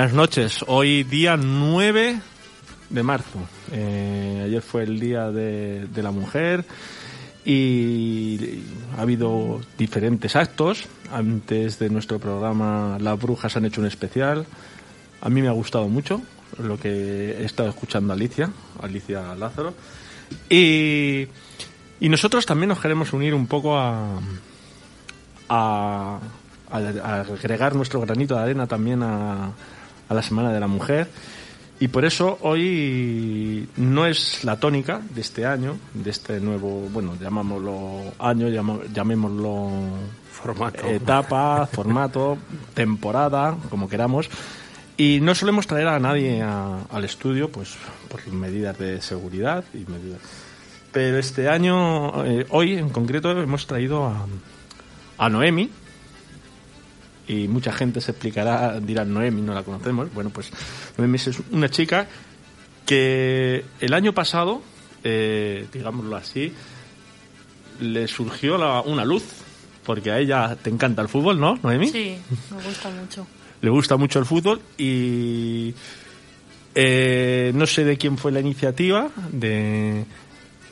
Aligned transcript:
Buenas 0.00 0.16
noches. 0.16 0.64
Hoy 0.66 1.02
día 1.04 1.36
9 1.36 2.20
de 2.88 3.02
marzo. 3.02 3.38
Eh, 3.70 4.44
ayer 4.46 4.62
fue 4.62 4.84
el 4.84 4.98
Día 4.98 5.30
de, 5.30 5.86
la 5.96 6.10
Mujer 6.10 6.64
y 7.44 8.62
ha 8.96 9.02
habido 9.02 9.60
diferentes 9.76 10.36
actos. 10.36 10.86
Antes 11.12 11.78
de 11.78 11.90
nuestro 11.90 12.18
programa 12.18 12.96
Las 12.98 13.20
Brujas 13.20 13.54
han 13.58 13.66
hecho 13.66 13.82
un 13.82 13.88
especial. 13.88 14.46
A 15.20 15.28
mí 15.28 15.42
me 15.42 15.48
ha 15.48 15.52
gustado 15.52 15.86
mucho 15.86 16.22
lo 16.56 16.80
que 16.80 17.32
he 17.32 17.44
estado 17.44 17.68
escuchando 17.68 18.14
Alicia, 18.14 18.50
Alicia 18.80 19.34
Lázaro. 19.34 19.74
Y, 20.48 21.28
nosotros 22.00 22.46
también 22.46 22.70
nos 22.70 22.80
queremos 22.80 23.12
unir 23.12 23.34
un 23.34 23.46
poco 23.46 23.76
a, 23.76 24.18
a- 25.50 26.18
a 26.70 27.20
agregar 27.20 27.74
nuestro 27.74 28.00
granito 28.00 28.34
de 28.36 28.40
arena 28.40 28.66
también 28.66 29.02
a, 29.02 29.52
a 30.10 30.14
la 30.14 30.22
Semana 30.22 30.52
de 30.52 30.60
la 30.60 30.66
Mujer. 30.66 31.08
Y 31.78 31.88
por 31.88 32.04
eso 32.04 32.36
hoy 32.42 33.66
no 33.78 34.04
es 34.04 34.44
la 34.44 34.60
tónica 34.60 35.00
de 35.14 35.22
este 35.22 35.46
año, 35.46 35.78
de 35.94 36.10
este 36.10 36.38
nuevo, 36.38 36.86
bueno, 36.92 37.16
llamámoslo 37.18 38.02
año, 38.18 38.48
llamémoslo 38.92 39.70
Formato. 40.30 40.86
etapa, 40.86 41.66
formato, 41.72 42.36
temporada, 42.74 43.56
como 43.70 43.88
queramos. 43.88 44.28
Y 44.98 45.20
no 45.22 45.34
solemos 45.34 45.66
traer 45.66 45.88
a 45.88 45.98
nadie 45.98 46.42
a- 46.42 46.80
al 46.90 47.04
estudio, 47.06 47.50
pues 47.50 47.74
por 48.10 48.26
medidas 48.30 48.78
de 48.78 49.00
seguridad 49.00 49.64
y 49.72 49.90
medidas. 49.90 50.20
Pero 50.92 51.16
este 51.18 51.48
año, 51.48 52.26
eh, 52.26 52.44
hoy 52.50 52.74
en 52.74 52.90
concreto, 52.90 53.30
hemos 53.30 53.66
traído 53.66 54.04
a, 54.06 54.26
a 55.16 55.28
Noemi. 55.30 55.70
Y 57.30 57.46
mucha 57.48 57.72
gente 57.72 58.00
se 58.00 58.10
explicará, 58.10 58.80
dirán 58.80 59.12
Noemi, 59.14 59.40
no 59.42 59.54
la 59.54 59.62
conocemos. 59.62 60.12
Bueno, 60.12 60.30
pues 60.30 60.50
Noemi 60.98 61.16
es 61.16 61.30
una 61.52 61.68
chica 61.68 62.08
que 62.86 63.64
el 63.80 63.94
año 63.94 64.12
pasado, 64.12 64.62
eh, 65.04 65.66
digámoslo 65.72 66.16
así, 66.16 66.52
le 67.80 68.08
surgió 68.08 68.58
la- 68.58 68.80
una 68.80 69.04
luz. 69.04 69.22
Porque 69.84 70.10
a 70.10 70.18
ella 70.18 70.56
te 70.60 70.70
encanta 70.70 71.02
el 71.02 71.08
fútbol, 71.08 71.38
¿no, 71.40 71.58
Noemi? 71.62 71.88
Sí, 71.88 72.16
me 72.50 72.62
gusta 72.62 72.90
mucho. 72.90 73.26
le 73.62 73.70
gusta 73.70 73.96
mucho 73.96 74.18
el 74.18 74.24
fútbol 74.26 74.60
y 74.78 75.74
eh, 76.74 77.52
no 77.54 77.66
sé 77.66 77.84
de 77.84 77.96
quién 77.96 78.16
fue 78.18 78.32
la 78.32 78.40
iniciativa 78.40 79.08
de, 79.32 80.04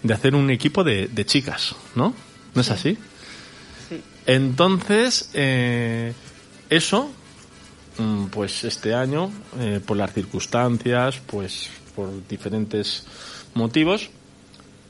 de 0.03 0.15
hacer 0.15 0.35
un 0.35 0.51
equipo 0.51 0.85
de, 0.85 1.09
de 1.09 1.25
chicas, 1.27 1.75
¿no? 1.95 2.15
¿No 2.55 2.61
es 2.61 2.71
así? 2.71 2.97
Sí. 3.89 4.01
Entonces, 4.27 5.31
eh, 5.35 6.13
eso, 6.71 7.11
mm, 7.99 8.27
pues 8.27 8.65
este 8.65 8.95
año, 8.95 9.31
eh, 9.59 9.81
por 9.85 9.97
las 9.97 10.13
circunstancias, 10.13 11.21
pues 11.27 11.71
por 11.95 12.27
diferentes 12.29 13.07
motivos, 13.55 14.11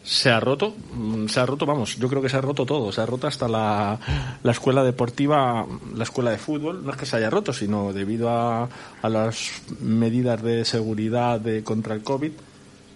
se 0.02 0.30
ha 0.30 0.40
roto, 0.40 0.74
mm, 0.94 1.26
se 1.26 1.40
ha 1.40 1.46
roto, 1.46 1.66
vamos, 1.66 1.96
yo 1.98 2.08
creo 2.08 2.22
que 2.22 2.28
se 2.28 2.36
ha 2.36 2.40
roto 2.40 2.64
todo, 2.64 2.92
se 2.92 3.00
ha 3.00 3.06
roto 3.06 3.26
hasta 3.26 3.46
la, 3.46 3.98
la 4.42 4.52
escuela 4.52 4.82
deportiva, 4.82 5.66
la 5.94 6.04
escuela 6.04 6.30
de 6.30 6.38
fútbol, 6.38 6.84
no 6.84 6.90
es 6.90 6.96
que 6.96 7.04
se 7.06 7.16
haya 7.16 7.28
roto, 7.28 7.52
sino 7.52 7.92
debido 7.92 8.30
a, 8.30 8.68
a 9.02 9.08
las 9.08 9.50
medidas 9.80 10.42
de 10.42 10.64
seguridad 10.64 11.40
de, 11.40 11.62
contra 11.62 11.94
el 11.94 12.02
COVID, 12.02 12.32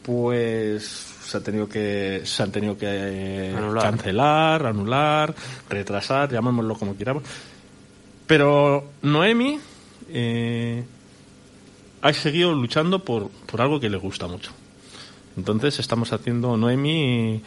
pues 0.03 1.13
se 1.23 1.37
ha 1.37 1.41
tenido 1.41 1.69
que, 1.69 2.23
se 2.25 2.43
han 2.43 2.51
tenido 2.51 2.77
que 2.77 2.87
eh, 2.89 3.55
Anular. 3.57 3.85
cancelar, 3.85 4.67
anular, 4.67 5.35
retrasar, 5.69 6.31
llamémoslo 6.31 6.75
como 6.75 6.97
queramos. 6.97 7.23
Pero 8.33 8.85
Noemi 9.03 9.59
eh, 10.09 10.83
ha 12.01 12.13
seguido 12.15 12.55
luchando 12.55 13.05
por, 13.05 13.29
por 13.29 13.61
algo 13.61 13.79
que 13.79 13.91
le 13.91 13.99
gusta 13.99 14.27
mucho. 14.27 14.53
Entonces 15.37 15.79
estamos 15.79 16.15
haciendo, 16.15 16.57
Noemi 16.57 17.43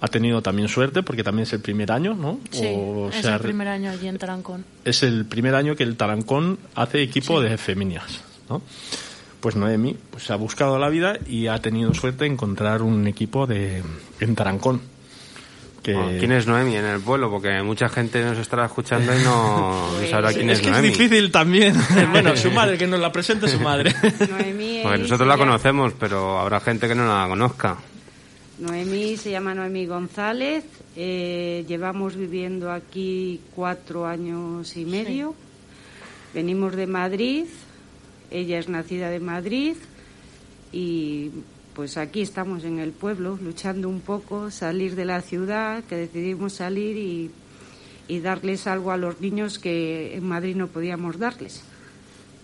ha 0.00 0.06
tenido 0.06 0.40
también 0.40 0.68
suerte 0.68 1.02
porque 1.02 1.24
también 1.24 1.48
es 1.48 1.52
el 1.52 1.58
primer 1.58 1.90
año, 1.90 2.14
¿no? 2.14 2.38
Sí, 2.52 2.62
O 2.64 3.08
es 3.08 3.24
el 3.24 3.40
primer 3.40 3.66
año 3.66 3.90
allí 3.90 4.06
en 4.06 4.18
Tarancón. 4.18 4.64
es 4.84 5.02
el 5.02 5.24
primer 5.26 5.56
año 5.56 5.74
que 5.74 5.82
el 5.82 5.96
Tarancón 5.96 6.60
hace 6.76 7.02
equipo 7.02 7.42
Sí. 7.42 7.48
de 7.48 7.58
femeninas, 7.58 8.20
¿no? 8.48 8.62
Pues 9.40 9.56
Noemi 9.56 9.96
pues, 10.12 10.22
se 10.26 10.32
ha 10.32 10.36
buscado 10.36 10.78
la 10.78 10.88
vida 10.90 11.18
y 11.26 11.48
ha 11.48 11.58
tenido 11.58 11.92
suerte 11.92 12.22
de 12.22 12.30
encontrar 12.30 12.82
un 12.82 13.08
equipo 13.08 13.48
de 13.48 13.82
en 14.20 14.36
Tarancón. 14.36 14.80
Que... 15.82 15.94
¿Quién 16.18 16.32
es 16.32 16.46
Noemi 16.46 16.76
en 16.76 16.84
el 16.84 17.00
pueblo? 17.00 17.30
Porque 17.30 17.62
mucha 17.62 17.88
gente 17.88 18.22
nos 18.22 18.36
estará 18.38 18.66
escuchando 18.66 19.14
y 19.18 19.22
no, 19.24 19.90
no 20.00 20.06
sabrá 20.08 20.32
quién 20.32 20.50
es 20.50 20.58
es, 20.58 20.62
que 20.62 20.68
es 20.68 20.72
Noemi. 20.72 20.88
difícil 20.90 21.30
también. 21.32 21.74
bueno, 22.12 22.36
su 22.36 22.50
madre, 22.50 22.76
que 22.76 22.86
nos 22.86 23.00
la 23.00 23.10
presente 23.10 23.48
su 23.48 23.58
madre. 23.60 23.94
Noemí 24.28 24.80
Porque 24.82 24.98
se 24.98 25.02
nosotros 25.04 25.26
la 25.28 25.34
llama- 25.36 25.46
conocemos, 25.52 25.92
pero 25.98 26.38
habrá 26.38 26.60
gente 26.60 26.86
que 26.86 26.94
no 26.94 27.06
la 27.06 27.26
conozca. 27.28 27.76
Noemí 28.58 29.16
se 29.16 29.30
llama 29.30 29.54
Noemí 29.54 29.86
González. 29.86 30.64
eh, 30.96 31.64
llevamos 31.66 32.14
viviendo 32.16 32.70
aquí 32.70 33.40
cuatro 33.54 34.06
años 34.06 34.76
y 34.76 34.84
medio. 34.84 35.34
Venimos 36.34 36.76
de 36.76 36.86
Madrid. 36.86 37.44
Ella 38.30 38.58
es 38.58 38.68
nacida 38.68 39.08
de 39.08 39.18
Madrid 39.18 39.76
y 40.72 41.30
pues 41.80 41.96
aquí 41.96 42.20
estamos 42.20 42.64
en 42.64 42.78
el 42.78 42.92
pueblo 42.92 43.38
luchando 43.42 43.88
un 43.88 44.02
poco, 44.02 44.50
salir 44.50 44.96
de 44.96 45.06
la 45.06 45.22
ciudad, 45.22 45.82
que 45.84 45.96
decidimos 45.96 46.52
salir 46.52 46.98
y, 46.98 47.30
y 48.06 48.20
darles 48.20 48.66
algo 48.66 48.90
a 48.92 48.98
los 48.98 49.18
niños 49.22 49.58
que 49.58 50.14
en 50.14 50.28
Madrid 50.28 50.56
no 50.56 50.66
podíamos 50.66 51.18
darles. 51.18 51.62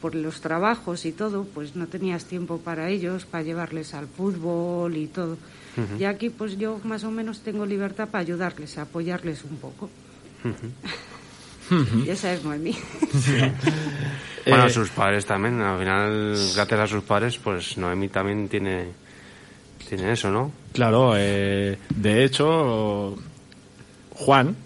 Por 0.01 0.15
los 0.15 0.41
trabajos 0.41 1.05
y 1.05 1.13
todo, 1.13 1.45
pues 1.53 1.77
no 1.77 1.87
tenías 1.87 2.25
tiempo 2.25 2.61
para 2.61 2.89
ellos, 2.89 3.27
para 3.27 3.45
llevarles 3.45 3.93
al 3.93 4.07
fútbol 4.07 4.97
y 4.97 5.07
todo. 5.07 5.37
Y 5.99 6.05
aquí 6.05 6.31
pues 6.31 6.57
yo 6.57 6.81
más 6.85 7.05
o 7.05 7.11
menos 7.11 7.41
tengo 7.41 7.67
libertad 7.67 8.09
para 8.09 8.23
ayudarles, 8.23 8.79
apoyarles 8.79 9.45
un 9.45 9.59
poco. 9.59 9.91
y 12.07 12.09
esa 12.09 12.33
es 12.33 12.43
Noemí. 12.43 12.75
Bueno, 14.47 14.63
Eh, 14.63 14.67
a 14.67 14.71
sus 14.71 14.91
padres 14.91 15.27
también. 15.27 15.61
Al 15.61 15.81
final, 15.81 16.37
gracias 16.55 16.81
a 16.81 16.87
sus 16.87 17.03
padres, 17.03 17.37
pues 17.37 17.77
Noemi 17.77 18.09
también 18.09 18.49
tiene, 18.49 18.93
tiene 19.89 20.13
eso, 20.13 20.31
¿no? 20.31 20.53
Claro, 20.73 21.15
eh, 21.17 21.79
de 21.95 22.25
hecho, 22.25 23.17
Juan, 24.15 24.57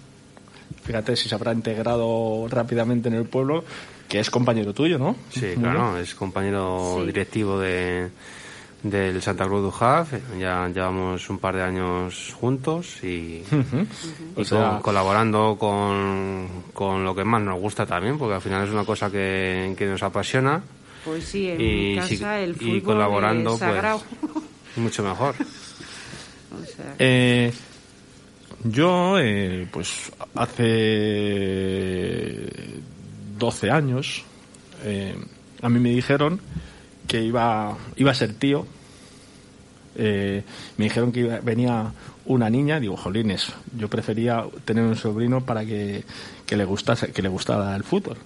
fíjate 0.84 1.16
si 1.16 1.28
se 1.28 1.34
habrá 1.34 1.52
integrado 1.52 2.46
rápidamente 2.48 3.08
en 3.08 3.14
el 3.14 3.24
pueblo, 3.24 3.64
que 4.08 4.20
es 4.20 4.30
compañero 4.30 4.72
tuyo, 4.74 4.98
¿no? 4.98 5.16
Sí, 5.30 5.46
Muy 5.56 5.64
claro, 5.64 5.98
es 5.98 6.14
compañero 6.14 6.96
Sí. 7.00 7.06
directivo 7.06 7.58
de 7.58 8.08
del 8.82 9.20
Santa 9.20 9.44
Cruz 9.46 9.60
du 9.78 9.84
Have. 9.84 10.22
Ya 10.38 10.66
llevamos 10.68 11.28
un 11.28 11.38
par 11.38 11.54
de 11.54 11.62
años 11.62 12.34
juntos 12.40 13.04
y, 13.04 13.42
y 13.42 13.44
O 14.36 14.42
sea, 14.44 14.70
con- 14.70 14.80
colaborando 14.80 15.56
con, 15.60 16.48
con 16.72 17.04
lo 17.04 17.14
que 17.14 17.22
más 17.24 17.42
nos 17.42 17.60
gusta 17.60 17.84
también, 17.84 18.16
porque 18.16 18.36
al 18.36 18.40
final 18.40 18.66
es 18.66 18.72
una 18.72 18.84
cosa 18.86 19.10
que, 19.10 19.74
que 19.76 19.84
nos 19.84 20.02
apasiona 20.02 20.62
Pues 21.04 21.24
sí, 21.24 21.46
en 21.50 21.60
y, 21.60 21.94
casa 21.96 22.08
sí- 22.08 22.24
el 22.42 22.50
y 22.52 22.54
fútbol 22.54 22.82
colaborando 22.82 23.52
es 23.52 23.58
sagrado. 23.58 24.00
pues 24.22 24.44
mucho 24.80 25.02
mejor. 25.02 25.34
O 26.52 26.64
sea, 26.66 26.94
Eh, 26.98 27.52
yo, 28.64 29.18
eh, 29.20 29.68
pues 29.70 30.10
hace 31.70 32.48
12 33.38 33.70
años, 33.70 34.24
eh, 34.84 35.14
a 35.62 35.68
mí 35.68 35.78
me 35.78 35.90
dijeron 35.90 36.40
que 37.06 37.22
iba, 37.22 37.76
iba 37.96 38.10
a 38.10 38.14
ser 38.14 38.34
tío. 38.34 38.66
Eh, 39.96 40.42
me 40.76 40.84
dijeron 40.84 41.12
que 41.12 41.20
iba- 41.20 41.40
venía 41.40 41.92
una 42.26 42.50
niña, 42.50 42.78
digo, 42.80 42.96
jolines, 42.96 43.52
yo 43.76 43.88
prefería 43.88 44.44
tener 44.64 44.84
un 44.84 44.96
sobrino 44.96 45.44
para 45.44 45.64
que, 45.64 46.04
que 46.46 46.56
le 46.56 46.64
gustase, 46.64 47.12
que 47.12 47.22
le 47.22 47.28
gustara 47.28 47.74
el 47.76 47.84
fútbol. 47.84 48.16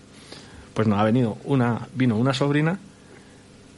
Pues 0.75 0.89
no, 0.89 0.99
ha 0.99 1.05
venido 1.05 1.39
una, 1.45 1.89
vino 1.95 2.17
una 2.17 2.35
sobrina 2.35 2.79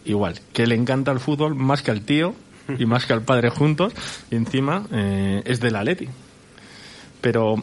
igual, 0.05 0.41
que 0.53 0.67
le 0.67 0.75
encanta 0.77 1.11
el 1.13 1.21
fútbol 1.21 1.55
más 1.55 1.83
que 1.83 1.91
al 1.91 2.01
tío 2.03 2.35
y 2.79 2.87
más 2.87 3.07
que 3.07 3.13
al 3.13 3.23
padre 3.23 3.51
juntos, 3.51 3.93
y 4.31 4.37
encima 4.37 4.87
eh, 4.93 5.43
es 5.45 5.61
del 5.61 5.77
Atleti. 5.77 6.09
Pero 7.21 7.63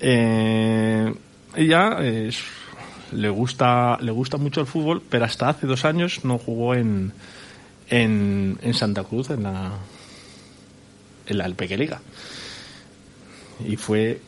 eh, 0.00 1.14
ella 1.56 1.98
es- 2.02 2.42
le 3.12 3.30
gusta 3.30 3.96
le 4.00 4.12
gusta 4.12 4.36
mucho 4.36 4.60
el 4.60 4.66
fútbol, 4.66 5.02
pero 5.08 5.24
hasta 5.24 5.48
hace 5.48 5.66
dos 5.66 5.84
años 5.86 6.24
no 6.24 6.36
jugó 6.38 6.74
en 6.74 7.12
en, 7.88 8.58
en 8.60 8.74
Santa 8.74 9.02
Cruz 9.04 9.30
en 9.30 9.44
la 9.44 9.72
en 11.26 11.38
la 11.38 11.48
Pequeliga 11.48 12.00
y 13.66 13.76
fue 13.76 14.20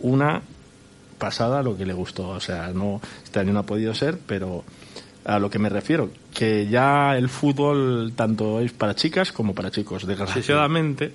una 0.00 0.42
pasada 1.18 1.62
lo 1.62 1.76
que 1.78 1.86
le 1.86 1.94
gustó. 1.94 2.28
O 2.28 2.40
sea, 2.40 2.68
no 2.74 3.00
este 3.24 3.40
año 3.40 3.52
no 3.54 3.60
ha 3.60 3.66
podido 3.66 3.94
ser, 3.94 4.18
pero 4.26 4.64
a 5.26 5.38
lo 5.40 5.50
que 5.50 5.58
me 5.58 5.68
refiero, 5.68 6.08
que 6.32 6.68
ya 6.68 7.16
el 7.16 7.28
fútbol 7.28 8.12
tanto 8.14 8.60
es 8.60 8.72
para 8.72 8.94
chicas 8.94 9.32
como 9.32 9.54
para 9.54 9.70
chicos. 9.70 10.06
Desgraciadamente, 10.06 11.12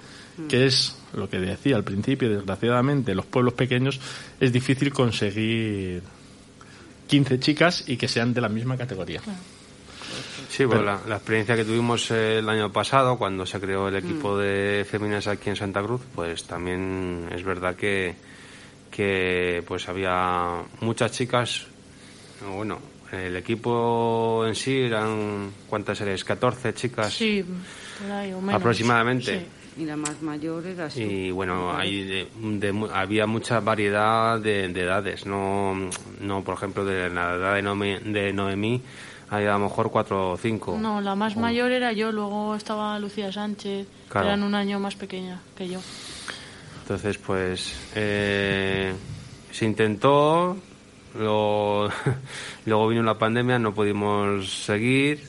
que 0.49 0.65
es 0.65 0.97
lo 1.15 1.29
que 1.29 1.39
decía 1.39 1.75
al 1.77 1.83
principio, 1.83 2.29
desgraciadamente, 2.29 3.11
en 3.11 3.17
los 3.17 3.25
pueblos 3.25 3.53
pequeños 3.53 3.99
es 4.39 4.51
difícil 4.51 4.91
conseguir 4.91 6.03
15 7.07 7.39
chicas 7.39 7.83
y 7.87 7.97
que 7.97 8.07
sean 8.07 8.33
de 8.33 8.41
la 8.41 8.49
misma 8.49 8.77
categoría. 8.77 9.21
Sí, 10.49 10.65
bueno, 10.65 10.81
Pero- 10.81 10.93
la, 10.97 11.01
la 11.07 11.15
experiencia 11.15 11.55
que 11.55 11.63
tuvimos 11.63 12.11
el 12.11 12.47
año 12.49 12.71
pasado, 12.71 13.17
cuando 13.17 13.45
se 13.45 13.59
creó 13.61 13.87
el 13.87 13.95
equipo 13.95 14.37
de 14.37 14.85
féminas 14.89 15.27
aquí 15.27 15.49
en 15.49 15.55
Santa 15.55 15.81
Cruz, 15.81 16.01
pues 16.13 16.43
también 16.43 17.29
es 17.33 17.43
verdad 17.43 17.75
que, 17.77 18.15
que 18.89 19.63
pues 19.65 19.87
había 19.87 20.63
muchas 20.81 21.11
chicas, 21.13 21.65
bueno, 22.53 22.79
el 23.11 23.35
equipo 23.35 24.45
en 24.47 24.55
sí 24.55 24.79
eran, 24.81 25.51
¿cuántas 25.69 25.99
eres? 26.01 26.23
14 26.23 26.73
chicas 26.73 27.13
Sí, 27.13 27.43
por 28.01 28.11
ahí, 28.11 28.31
o 28.33 28.39
menos. 28.41 28.55
aproximadamente. 28.61 29.39
Sí. 29.39 29.81
Y 29.83 29.85
la 29.85 29.95
más 29.95 30.21
mayor 30.21 30.65
era 30.67 30.85
así. 30.85 31.01
Y 31.01 31.31
bueno, 31.31 31.71
hay 31.75 32.03
de- 32.03 32.27
de 32.41 32.71
mu- 32.73 32.87
había 32.93 33.25
mucha 33.25 33.59
variedad 33.61 34.37
de, 34.39 34.67
de 34.67 34.81
edades. 34.81 35.25
No, 35.25 35.89
no, 36.19 36.43
por 36.43 36.55
ejemplo, 36.55 36.83
de 36.83 37.09
la 37.09 37.35
edad 37.35 37.55
de, 37.55 37.61
Noemi, 37.61 37.97
de 38.11 38.33
Noemí, 38.33 38.81
hay 39.29 39.45
a 39.45 39.53
lo 39.53 39.59
mejor 39.59 39.89
cuatro 39.89 40.31
o 40.31 40.37
cinco. 40.37 40.77
No, 40.77 40.99
la 40.99 41.15
más 41.15 41.37
mayor 41.37 41.71
era 41.71 41.93
yo, 41.93 42.11
luego 42.11 42.53
estaba 42.55 42.99
Lucía 42.99 43.31
Sánchez, 43.31 43.87
Claro. 44.09 44.27
eran 44.27 44.43
un 44.43 44.55
año 44.55 44.77
más 44.79 44.95
pequeña 44.95 45.39
que 45.57 45.69
yo. 45.69 45.79
Entonces, 46.81 47.17
pues 47.17 47.73
eh, 47.95 48.93
se 49.51 49.65
intentó, 49.65 50.57
lo- 51.19 51.89
luego 52.65 52.87
vino 52.87 53.03
la 53.03 53.17
pandemia, 53.17 53.59
no 53.59 53.73
pudimos 53.73 54.49
seguir 54.65 55.23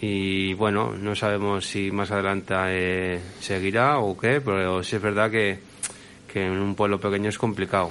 y 0.00 0.54
bueno, 0.54 0.92
no 0.98 1.14
sabemos 1.14 1.64
si 1.66 1.90
más 1.92 2.10
adelante 2.10 2.54
eh, 2.58 3.20
seguirá 3.40 3.98
o 3.98 4.18
qué, 4.18 4.40
pero 4.40 4.82
sí 4.82 4.96
es 4.96 5.02
verdad 5.02 5.30
que, 5.30 5.60
que 6.32 6.44
en 6.46 6.52
un 6.52 6.74
pueblo 6.74 6.98
pequeño 7.00 7.28
es 7.28 7.38
complicado. 7.38 7.90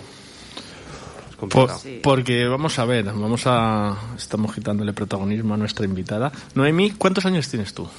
Es. 1.40 2.02
Porque 2.04 2.46
vamos 2.48 2.78
a 2.78 2.86
ver, 2.86 3.06
vamos 3.06 3.44
a 3.46 3.98
estamos 4.16 4.54
quitándole 4.54 4.94
protagonismo 4.94 5.54
a 5.54 5.58
nuestra 5.58 5.86
invitada. 5.86 6.32
Noemi, 6.54 6.92
¿cuántos 6.92 7.26
años 7.26 7.48
tienes 7.50 7.74
tú? 7.74 7.90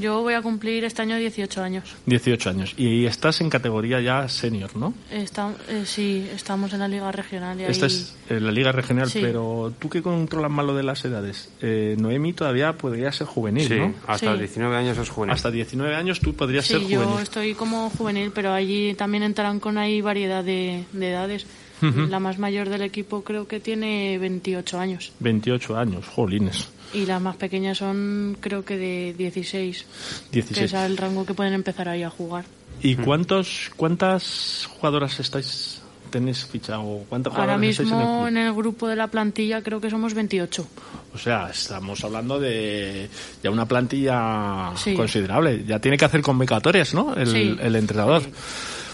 Yo 0.00 0.22
voy 0.22 0.34
a 0.34 0.42
cumplir 0.42 0.84
este 0.84 1.02
año 1.02 1.16
18 1.16 1.62
años. 1.62 1.94
18 2.06 2.50
años. 2.50 2.74
Y 2.76 3.06
estás 3.06 3.40
en 3.40 3.48
categoría 3.48 4.00
ya 4.00 4.28
senior, 4.28 4.76
¿no? 4.76 4.92
Está, 5.10 5.52
eh, 5.68 5.84
sí, 5.86 6.28
estamos 6.34 6.72
en 6.72 6.80
la 6.80 6.88
liga 6.88 7.10
regional 7.10 7.58
y 7.58 7.64
ahí... 7.64 7.70
Esta 7.70 7.86
es 7.86 8.14
eh, 8.28 8.38
la 8.40 8.52
liga 8.52 8.70
regional, 8.72 9.08
Sí. 9.10 9.20
pero 9.22 9.72
tú 9.78 9.88
que 9.88 10.02
controlas 10.02 10.50
más 10.50 10.66
lo 10.66 10.74
de 10.74 10.82
las 10.82 11.04
edades, 11.04 11.48
eh, 11.62 11.96
Noemi 11.98 12.32
todavía 12.34 12.72
podría 12.74 13.10
ser 13.12 13.26
juvenil, 13.26 13.66
Sí, 13.68 13.74
¿no? 13.78 13.94
hasta 14.06 14.18
Sí. 14.18 14.26
los 14.26 14.38
19 14.40 14.76
años 14.76 14.98
es 14.98 15.08
juvenil. 15.08 15.34
Hasta 15.34 15.50
19 15.50 15.94
años 15.94 16.20
tú 16.20 16.34
podrías 16.34 16.66
Sí, 16.66 16.74
ser 16.74 16.82
yo 16.86 17.00
juvenil. 17.02 17.22
estoy 17.22 17.54
como 17.54 17.88
juvenil, 17.90 18.30
pero 18.34 18.52
allí 18.52 18.94
también 18.94 19.22
en 19.22 19.34
Tarancón 19.34 19.78
hay 19.78 20.00
variedad 20.00 20.44
de, 20.44 20.84
de 20.92 21.10
edades. 21.10 21.46
La 21.80 22.18
más 22.18 22.38
mayor 22.38 22.68
del 22.68 22.82
equipo 22.82 23.22
creo 23.22 23.46
que 23.46 23.60
tiene 23.60 24.18
28 24.18 24.78
años 24.80 25.12
28 25.20 25.76
años, 25.76 26.06
jolines. 26.06 26.68
y 26.92 27.06
las 27.06 27.20
más 27.22 27.36
pequeñas 27.36 27.78
son 27.78 28.36
creo 28.40 28.64
que 28.64 28.76
de 28.76 29.14
16, 29.16 29.86
que 30.30 30.42
16. 30.42 30.72
es 30.72 30.72
el 30.74 30.96
rango 30.96 31.24
que 31.26 31.34
pueden 31.34 31.52
empezar 31.54 31.88
ahí 31.88 32.02
a 32.02 32.10
jugar. 32.10 32.44
¿Y 32.82 32.94
cuántos 32.96 33.70
cuántas 33.76 34.68
jugadoras 34.70 35.18
estáis 35.20 35.80
tenéis 36.10 36.46
fichado? 36.46 37.04
¿Cuántas 37.08 37.32
Ahora 37.34 37.54
jugadoras 37.54 37.70
estáis 37.70 37.90
en 37.90 37.94
el 37.96 38.04
mismo 38.06 38.28
en 38.28 38.36
el 38.38 38.52
grupo 38.54 38.88
de 38.88 38.96
la 38.96 39.08
plantilla 39.08 39.62
creo 39.62 39.80
que 39.80 39.90
somos 39.90 40.14
28. 40.14 40.66
O 41.14 41.18
sea, 41.18 41.50
estamos 41.50 42.02
hablando 42.04 42.38
de 42.38 43.08
ya 43.42 43.50
una 43.50 43.66
plantilla 43.66 44.72
Sí. 44.76 44.94
considerable. 44.94 45.64
Ya 45.66 45.78
tiene 45.80 45.96
que 45.96 46.04
hacer 46.04 46.22
convocatorias, 46.22 46.94
¿no? 46.94 47.14
El, 47.14 47.26
Sí. 47.26 47.56
el 47.60 47.76
entrenador. 47.76 48.22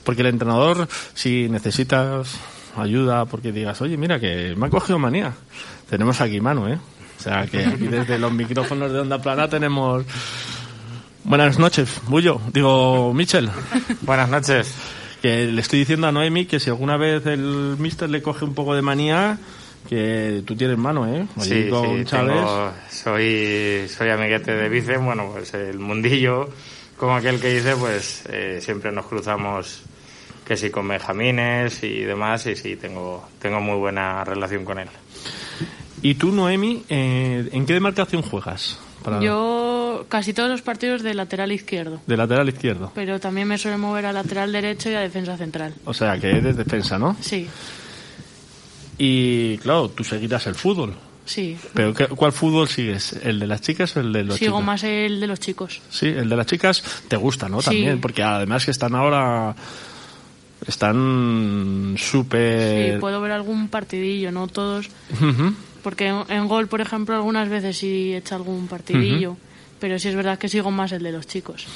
Porque 0.04 0.20
el 0.22 0.28
entrenador, 0.28 0.86
si 1.14 1.48
necesitas 1.48 2.28
ayuda, 2.76 3.24
porque 3.26 3.52
digas, 3.52 3.80
oye, 3.82 3.96
mira 3.96 4.18
que 4.20 4.54
me 4.56 4.66
ha 4.66 4.70
cogido 4.70 4.98
manía. 4.98 5.32
Tenemos 5.88 6.20
aquí 6.20 6.40
mano, 6.40 6.68
¿eh? 6.68 6.78
O 7.18 7.22
sea, 7.22 7.46
que 7.46 7.64
aquí 7.64 7.86
desde 7.86 8.18
los 8.18 8.32
micrófonos 8.32 8.92
de 8.92 9.00
Onda 9.00 9.20
Plana 9.20 9.48
tenemos... 9.48 10.04
Buenas 11.24 11.58
noches, 11.58 12.02
Bullo. 12.06 12.40
Digo, 12.52 13.14
Michel. 13.14 13.48
Buenas 14.02 14.28
noches. 14.28 14.74
Que 15.22 15.46
le 15.46 15.60
estoy 15.62 15.78
diciendo 15.78 16.06
a 16.06 16.12
Noemi 16.12 16.44
que 16.44 16.60
si 16.60 16.68
alguna 16.68 16.98
vez 16.98 17.24
el 17.26 17.76
mister 17.78 18.10
le 18.10 18.20
coge 18.20 18.44
un 18.44 18.52
poco 18.54 18.74
de 18.74 18.82
manía, 18.82 19.38
que 19.88 20.42
tú 20.46 20.54
tienes 20.54 20.76
mano, 20.76 21.06
¿eh? 21.08 21.26
Allí 21.40 21.64
Sí, 21.64 21.70
con 21.70 21.98
sí, 22.00 22.04
tengo- 22.10 22.72
soy, 22.90 23.86
soy 23.88 24.10
amiguete 24.10 24.52
de 24.54 24.68
Vice, 24.68 24.98
bueno, 24.98 25.30
pues 25.32 25.54
el 25.54 25.78
mundillo, 25.78 26.50
como 26.98 27.14
aquel 27.16 27.40
que 27.40 27.54
dice, 27.54 27.74
pues 27.76 28.24
eh, 28.28 28.58
siempre 28.60 28.92
nos 28.92 29.06
cruzamos 29.06 29.80
que 30.44 30.56
sí 30.56 30.70
con 30.70 30.86
Benjamines 30.88 31.82
y 31.82 32.00
demás, 32.00 32.46
y 32.46 32.54
sí, 32.56 32.76
tengo, 32.76 33.26
tengo 33.40 33.60
muy 33.60 33.76
buena 33.78 34.24
relación 34.24 34.64
con 34.64 34.78
él. 34.78 34.88
Y 36.02 36.14
tú, 36.16 36.32
Noemi, 36.32 36.82
eh, 36.88 37.48
¿en 37.52 37.64
qué 37.64 37.72
demarcación 37.74 38.22
juegas? 38.22 38.78
Para- 39.02 39.20
Yo 39.20 40.06
casi 40.08 40.32
todos 40.34 40.50
los 40.50 40.60
partidos 40.62 41.02
de 41.02 41.14
lateral 41.14 41.52
izquierdo, 41.52 42.00
De 42.06 42.16
lateral 42.16 42.48
izquierdo. 42.48 42.92
pero 42.94 43.18
también 43.20 43.48
me 43.48 43.56
suele 43.58 43.76
mover 43.78 44.06
a 44.06 44.12
lateral 44.12 44.52
derecho 44.52 44.90
y 44.90 44.94
a 44.94 45.00
defensa 45.00 45.36
central. 45.36 45.74
O 45.84 45.94
sea, 45.94 46.18
que 46.18 46.30
eres 46.30 46.56
defensa, 46.56 46.98
¿no? 46.98 47.16
Sí, 47.20 47.46
Y 48.98 49.58
claro, 49.58 49.88
tú 49.90 50.04
seguirás 50.04 50.46
el 50.46 50.54
fútbol. 50.54 50.94
sí. 51.24 51.56
¿Pero 51.74 51.92
qué- 51.94 52.06
cuál 52.06 52.32
fútbol 52.32 52.68
sigues? 52.68 53.12
¿El 53.22 53.40
de 53.40 53.46
las 53.46 53.60
chicas 53.60 53.96
o 53.96 54.00
el 54.00 54.12
de 54.12 54.24
los 54.24 54.36
Sigo 54.38 54.52
chicos? 54.52 54.64
más 54.64 54.84
el 54.84 55.20
de 55.20 55.26
los 55.26 55.40
chicos. 55.40 55.80
Sí, 55.90 56.06
el 56.06 56.28
de 56.28 56.36
las 56.36 56.46
chicas 56.46 56.82
te 57.08 57.16
gusta, 57.16 57.48
¿no? 57.48 57.60
Sí. 57.60 57.66
También, 57.66 58.00
porque 58.00 58.22
además 58.22 58.64
que 58.64 58.70
están 58.70 58.94
ahora... 58.94 59.54
Están 60.66 61.94
súper... 61.98 62.92
Sí, 62.94 62.98
puedo 63.00 63.20
ver 63.20 63.32
algún 63.32 63.68
partidillo, 63.68 64.32
no 64.32 64.48
todos. 64.48 64.88
Porque 65.82 66.06
en, 66.08 66.22
en 66.28 66.48
gol, 66.48 66.66
por 66.68 66.80
ejemplo, 66.80 67.14
algunas 67.14 67.48
veces 67.48 67.76
sí 67.76 68.14
echa 68.14 68.36
algún 68.36 68.66
partidillo. 68.68 69.36
Pero 69.80 69.98
sí 69.98 70.08
es 70.08 70.14
verdad 70.14 70.38
que 70.38 70.48
sigo 70.48 70.70
más 70.70 70.92
el 70.92 71.02
de 71.02 71.12
los 71.12 71.26
chicos. 71.26 71.66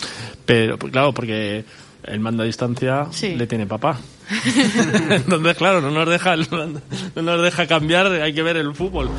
Pero, 0.46 0.78
pues, 0.78 0.92
claro, 0.92 1.12
porque 1.12 1.64
el 2.04 2.20
mando 2.20 2.42
a 2.42 2.46
distancia 2.46 3.06
Sí. 3.10 3.34
le 3.34 3.46
tiene 3.46 3.66
papá. 3.66 3.98
Entonces, 5.10 5.56
claro, 5.56 5.80
no 5.80 5.90
nos 5.90 6.08
deja 6.08 6.36
no 6.36 7.22
nos 7.22 7.42
deja 7.42 7.66
cambiar, 7.66 8.06
hay 8.06 8.32
que 8.32 8.42
ver 8.42 8.56
el 8.56 8.74
fútbol. 8.74 9.10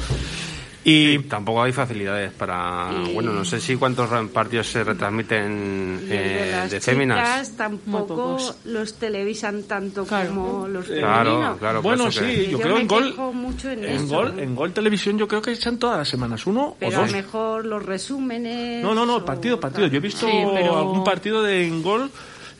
Y 0.81 1.19
tampoco 1.19 1.61
hay 1.61 1.73
facilidades 1.73 2.31
para. 2.31 2.89
Bueno, 3.13 3.33
no 3.33 3.43
sé 3.43 3.59
si 3.59 3.75
cuántos 3.75 4.09
partidos 4.29 4.67
se 4.71 4.83
retransmiten 4.83 6.07
de 6.07 6.47
eh, 6.47 6.51
las 6.51 6.71
de 6.71 6.79
féminas. 6.79 7.55
tampoco 7.57 8.37
los 8.63 8.93
televisan 8.93 9.63
tanto 9.63 10.05
Claro. 10.05 10.29
como 10.29 10.67
los 10.69 10.85
Claro, 10.85 11.31
femeninos. 11.31 11.57
claro. 11.59 11.81
por 11.81 11.97
bueno, 11.97 12.05
que- 12.05 12.11
sí, 12.11 12.25
Y 12.25 12.45
yo, 12.45 12.51
yo 12.51 12.59
creo 12.61 12.77
en 12.77 12.87
gol, 12.87 13.13
mucho 13.33 13.69
en 13.69 13.83
en 13.83 13.89
eso. 13.95 14.07
gol, 14.07 14.39
en 14.39 14.55
gol 14.55 14.71
televisión 14.71 15.17
yo 15.17 15.27
creo 15.27 15.41
que 15.41 15.51
echan 15.51 15.77
todas 15.77 15.97
las 15.97 16.07
semanas 16.07 16.47
uno 16.47 16.75
Pero 16.79 16.91
o 16.91 16.95
a 16.95 17.01
dos. 17.01 17.11
lo 17.11 17.17
mejor 17.17 17.65
los 17.65 17.85
resúmenes. 17.85 18.81
No, 18.81 18.95
no, 18.95 19.05
no, 19.05 19.17
o- 19.17 19.25
partido, 19.25 19.59
partido. 19.59 19.87
Yo 19.87 19.97
he 19.97 19.99
visto 19.99 20.27
Sí, 20.27 20.33
pero- 20.53 20.77
algún 20.77 21.03
partido 21.03 21.43
de 21.43 21.67
en 21.67 21.83
gol 21.83 22.09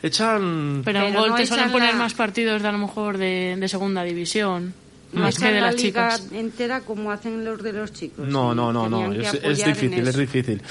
echan 0.02 0.82
Pero, 0.84 1.00
en 1.00 1.06
Pero 1.06 1.20
gol 1.20 1.30
no 1.30 1.36
te 1.36 1.46
suelen 1.46 1.72
poner 1.72 1.94
la- 1.94 1.98
más 2.00 2.14
partidos 2.14 2.60
de 2.62 2.68
a 2.68 2.72
lo 2.72 2.78
mejor 2.78 3.16
de, 3.18 3.56
de 3.58 3.68
segunda 3.68 4.02
división. 4.02 4.74
No 5.12 5.22
Más 5.22 5.38
que 5.38 5.46
de 5.46 5.60
la 5.60 5.72
las 5.72 5.82
liga 5.82 6.16
chicas. 6.16 6.32
entera 6.32 6.80
como 6.82 7.10
hacen 7.10 7.44
los 7.44 7.62
de 7.62 7.72
los 7.72 7.92
chicos. 7.92 8.26
No, 8.26 8.54
no, 8.54 8.72
no, 8.72 8.88
no, 8.88 9.12
es, 9.12 9.64
difícil, 9.64 10.06
es 10.06 10.16
difícil. 10.16 10.62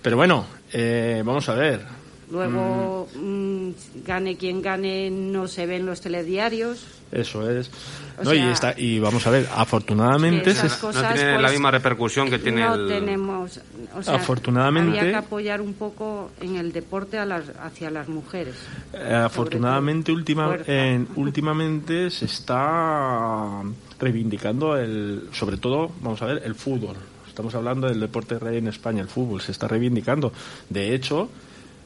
Pero 0.00 0.16
bueno, 0.16 0.46
eh, 0.72 1.22
vamos 1.24 1.48
a 1.48 1.54
ver. 1.54 1.84
Luego, 2.30 3.08
mm, 3.14 3.70
gane 4.06 4.36
quien 4.36 4.62
gane, 4.62 5.10
no 5.10 5.46
se 5.46 5.66
ven 5.66 5.84
los 5.84 6.00
telediarios. 6.00 7.01
Eso 7.12 7.48
es. 7.50 7.70
O 8.18 8.24
No, 8.24 8.32
y, 8.34 8.38
está, 8.40 8.74
y 8.76 8.98
vamos 8.98 9.26
a 9.26 9.30
ver, 9.30 9.46
afortunadamente 9.54 10.54
no 10.54 10.60
tiene 10.60 10.74
pues, 10.80 11.42
la 11.42 11.50
misma 11.50 11.70
repercusión 11.70 12.30
que 12.30 12.38
tiene 12.38 12.62
no 12.62 12.74
el. 12.74 12.88
tenemos. 12.88 13.60
O 13.94 14.02
sea, 14.02 14.14
Afortunadamente- 14.14 14.98
Había 14.98 15.10
que 15.12 15.16
apoyar 15.16 15.60
un 15.60 15.74
poco 15.74 16.30
en 16.40 16.56
el 16.56 16.72
deporte 16.72 17.18
a 17.18 17.26
las, 17.26 17.44
hacia 17.60 17.90
las 17.90 18.08
mujeres. 18.08 18.54
Eh, 18.94 19.14
afortunadamente 19.14 20.10
última, 20.10 20.56
en- 20.66 21.06
últimamente 21.16 22.10
se 22.10 22.24
está 22.26 23.62
reivindicando 24.00 24.76
el 24.76 25.28
sobre 25.32 25.56
todo 25.58 25.92
vamos 26.00 26.20
a 26.22 26.26
ver 26.26 26.42
el 26.44 26.54
fútbol 26.56 26.96
estamos 27.28 27.54
hablando 27.54 27.86
del 27.88 28.00
deporte 28.00 28.36
rey 28.38 28.58
en 28.58 28.66
España 28.66 29.00
el 29.00 29.06
fútbol 29.08 29.40
se 29.40 29.52
está 29.52 29.68
reivindicando 29.68 30.32
de 30.68 30.92
hecho 30.92 31.28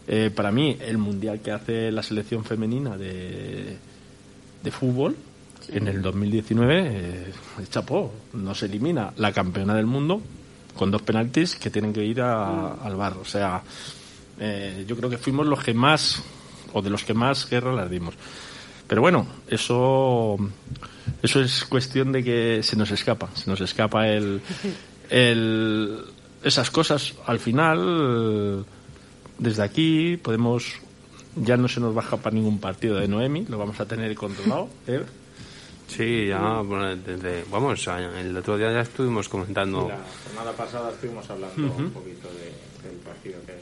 eh, 0.09 0.31
para 0.35 0.51
mí 0.51 0.79
el 0.81 0.97
mundial 0.99 1.41
que 1.41 1.51
hace 1.53 1.91
la 1.93 2.03
selección 2.03 2.43
femenina 2.45 2.97
de, 2.97 3.77
de 4.63 4.71
fútbol 4.71 5.17
en 5.69 5.89
el 5.89 6.01
2019 6.03 6.83
eh, 6.85 7.33
chapó 7.71 8.13
no 8.35 8.55
se 8.55 8.67
elimina 8.67 9.13
la 9.17 9.33
campeona 9.33 9.75
del 9.75 9.87
mundo 9.87 10.21
con 10.77 10.91
dos 10.91 11.03
penaltis 11.03 11.57
que 11.57 11.71
tienen 11.71 11.93
que 11.93 12.05
ir 12.05 12.21
a- 12.21 12.75
al 12.75 12.97
bar. 12.97 13.15
O 13.21 13.25
sea 13.25 13.63
eh, 14.39 14.85
yo 14.87 14.97
creo 14.97 15.09
que 15.11 15.19
fuimos 15.19 15.47
los 15.47 15.63
que 15.65 15.73
más 15.75 16.23
o 16.73 16.83
de 16.83 16.91
los 16.91 17.05
que 17.05 17.15
más 17.15 17.49
guerra 17.49 17.73
las 17.73 17.89
dimos. 17.91 18.15
Pero 18.87 19.01
bueno 19.01 19.27
eso 19.49 20.37
eso 21.23 21.41
es 21.41 21.65
cuestión 21.65 22.13
de 22.13 22.23
que 22.23 22.61
se 22.63 22.77
nos 22.77 22.91
escapa. 22.91 23.29
Se 23.35 23.49
nos 23.51 23.61
escapa 23.61 24.09
el, 24.09 24.41
el 25.11 25.99
esas 26.43 26.71
cosas. 26.71 27.15
Al 27.27 27.39
final 27.39 28.65
desde 29.39 29.63
aquí 29.63 30.17
podemos 30.17 30.75
ya 31.37 31.57
no 31.57 31.69
se 31.69 31.81
nos 31.81 31.95
va 31.97 32.01
a 32.01 32.05
escapar 32.05 32.33
ningún 32.33 32.59
partido 32.59 32.97
de 32.97 33.07
Noemi 33.09 33.45
lo 33.49 33.59
vamos 33.59 33.79
a 33.81 33.87
tener 33.87 34.15
controlado 34.15 34.69
¿eh? 34.87 35.03
Sí, 35.89 36.27
ya, 36.29 36.61
bueno, 36.63 36.97
desde, 36.97 37.45
vamos, 37.51 37.87
el 38.19 38.37
otro 38.37 38.59
día 38.59 38.73
ya 38.73 38.81
estuvimos 38.81 39.29
comentando. 39.29 39.89
La 39.89 39.99
semana 40.29 40.51
pasada 40.51 40.91
estuvimos 40.91 41.31
hablando 41.31 41.63
un 41.79 41.91
poquito 41.91 42.27
de, 42.29 42.89
del 42.89 42.99
partido 43.05 43.39
que, 43.47 43.53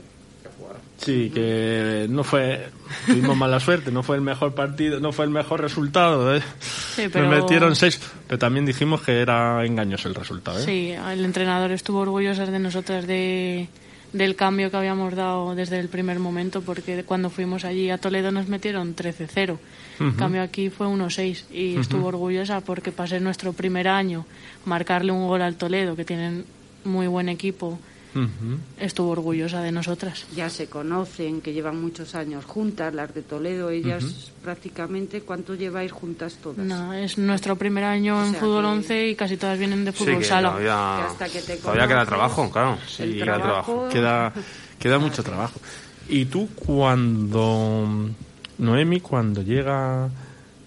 que 0.43 0.49
jugaron. 0.59 0.81
Sí, 0.97 1.31
que 1.33 2.07
no 2.09 2.25
fue, 2.25 2.71
tuvimos 3.07 3.37
mala 3.37 3.61
suerte, 3.61 3.93
no 3.93 4.03
fue 4.03 4.17
el 4.17 4.23
mejor 4.23 4.55
partido, 4.55 5.01
no 5.01 5.13
fue 5.13 5.27
el 5.27 5.33
mejor 5.33 5.61
resultado. 5.61 6.35
¿eh? 6.35 6.43
Sí, 6.61 7.09
pero- 7.13 7.29
Nos 7.29 7.43
metieron 7.43 7.77
seis, 7.77 8.01
pero 8.27 8.39
también 8.39 8.65
dijimos 8.65 9.03
que 9.03 9.21
era 9.21 9.63
engañoso 9.67 10.09
el 10.09 10.15
resultado. 10.15 10.59
¿eh? 10.61 10.63
Sí, 10.65 10.93
el 10.93 11.25
entrenador 11.27 11.73
estuvo 11.73 11.99
orgulloso 12.01 12.47
de 12.47 12.59
nosotras 12.59 13.07
de, 13.07 13.69
del 14.15 14.37
cambio 14.37 14.71
que 14.71 14.77
habíamos 14.77 15.15
dado 15.17 15.57
desde 15.57 15.81
el 15.81 15.89
primer 15.89 16.21
momento, 16.21 16.63
porque 16.63 17.03
cuando 17.03 17.31
fuimos 17.31 17.65
allí 17.65 17.91
a 17.91 17.99
Toledo 17.99 18.31
nos 18.31 18.47
metieron 18.47 18.95
13-0. 18.95 19.59
En 19.99 20.13
cambio 20.13 20.41
aquí 20.43 20.71
fue 20.71 20.87
1-6 20.87 21.51
y 21.53 21.77
estuvo 21.77 22.07
orgullosa 22.07 22.61
porque 22.61 22.93
pasé 22.93 23.19
nuestro 23.19 23.53
primer 23.53 23.89
año 23.89 24.25
marcarle 24.65 25.11
un 25.11 25.27
gol 25.27 25.43
al 25.43 25.57
Toledo, 25.57 25.97
que 25.97 26.05
tienen 26.05 26.45
muy 26.85 27.09
buen 27.09 27.29
equipo. 27.29 27.79
Ujú. 28.15 28.59
Estuvo 28.79 29.11
orgullosa 29.11 29.61
de 29.61 29.73
nosotras. 29.73 30.25
Ya 30.35 30.49
se 30.51 30.67
conocen, 30.69 31.41
que 31.41 31.53
llevan 31.53 31.81
muchos 31.81 32.15
años 32.15 32.45
juntas, 32.45 32.95
las 32.95 33.15
de 33.15 33.23
Toledo, 33.23 33.71
ellas 33.71 34.31
prácticamente, 34.43 35.23
¿cuánto 35.23 35.55
lleváis 35.55 35.91
juntas 35.93 36.37
todas? 36.43 36.65
No, 36.65 36.93
es 36.93 37.19
nuestro 37.19 37.57
primer 37.57 37.85
año 37.85 38.19
O 38.19 38.25
en 38.25 38.35
fútbol 38.35 38.63
que- 38.65 38.69
11 38.71 39.09
y 39.09 39.15
casi 39.15 39.37
todas 39.37 39.59
vienen 39.59 39.85
de 39.85 39.93
Sí, 39.93 39.99
fútbol 39.99 40.19
que 40.19 40.25
sala. 40.25 40.49
todavía, 40.51 40.97
Que 40.99 41.07
hasta 41.13 41.29
que 41.29 41.43
te 41.43 41.57
todavía 41.57 41.89
queda 41.89 42.07
trabajo, 42.07 42.51
claro. 42.51 42.79
el 42.99 43.13
Sí, 43.13 43.19
queda 43.19 43.37
trabajo. 43.43 43.89
Queda, 43.91 44.33
queda 44.79 44.99
mucho 44.99 45.23
trabajo. 45.23 45.61
Y 46.09 46.27
tú 46.27 46.49
cuando, 46.55 48.11
Noemi, 48.59 49.01
cuando 49.01 49.43
llega, 49.43 50.09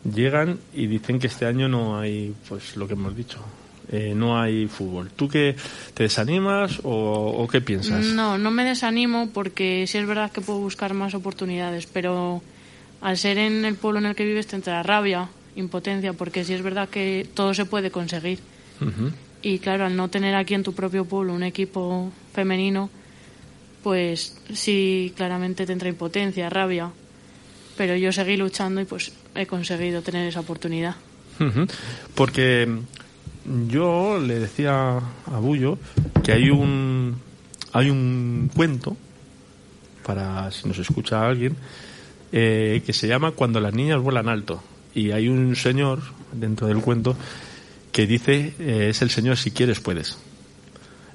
llegan 0.04 0.58
y 0.74 0.88
dicen 0.88 1.20
que 1.20 1.28
este 1.28 1.46
año 1.46 1.68
no 1.68 2.00
hay, 2.00 2.34
pues 2.50 2.76
lo 2.78 2.88
que 2.88 2.94
hemos 2.94 3.16
dicho, 3.16 3.40
eh, 3.92 4.14
no 4.16 4.40
hay 4.40 4.68
fútbol. 4.68 5.10
¿Tú 5.16 5.30
qué 5.30 5.56
te 5.94 6.04
desanimas 6.04 6.80
o, 6.84 7.36
o 7.38 7.48
qué 7.48 7.62
piensas? 7.62 8.06
No, 8.06 8.38
no 8.38 8.52
me 8.52 8.66
desanimo 8.66 9.30
porque 9.34 9.86
sí 9.88 9.98
es 9.98 10.06
verdad 10.06 10.32
que 10.32 10.42
puedo 10.42 10.60
buscar 10.60 10.94
más 10.94 11.14
oportunidades, 11.14 11.88
pero 11.88 12.42
al 13.02 13.18
ser 13.18 13.38
en 13.38 13.66
el 13.66 13.76
pueblo 13.76 14.00
en 14.00 14.08
el 14.08 14.16
que 14.16 14.26
vives 14.26 14.48
te 14.48 14.56
entra 14.56 14.84
rabia, 14.84 15.30
impotencia, 15.56 16.14
porque 16.14 16.44
sí 16.44 16.54
es 16.54 16.62
verdad 16.62 16.90
que 16.90 17.28
todo 17.34 17.54
se 17.54 17.66
puede 17.66 17.92
conseguir. 17.92 18.40
Y 19.42 19.60
claro, 19.60 19.86
al 19.86 19.96
no 19.96 20.10
tener 20.10 20.36
aquí 20.36 20.54
en 20.54 20.64
tu 20.64 20.74
propio 20.74 21.06
pueblo 21.06 21.34
un 21.34 21.44
equipo 21.44 22.12
femenino, 22.34 22.90
pues 23.84 24.38
sí, 24.54 25.14
claramente 25.16 25.66
te 25.66 25.74
entra 25.74 25.90
impotencia, 25.90 26.50
rabia. 26.50 26.92
Pero 27.78 27.96
yo 27.96 28.12
seguí 28.12 28.38
luchando 28.38 28.82
y 28.82 28.86
pues 28.86 29.12
he 29.36 29.46
conseguido 29.46 30.02
tener 30.02 30.28
esa 30.28 30.42
oportunidad. 30.42 30.96
Porque 32.16 32.68
yo 33.68 34.20
le 34.20 34.40
decía 34.40 34.98
a 34.98 35.40
Bullo 35.40 35.78
que 36.24 36.34
hay 36.34 36.50
un 36.50 37.16
hay 37.74 37.90
un 37.90 38.50
cuento 38.54 38.98
para 40.06 40.52
si 40.52 40.68
nos 40.68 40.78
escucha 40.80 41.26
alguien 41.26 41.56
eh, 42.32 42.82
que 42.86 42.94
se 42.94 43.08
llama 43.08 43.32
Cuando 43.32 43.60
las 43.60 43.74
niñas 43.74 44.02
vuelan 44.02 44.28
alto 44.28 44.62
y 44.94 45.12
hay 45.12 45.30
un 45.30 45.56
señor 45.56 46.02
dentro 46.34 46.68
del 46.68 46.80
cuento 46.80 47.16
que 47.92 48.06
dice 48.08 48.54
eh, 48.60 48.88
es 48.90 49.02
el 49.02 49.10
señor 49.10 49.38
si 49.38 49.52
quieres 49.52 49.80
puedes. 49.80 50.18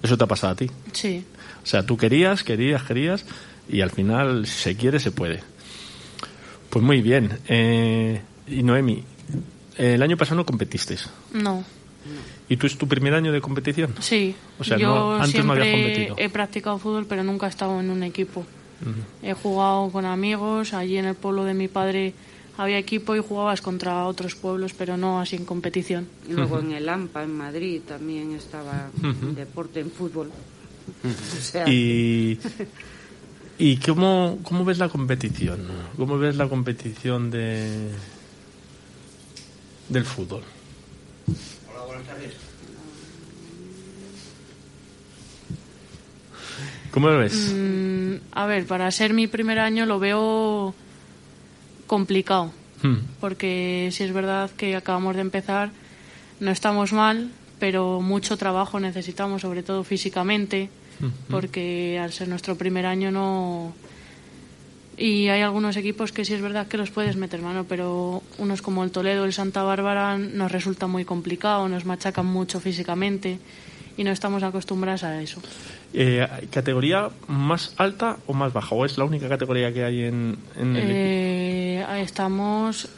Eso 0.03 0.17
te 0.19 0.25
ha 0.25 0.27
pasado 0.27 0.53
a 0.55 0.57
ti. 0.57 0.71
Sí, 0.93 1.25
O 1.63 1.67
sea, 1.67 1.87
tú 1.87 1.97
querías, 1.97 2.43
querías, 2.43 2.83
querías 2.83 3.25
y 3.69 3.83
al 3.83 3.91
final 3.91 4.47
si 4.47 4.63
se 4.63 4.77
quiere 4.77 4.99
se 4.99 5.13
puede. 5.13 5.41
Pues 6.71 6.85
muy 6.85 7.03
bien. 7.03 7.39
Eh, 7.47 8.21
y 8.49 8.63
Noemi, 8.63 9.05
el 9.77 10.03
año 10.03 10.17
pasado 10.17 10.37
no 10.37 10.47
competisteis. 10.47 11.09
no, 11.33 11.65
¿Y 12.49 12.57
tú 12.57 12.67
es 12.67 12.77
tu 12.77 12.87
primer 12.89 13.15
año 13.15 13.33
de 13.33 13.41
competición? 13.41 13.95
sí. 14.01 14.35
O 14.59 14.65
sea, 14.65 14.77
yo 14.77 14.89
no- 14.89 15.15
antes 15.15 15.29
no 15.29 15.33
siempre 15.43 15.61
habías 15.63 15.81
competido. 15.83 16.15
he 16.19 16.29
practicado 16.29 16.79
fútbol, 16.79 17.07
pero 17.07 17.23
nunca 17.25 17.47
he 17.47 17.51
estado 17.51 17.79
en 17.81 17.91
un 17.91 18.03
equipo. 18.03 18.45
He 19.23 19.33
jugado 19.35 19.91
con 19.91 20.05
amigos, 20.05 20.73
allí 20.75 20.97
en 20.99 21.05
el 21.05 21.15
pueblo 21.15 21.45
de 21.45 21.55
mi 21.55 21.69
padre 21.69 22.15
había 22.59 22.79
equipo 22.79 23.15
y 23.17 23.21
jugabas 23.21 23.63
contra 23.63 24.05
otros 24.07 24.35
pueblos, 24.35 24.75
pero 24.77 24.97
no 24.97 25.21
así 25.21 25.37
en 25.37 25.45
competición. 25.45 26.09
Y 26.29 26.33
luego 26.33 26.59
en 26.59 26.73
el 26.73 26.89
AMPA, 26.89 27.23
en 27.23 27.37
Madrid, 27.37 27.81
también 27.87 28.33
estaba 28.33 28.91
en 29.03 29.35
deporte, 29.37 29.81
en 29.81 29.91
fútbol. 29.91 30.31
O 31.05 31.41
sea, 31.41 31.69
¿Y, 31.69 32.39
y 33.59 33.77
cómo, 33.77 34.41
cómo 34.43 34.65
ves 34.65 34.79
la 34.79 34.89
competición? 34.89 35.61
¿Cómo 35.97 36.19
ves 36.19 36.35
la 36.37 36.49
competición 36.49 37.31
de 37.31 37.89
del 39.89 40.05
fútbol? 40.05 40.43
¿Cómo 46.91 47.09
lo 47.09 47.19
ves? 47.19 47.53
Mm, 47.55 48.17
a 48.33 48.47
ver, 48.47 48.67
para 48.67 48.91
ser 48.91 49.15
mi 49.15 49.27
primer 49.27 49.59
año 49.59 49.87
lo 49.87 49.99
veo 49.99 50.75
complicado, 51.87 52.53
Hmm. 52.83 52.97
porque 53.21 53.89
si 53.93 54.03
es 54.05 54.13
verdad 54.13 54.51
que 54.57 54.75
acabamos 54.77 55.15
de 55.15 55.21
empezar, 55.23 55.71
no 56.41 56.51
estamos 56.51 56.93
mal, 56.93 57.31
pero 57.61 58.01
mucho 58.01 58.37
trabajo 58.37 58.81
necesitamos, 58.81 59.43
sobre 59.43 59.63
todo 59.63 59.85
físicamente, 59.85 60.69
porque 61.31 61.99
al 62.03 62.13
ser 62.13 62.29
nuestro 62.29 62.57
primer 62.57 62.87
año 62.87 63.11
no... 63.11 63.73
Y 64.97 65.29
hay 65.29 65.41
algunos 65.41 65.77
equipos 65.77 66.13
que 66.13 66.25
sí 66.25 66.35
es 66.35 66.43
verdad 66.43 66.67
que 66.67 66.77
los 66.77 66.91
puedes 66.91 67.17
meter 67.17 67.41
mano, 67.41 67.65
pero 67.65 68.23
unos 68.39 68.61
como 68.61 68.85
el 68.85 68.91
Toledo, 68.91 69.25
el 69.25 69.33
Santa 69.33 69.63
Bárbara 69.63 70.19
nos 70.19 70.53
resulta 70.53 70.87
muy 70.87 71.05
complicado, 71.05 71.69
nos 71.69 71.87
machacan 71.87 72.27
mucho 72.27 72.61
físicamente 72.61 73.39
y 73.97 74.05
no 74.05 74.11
estamos 74.11 74.43
acostumbrados 74.43 75.05
a 75.05 75.21
eso. 75.23 75.41
Eh, 75.95 76.27
¿Categoría 76.51 77.11
más 77.29 77.75
alta 77.79 78.19
o 78.27 78.35
más 78.35 78.53
baja? 78.53 78.75
¿O 78.75 78.85
es 78.85 78.99
la 78.99 79.05
única 79.05 79.29
categoría 79.29 79.73
que 79.73 79.85
hay 79.85 80.03
en, 80.05 80.37
en 80.57 80.77
el 80.77 80.83
equipo? 80.83 80.95
Eh, 80.95 82.03
estamos. 82.03 82.89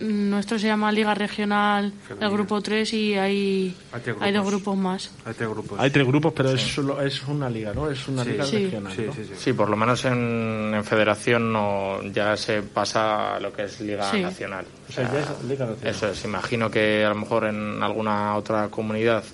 Nuestro 0.00 0.58
se 0.60 0.68
llama 0.68 0.92
Liga 0.92 1.12
Regional, 1.12 1.86
el 1.86 1.92
Femenina. 1.92 2.28
grupo 2.30 2.60
3 2.60 2.92
y 2.92 3.14
hay, 3.14 3.76
Hay 4.20 4.32
dos 4.32 4.46
grupos. 4.46 4.76
más. 4.76 5.10
Hay 5.24 5.34
tres 5.34 5.48
grupos. 5.48 5.80
Hay 5.80 5.90
tres 5.90 6.06
grupos, 6.06 6.32
pero 6.36 6.52
es, 6.52 6.60
solo, 6.62 7.02
es 7.02 7.22
una 7.26 7.50
liga, 7.50 7.74
¿no? 7.74 7.90
Es 7.90 8.06
una 8.06 8.22
Sí. 8.22 8.30
liga 8.30 8.44
Sí. 8.44 8.64
regional. 8.64 8.92
Sí, 8.94 9.02
¿no? 9.06 9.12
sí, 9.12 9.24
sí. 9.24 9.34
Sí, 9.36 9.52
por 9.54 9.68
lo 9.68 9.76
menos 9.76 10.04
en, 10.04 10.72
en 10.74 10.84
federación 10.84 11.52
no, 11.52 12.00
ya 12.12 12.36
se 12.36 12.62
pasa 12.62 13.34
a 13.36 13.40
lo 13.40 13.52
que 13.52 13.64
es 13.64 13.80
Liga 13.80 14.08
Sí. 14.10 14.22
Nacional. 14.22 14.66
O 14.88 14.92
sea, 14.92 15.12
ya 15.12 15.18
es 15.18 15.44
liga 15.48 15.66
nacional. 15.66 15.94
Eso 15.94 16.08
es, 16.08 16.24
imagino 16.24 16.70
que 16.70 17.04
a 17.04 17.08
lo 17.08 17.16
mejor 17.16 17.46
en 17.46 17.82
alguna 17.82 18.36
otra 18.36 18.68
comunidad 18.68 19.24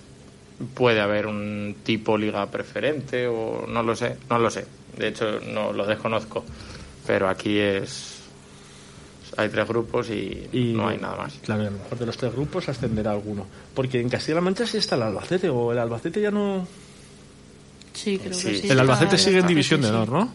puede 0.72 1.00
haber 1.02 1.26
un 1.26 1.76
tipo 1.82 2.16
liga 2.16 2.46
preferente 2.50 3.26
o 3.26 3.66
no 3.68 3.82
lo 3.82 3.94
sé, 3.94 4.16
no 4.30 4.38
lo 4.38 4.48
sé. 4.50 4.64
De 4.96 5.08
hecho, 5.08 5.40
no 5.40 5.72
lo 5.74 5.84
desconozco. 5.84 6.42
Pero 7.06 7.28
aquí 7.28 7.58
es. 7.58 8.13
Hay 9.36 9.48
tres 9.48 9.66
grupos 9.66 10.08
y, 10.10 10.48
Y 10.52 10.72
no 10.74 10.88
hay 10.88 10.98
nada 10.98 11.16
más. 11.16 11.34
Claro, 11.44 11.62
a 11.62 11.64
lo 11.66 11.70
mejor 11.72 11.98
de 11.98 12.06
los 12.06 12.16
tres 12.16 12.32
grupos 12.32 12.68
ascenderá 12.68 13.10
alguno. 13.12 13.46
Porque 13.74 14.00
en 14.00 14.08
Castilla-La 14.08 14.40
Mancha 14.40 14.66
sí 14.66 14.76
está 14.78 14.94
el 14.96 15.02
Albacete, 15.02 15.48
o 15.48 15.72
el 15.72 15.78
Albacete 15.78 16.20
ya 16.20 16.30
no. 16.30 16.66
Sí, 17.92 18.18
creo 18.18 18.34
Sí. 18.34 18.48
que 18.48 18.54
sí. 18.58 18.68
el 18.70 18.78
Albacete 18.80 19.18
sigue 19.18 19.38
en 19.38 19.46
división 19.46 19.80
de 19.80 19.88
honor, 19.88 20.08
¿no? 20.10 20.32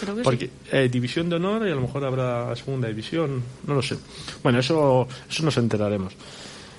Creo 0.00 0.16
que 0.16 0.22
Porque 0.22 0.46
sí. 0.46 0.50
eh, 0.72 0.88
división 0.90 1.28
de 1.30 1.36
honor 1.36 1.66
y 1.66 1.70
a 1.70 1.74
lo 1.74 1.80
mejor 1.80 2.04
habrá 2.04 2.54
segunda 2.56 2.88
división, 2.88 3.42
no 3.66 3.74
lo 3.74 3.82
sé. 3.82 3.96
Bueno, 4.42 4.58
eso, 4.58 5.08
eso 5.30 5.42
nos 5.42 5.56
enteraremos. 5.56 6.12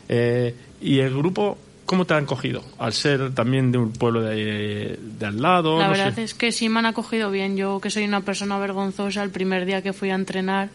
Eh, 0.09 0.53
¿Y 0.81 0.99
el 0.99 1.17
grupo 1.17 1.57
cómo 1.85 2.05
te 2.05 2.13
han 2.13 2.25
cogido? 2.25 2.63
Al 2.77 2.93
ser 2.93 3.33
también 3.33 3.71
de 3.71 3.77
un 3.79 3.91
pueblo 3.93 4.21
de, 4.21 4.99
de 5.01 5.25
al 5.25 5.41
lado. 5.41 5.79
La 5.79 5.85
no 5.85 5.91
verdad 5.91 6.13
sé. 6.15 6.23
es 6.23 6.33
que 6.33 6.51
sí 6.51 6.69
me 6.69 6.79
han 6.79 6.85
acogido 6.85 7.31
bien. 7.31 7.57
Yo, 7.57 7.79
que 7.79 7.89
soy 7.89 8.03
una 8.05 8.21
persona 8.21 8.59
vergonzosa, 8.59 9.23
el 9.23 9.31
primer 9.31 9.65
día 9.65 9.81
que 9.81 9.93
fui 9.93 10.11
a 10.11 10.15
entrenar 10.15 10.69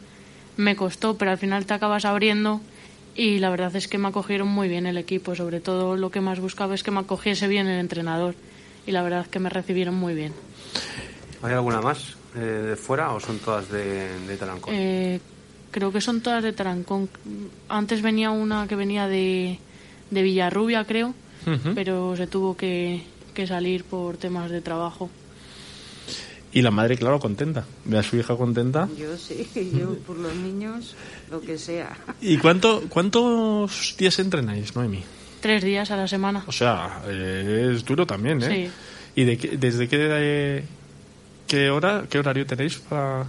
me 0.56 0.76
costó, 0.76 1.16
pero 1.16 1.30
al 1.30 1.38
final 1.38 1.66
te 1.66 1.74
acabas 1.74 2.04
abriendo 2.04 2.60
y 3.14 3.38
la 3.38 3.50
verdad 3.50 3.74
es 3.76 3.88
que 3.88 3.98
me 3.98 4.08
acogieron 4.08 4.48
muy 4.48 4.68
bien 4.68 4.86
el 4.86 4.96
equipo. 4.96 5.34
Sobre 5.34 5.60
todo 5.60 5.96
lo 5.96 6.10
que 6.10 6.20
más 6.20 6.40
buscaba 6.40 6.74
es 6.74 6.82
que 6.82 6.90
me 6.90 7.00
acogiese 7.00 7.48
bien 7.48 7.66
el 7.66 7.78
entrenador 7.78 8.34
y 8.86 8.92
la 8.92 9.02
verdad 9.02 9.22
es 9.22 9.28
que 9.28 9.38
me 9.38 9.48
recibieron 9.48 9.94
muy 9.94 10.14
bien. 10.14 10.32
¿Hay 11.42 11.52
alguna 11.52 11.80
más 11.80 12.16
eh, 12.36 12.38
de 12.38 12.76
fuera 12.76 13.12
o 13.12 13.20
son 13.20 13.38
todas 13.38 13.70
de, 13.70 14.08
de 14.26 14.36
Tarancón? 14.36 14.74
Eh, 14.74 15.20
creo 15.70 15.92
que 15.92 16.00
son 16.00 16.20
todas 16.20 16.42
de 16.42 16.52
Tarancón. 16.52 17.08
Antes 17.68 18.02
venía 18.02 18.30
una 18.30 18.66
que 18.68 18.76
venía 18.76 19.08
de, 19.08 19.58
de 20.10 20.22
Villarrubia, 20.22 20.84
creo, 20.84 21.14
pero 21.74 22.16
se 22.16 22.28
tuvo 22.28 22.56
que, 22.56 23.02
que 23.34 23.46
salir 23.46 23.84
por 23.84 24.16
temas 24.16 24.50
de 24.50 24.60
trabajo. 24.60 25.10
Y 26.54 26.60
la 26.62 26.70
madre, 26.70 26.96
claro, 26.98 27.18
contenta. 27.18 27.64
Ve 27.86 27.98
a 27.98 28.02
su 28.02 28.16
hija 28.16 28.36
contenta. 28.36 28.88
yo 28.98 29.16
sí, 29.16 29.48
yo 29.78 29.94
por 30.06 30.18
los 30.18 30.34
niños, 30.34 30.94
lo 31.30 31.40
que 31.40 31.56
sea. 31.58 31.96
¿Y 32.20 32.36
cuánto, 32.38 32.82
cuántos 32.88 33.94
días 33.98 34.18
entrenáis, 34.18 34.74
Noemi? 34.76 35.02
Tres 35.40 35.64
días 35.64 35.90
a 35.90 35.96
la 35.96 36.06
semana. 36.06 36.44
O 36.46 36.52
sea, 36.52 37.02
eh, 37.08 37.72
es 37.74 37.84
duro 37.84 38.06
también, 38.06 38.42
¿eh? 38.42 38.70
Sí. 39.14 39.20
¿Y 39.22 39.24
de 39.24 39.36
qué- 39.38 39.56
desde 39.56 39.88
qué, 39.88 39.96
eh, 40.00 40.64
qué 41.46 41.70
hora, 41.70 42.04
qué 42.08 42.18
horario 42.18 42.46
tenéis 42.46 42.76
para...? 42.78 43.24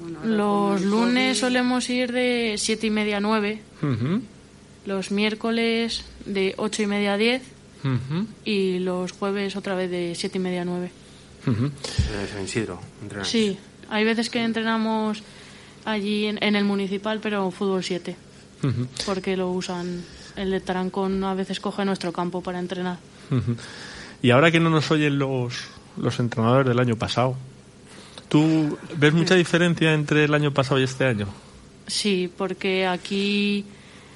Bueno, 0.00 0.18
Los 0.24 0.82
lunes 0.82 1.38
solemos 1.38 1.88
ir 1.88 2.12
de 2.12 2.54
siete 2.58 2.88
y 2.88 2.90
media 2.90 3.18
a 3.18 3.20
nueve 3.20 3.62
Ujú. 3.82 4.20
los 4.86 5.10
miércoles 5.12 6.04
de 6.26 6.54
8 6.58 6.82
y 6.82 6.86
media 6.86 7.14
a 7.14 7.16
10 7.16 7.42
Ujú, 7.84 8.26
y 8.44 8.80
los 8.80 9.12
jueves 9.12 9.56
otra 9.56 9.74
vez 9.76 9.90
de 9.90 10.14
7 10.16 10.36
y 10.38 10.40
media 10.40 10.62
a 10.62 10.64
9. 11.46 11.58
ujú. 11.58 11.66
En 12.20 12.28
San 12.28 12.44
Isidro, 12.44 12.80
entrenáis. 13.02 13.28
Sí, 13.28 13.58
hay 13.90 14.04
veces 14.04 14.30
que 14.30 14.42
entrenamos 14.42 15.22
allí 15.84 16.26
en, 16.26 16.42
en 16.42 16.56
el 16.56 16.64
municipal, 16.64 17.20
pero 17.20 17.50
fútbol 17.50 17.82
7, 17.84 18.16
Ujú, 18.62 18.86
porque 19.06 19.36
lo 19.36 19.50
usan. 19.50 20.02
El 20.36 20.50
de 20.50 20.60
Tarancón 20.60 21.22
a 21.22 21.34
veces 21.34 21.60
coge 21.60 21.84
nuestro 21.84 22.12
campo 22.12 22.40
para 22.42 22.58
entrenar. 22.58 22.98
Y 24.20 24.30
ahora 24.30 24.50
que 24.50 24.58
no 24.58 24.68
nos 24.68 24.90
oyen 24.90 25.16
los, 25.18 25.54
los 25.96 26.18
entrenadores 26.18 26.66
del 26.66 26.80
año 26.80 26.96
pasado, 26.96 27.36
¿tú 28.28 28.76
ves 28.96 29.12
mucha 29.12 29.34
diferencia 29.36 29.94
entre 29.94 30.24
el 30.24 30.34
año 30.34 30.52
pasado 30.52 30.80
y 30.80 30.84
este 30.84 31.04
año? 31.04 31.28
Sí, 31.86 32.30
porque 32.36 32.86
aquí, 32.86 33.64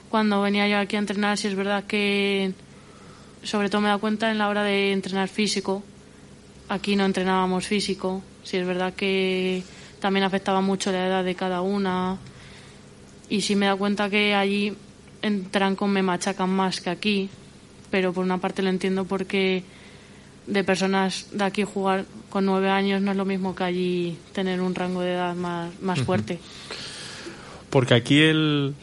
cuando 0.08 0.40
venía 0.42 0.66
yo 0.66 0.78
aquí 0.78 0.96
a 0.96 0.98
entrenar, 0.98 1.38
sí 1.38 1.46
es 1.46 1.54
verdad 1.54 1.84
que, 1.84 2.52
sobre 3.44 3.68
todo 3.68 3.80
me 3.82 3.88
da 3.88 3.98
cuenta 3.98 4.30
en 4.32 4.38
la 4.38 4.48
hora 4.48 4.64
de 4.64 4.92
entrenar 4.92 5.28
físico. 5.28 5.84
Aquí 6.68 6.96
no 6.96 7.04
entrenábamos 7.04 7.66
físico. 7.66 8.22
Sí 8.42 8.56
es 8.56 8.66
verdad 8.66 8.94
que 8.94 9.62
también 10.00 10.24
afectaba 10.24 10.60
mucho 10.60 10.92
la 10.92 11.06
edad 11.06 11.24
de 11.24 11.34
cada 11.34 11.60
una. 11.60 12.18
Y 13.28 13.40
sí 13.40 13.56
me 13.56 13.66
da 13.66 13.76
cuenta 13.76 14.10
que 14.10 14.34
allí 14.34 14.74
en 15.22 15.50
Trancón 15.50 15.90
me 15.90 16.02
machacan 16.02 16.50
más 16.50 16.80
que 16.80 16.90
aquí. 16.90 17.30
Pero 17.90 18.12
por 18.12 18.24
una 18.24 18.38
parte 18.38 18.62
lo 18.62 18.68
entiendo 18.68 19.04
porque 19.04 19.64
de 20.46 20.64
personas 20.64 21.28
de 21.32 21.44
aquí 21.44 21.62
jugar 21.62 22.04
con 22.30 22.44
nueve 22.44 22.70
años 22.70 23.00
no 23.02 23.10
es 23.10 23.16
lo 23.16 23.24
mismo 23.24 23.54
que 23.54 23.64
allí 23.64 24.18
tener 24.32 24.60
un 24.60 24.74
rango 24.74 25.00
de 25.00 25.12
edad 25.12 25.34
más, 25.34 25.70
más 25.80 26.00
fuerte. 26.00 26.38
Porque 27.70 27.94
aquí 27.94 28.20
el 28.20 28.74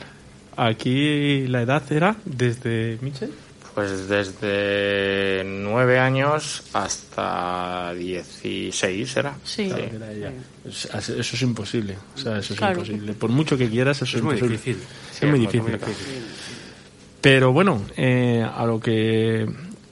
aquí 0.55 1.47
la 1.47 1.61
edad 1.61 1.83
era 1.91 2.15
desde 2.25 2.97
Michel. 3.01 3.31
Pues 3.75 4.07
desde 4.07 5.43
nueve 5.45 5.99
años 5.99 6.63
hasta 6.71 7.93
16 7.93 9.17
era. 9.17 9.35
Sí. 9.43 9.63
Era 9.69 10.11
ella. 10.13 10.31
Es- 10.65 10.85
Eso 10.85 11.35
es 11.35 11.41
imposible. 11.41 11.97
O 12.15 12.17
sea, 12.17 12.37
eso 12.37 12.53
es 12.53 12.59
Claro. 12.59 12.75
imposible. 12.79 13.13
Por 13.13 13.29
mucho 13.31 13.57
que 13.57 13.69
quieras, 13.69 13.97
eso 13.97 14.05
es, 14.05 14.13
Es 14.15 14.21
muy 14.23 14.35
imposible. 14.35 14.57
difícil. 14.57 14.83
es 15.21 15.29
muy 15.29 15.39
difícil. 15.39 15.77
Pero 17.19 17.51
bueno, 17.51 17.81
eh, 17.97 18.45
a 18.49 18.65
lo 18.65 18.79
que 18.79 19.45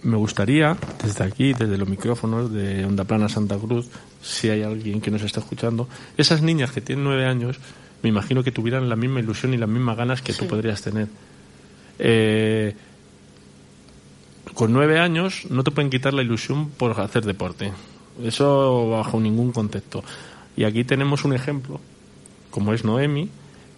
me 0.03 0.15
gustaría, 0.17 0.77
desde 1.03 1.23
aquí, 1.25 1.53
desde 1.53 1.77
los 1.77 1.89
micrófonos 1.89 2.53
de 2.53 2.86
Onda 2.86 3.03
Plana 3.03 3.27
Santa 3.27 3.57
Cruz, 3.57 3.88
si 4.21 4.49
hay 4.49 4.62
alguien 4.63 5.01
que 5.01 5.12
nos 5.12 5.23
está 5.23 5.39
escuchando, 5.41 5.89
esas 6.15 6.41
niñas 6.41 6.71
que 6.71 6.79
tienen 6.81 7.03
nueve 7.03 7.25
años, 7.25 7.57
me 8.01 8.10
imagino 8.10 8.43
que 8.43 8.51
tuvieran 8.51 8.88
la 8.88 8.95
misma 8.95 9.19
ilusión 9.19 9.53
y 9.53 9.57
las 9.57 9.67
mismas 9.69 9.97
ganas 9.97 10.21
que 10.21 10.31
tú 10.34 10.47
podrías 10.47 10.81
tener. 10.81 11.07
Eh, 11.99 12.75
con 14.53 14.71
nueve 14.73 14.99
años 14.99 15.45
no 15.49 15.63
te 15.63 15.71
pueden 15.71 15.89
quitar 15.89 16.13
la 16.13 16.21
ilusión 16.21 16.69
por 16.69 16.99
hacer 16.99 17.25
deporte. 17.25 17.71
Eso 18.23 18.89
bajo 18.89 19.19
ningún 19.19 19.51
concepto. 19.51 20.03
Y 20.55 20.63
aquí 20.65 20.83
tenemos 20.83 21.25
un 21.25 21.33
ejemplo, 21.33 21.79
como 22.51 22.73
es 22.73 22.83
Noemi, 22.85 23.29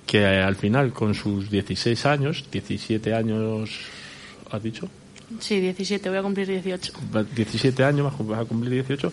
que 0.05 0.25
al 0.25 0.55
final 0.55 0.91
con 0.93 1.15
sus 1.15 1.49
16 1.49 2.05
años, 2.05 2.43
17 2.51 3.13
años, 3.13 3.69
¿has 4.51 4.61
dicho? 4.61 4.89
Sí, 5.39 5.59
17, 5.59 6.09
voy 6.09 6.17
a 6.19 6.21
cumplir 6.21 6.47
18. 6.47 6.93
Va- 7.15 7.23
17 7.23 7.83
años, 7.83 8.11
va 8.29 8.39
a 8.41 8.45
cumplir 8.45 8.73
18, 8.73 9.11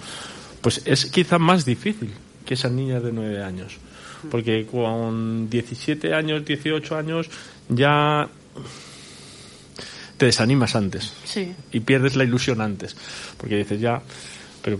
pues 0.60 0.82
es 0.84 1.06
quizá 1.06 1.38
más 1.38 1.64
difícil 1.64 2.10
que 2.44 2.54
esas 2.54 2.72
niñas 2.72 3.02
de 3.02 3.12
9 3.12 3.42
años. 3.42 3.78
Porque 4.30 4.66
con 4.70 5.48
17 5.48 6.14
años, 6.14 6.44
18 6.44 6.96
años, 6.96 7.28
ya 7.68 8.28
te 10.22 10.26
desanimas 10.26 10.76
antes 10.76 11.12
Sí, 11.24 11.52
y 11.72 11.80
pierdes 11.80 12.14
la 12.14 12.22
ilusión 12.22 12.60
antes. 12.60 12.94
Porque 13.36 13.56
dices 13.56 13.80
ya, 13.80 14.00
pero 14.62 14.78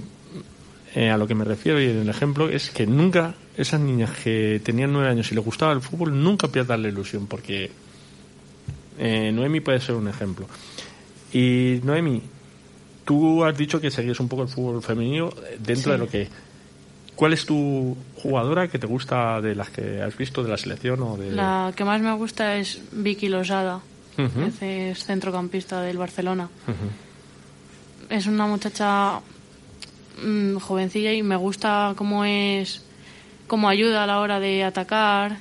eh, 0.95 1.11
a 1.11 1.17
lo 1.17 1.27
que 1.27 1.35
me 1.35 1.45
refiero 1.45 1.81
y 1.81 1.87
en 1.87 1.99
el 1.99 2.09
ejemplo 2.09 2.49
es 2.49 2.71
que 2.71 2.87
nunca 2.87 3.35
esas 3.57 3.81
niñas 3.81 4.11
que 4.23 4.61
tenían 4.65 4.93
nueve 4.93 5.09
años 5.09 5.33
y 5.33 5.35
les 5.35 5.45
gustaba 5.45 5.73
el 5.73 5.81
fútbol 5.81 6.23
nunca 6.23 6.47
pierdan 6.47 6.83
la 6.83 6.89
ilusión 6.91 7.27
porque 7.27 7.73
eh, 8.99 9.33
Noemi 9.33 9.59
puede 9.59 9.81
ser 9.81 9.97
un 9.97 10.07
ejemplo. 10.07 10.47
Y 11.33 11.81
Noemi, 11.83 12.23
tú 13.05 13.43
has 13.45 13.59
dicho 13.59 13.81
que 13.81 13.91
seguías 13.91 14.21
un 14.21 14.29
poco 14.29 14.43
el 14.45 14.49
fútbol 14.49 14.81
femenino 14.81 15.31
eh, 15.45 15.59
dentro 15.59 15.91
Sí. 15.91 15.91
de 15.91 15.99
lo 15.99 16.09
que... 16.09 16.29
¿Cuál 17.17 17.33
es 17.33 17.45
tu 17.47 17.97
jugadora 18.17 18.69
que 18.69 18.79
te 18.79 18.87
gusta 18.87 19.41
de 19.41 19.57
las 19.57 19.71
que 19.71 20.01
has 20.03 20.17
visto 20.17 20.45
de 20.45 20.51
la 20.51 20.57
selección 20.57 21.03
o 21.03 21.17
de...? 21.17 21.33
la 21.33 21.73
que 21.77 21.85
más 21.85 22.01
me 22.01 22.13
gusta 22.15 22.57
es 22.57 22.81
Vicky 22.93 23.29
Losada, 23.29 23.81
Es 24.17 25.05
centrocampista 25.05 25.81
del 25.81 25.99
Barcelona. 25.99 26.49
Es 28.09 28.27
una 28.27 28.47
muchacha 28.47 29.21
mm, 30.23 30.57
jovencilla 30.57 31.13
y 31.13 31.23
me 31.23 31.37
gusta 31.37 31.95
cómo 31.97 32.25
es, 32.25 32.83
cómo 33.47 33.69
ayuda 33.69 34.05
a 34.05 34.07
la 34.07 34.21
hora 34.21 34.39
de 34.41 34.65
atacar. 34.65 35.39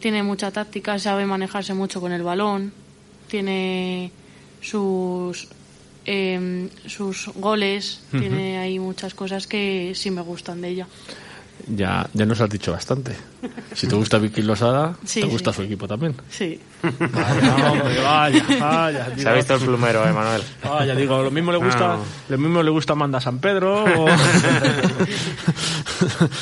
Tiene 0.00 0.22
mucha 0.22 0.50
táctica, 0.50 0.98
sabe 0.98 1.24
manejarse 1.24 1.72
mucho 1.72 2.00
con 2.00 2.12
el 2.12 2.22
balón, 2.22 2.72
tiene 3.28 4.10
sus 4.60 5.48
em, 6.04 6.68
sus 6.86 7.28
goles, 7.36 8.02
tiene 8.10 8.58
ahí 8.58 8.78
muchas 8.78 9.14
cosas 9.14 9.46
que 9.46 9.92
sí 9.94 10.10
me 10.10 10.20
gustan 10.20 10.60
de 10.60 10.68
ella. 10.68 10.86
Ya, 11.66 12.06
ya 12.12 12.26
nos 12.26 12.40
has 12.42 12.50
dicho 12.50 12.72
bastante. 12.72 13.16
Si 13.74 13.86
te 13.86 13.94
gusta 13.94 14.18
Vicky 14.18 14.42
Losada, 14.42 14.94
Sí, 15.04 15.20
te 15.22 15.26
gusta 15.26 15.50
sí. 15.50 15.56
su 15.56 15.62
equipo 15.62 15.88
también. 15.88 16.14
Sí, 16.28 16.60
Vaya, 16.82 17.70
hombre, 17.72 18.00
vaya, 18.02 18.44
vaya. 18.60 19.04
Se 19.06 19.12
ha 19.28 19.32
digo, 19.32 19.36
visto 19.36 19.54
el 19.54 19.60
plumero, 19.60 20.06
eh, 20.06 20.12
Manuel. 20.12 20.42
vaya, 20.62 20.94
digo, 20.94 21.22
lo 21.22 21.30
mismo 21.30 21.52
le 21.52 21.58
gusta, 21.58 21.96
No. 21.96 22.04
lo 22.28 22.38
mismo 22.38 22.62
le 22.62 22.70
gusta 22.70 22.92
Amanda 22.92 23.18
San 23.20 23.38
Pedro 23.38 23.84
o... 23.84 24.06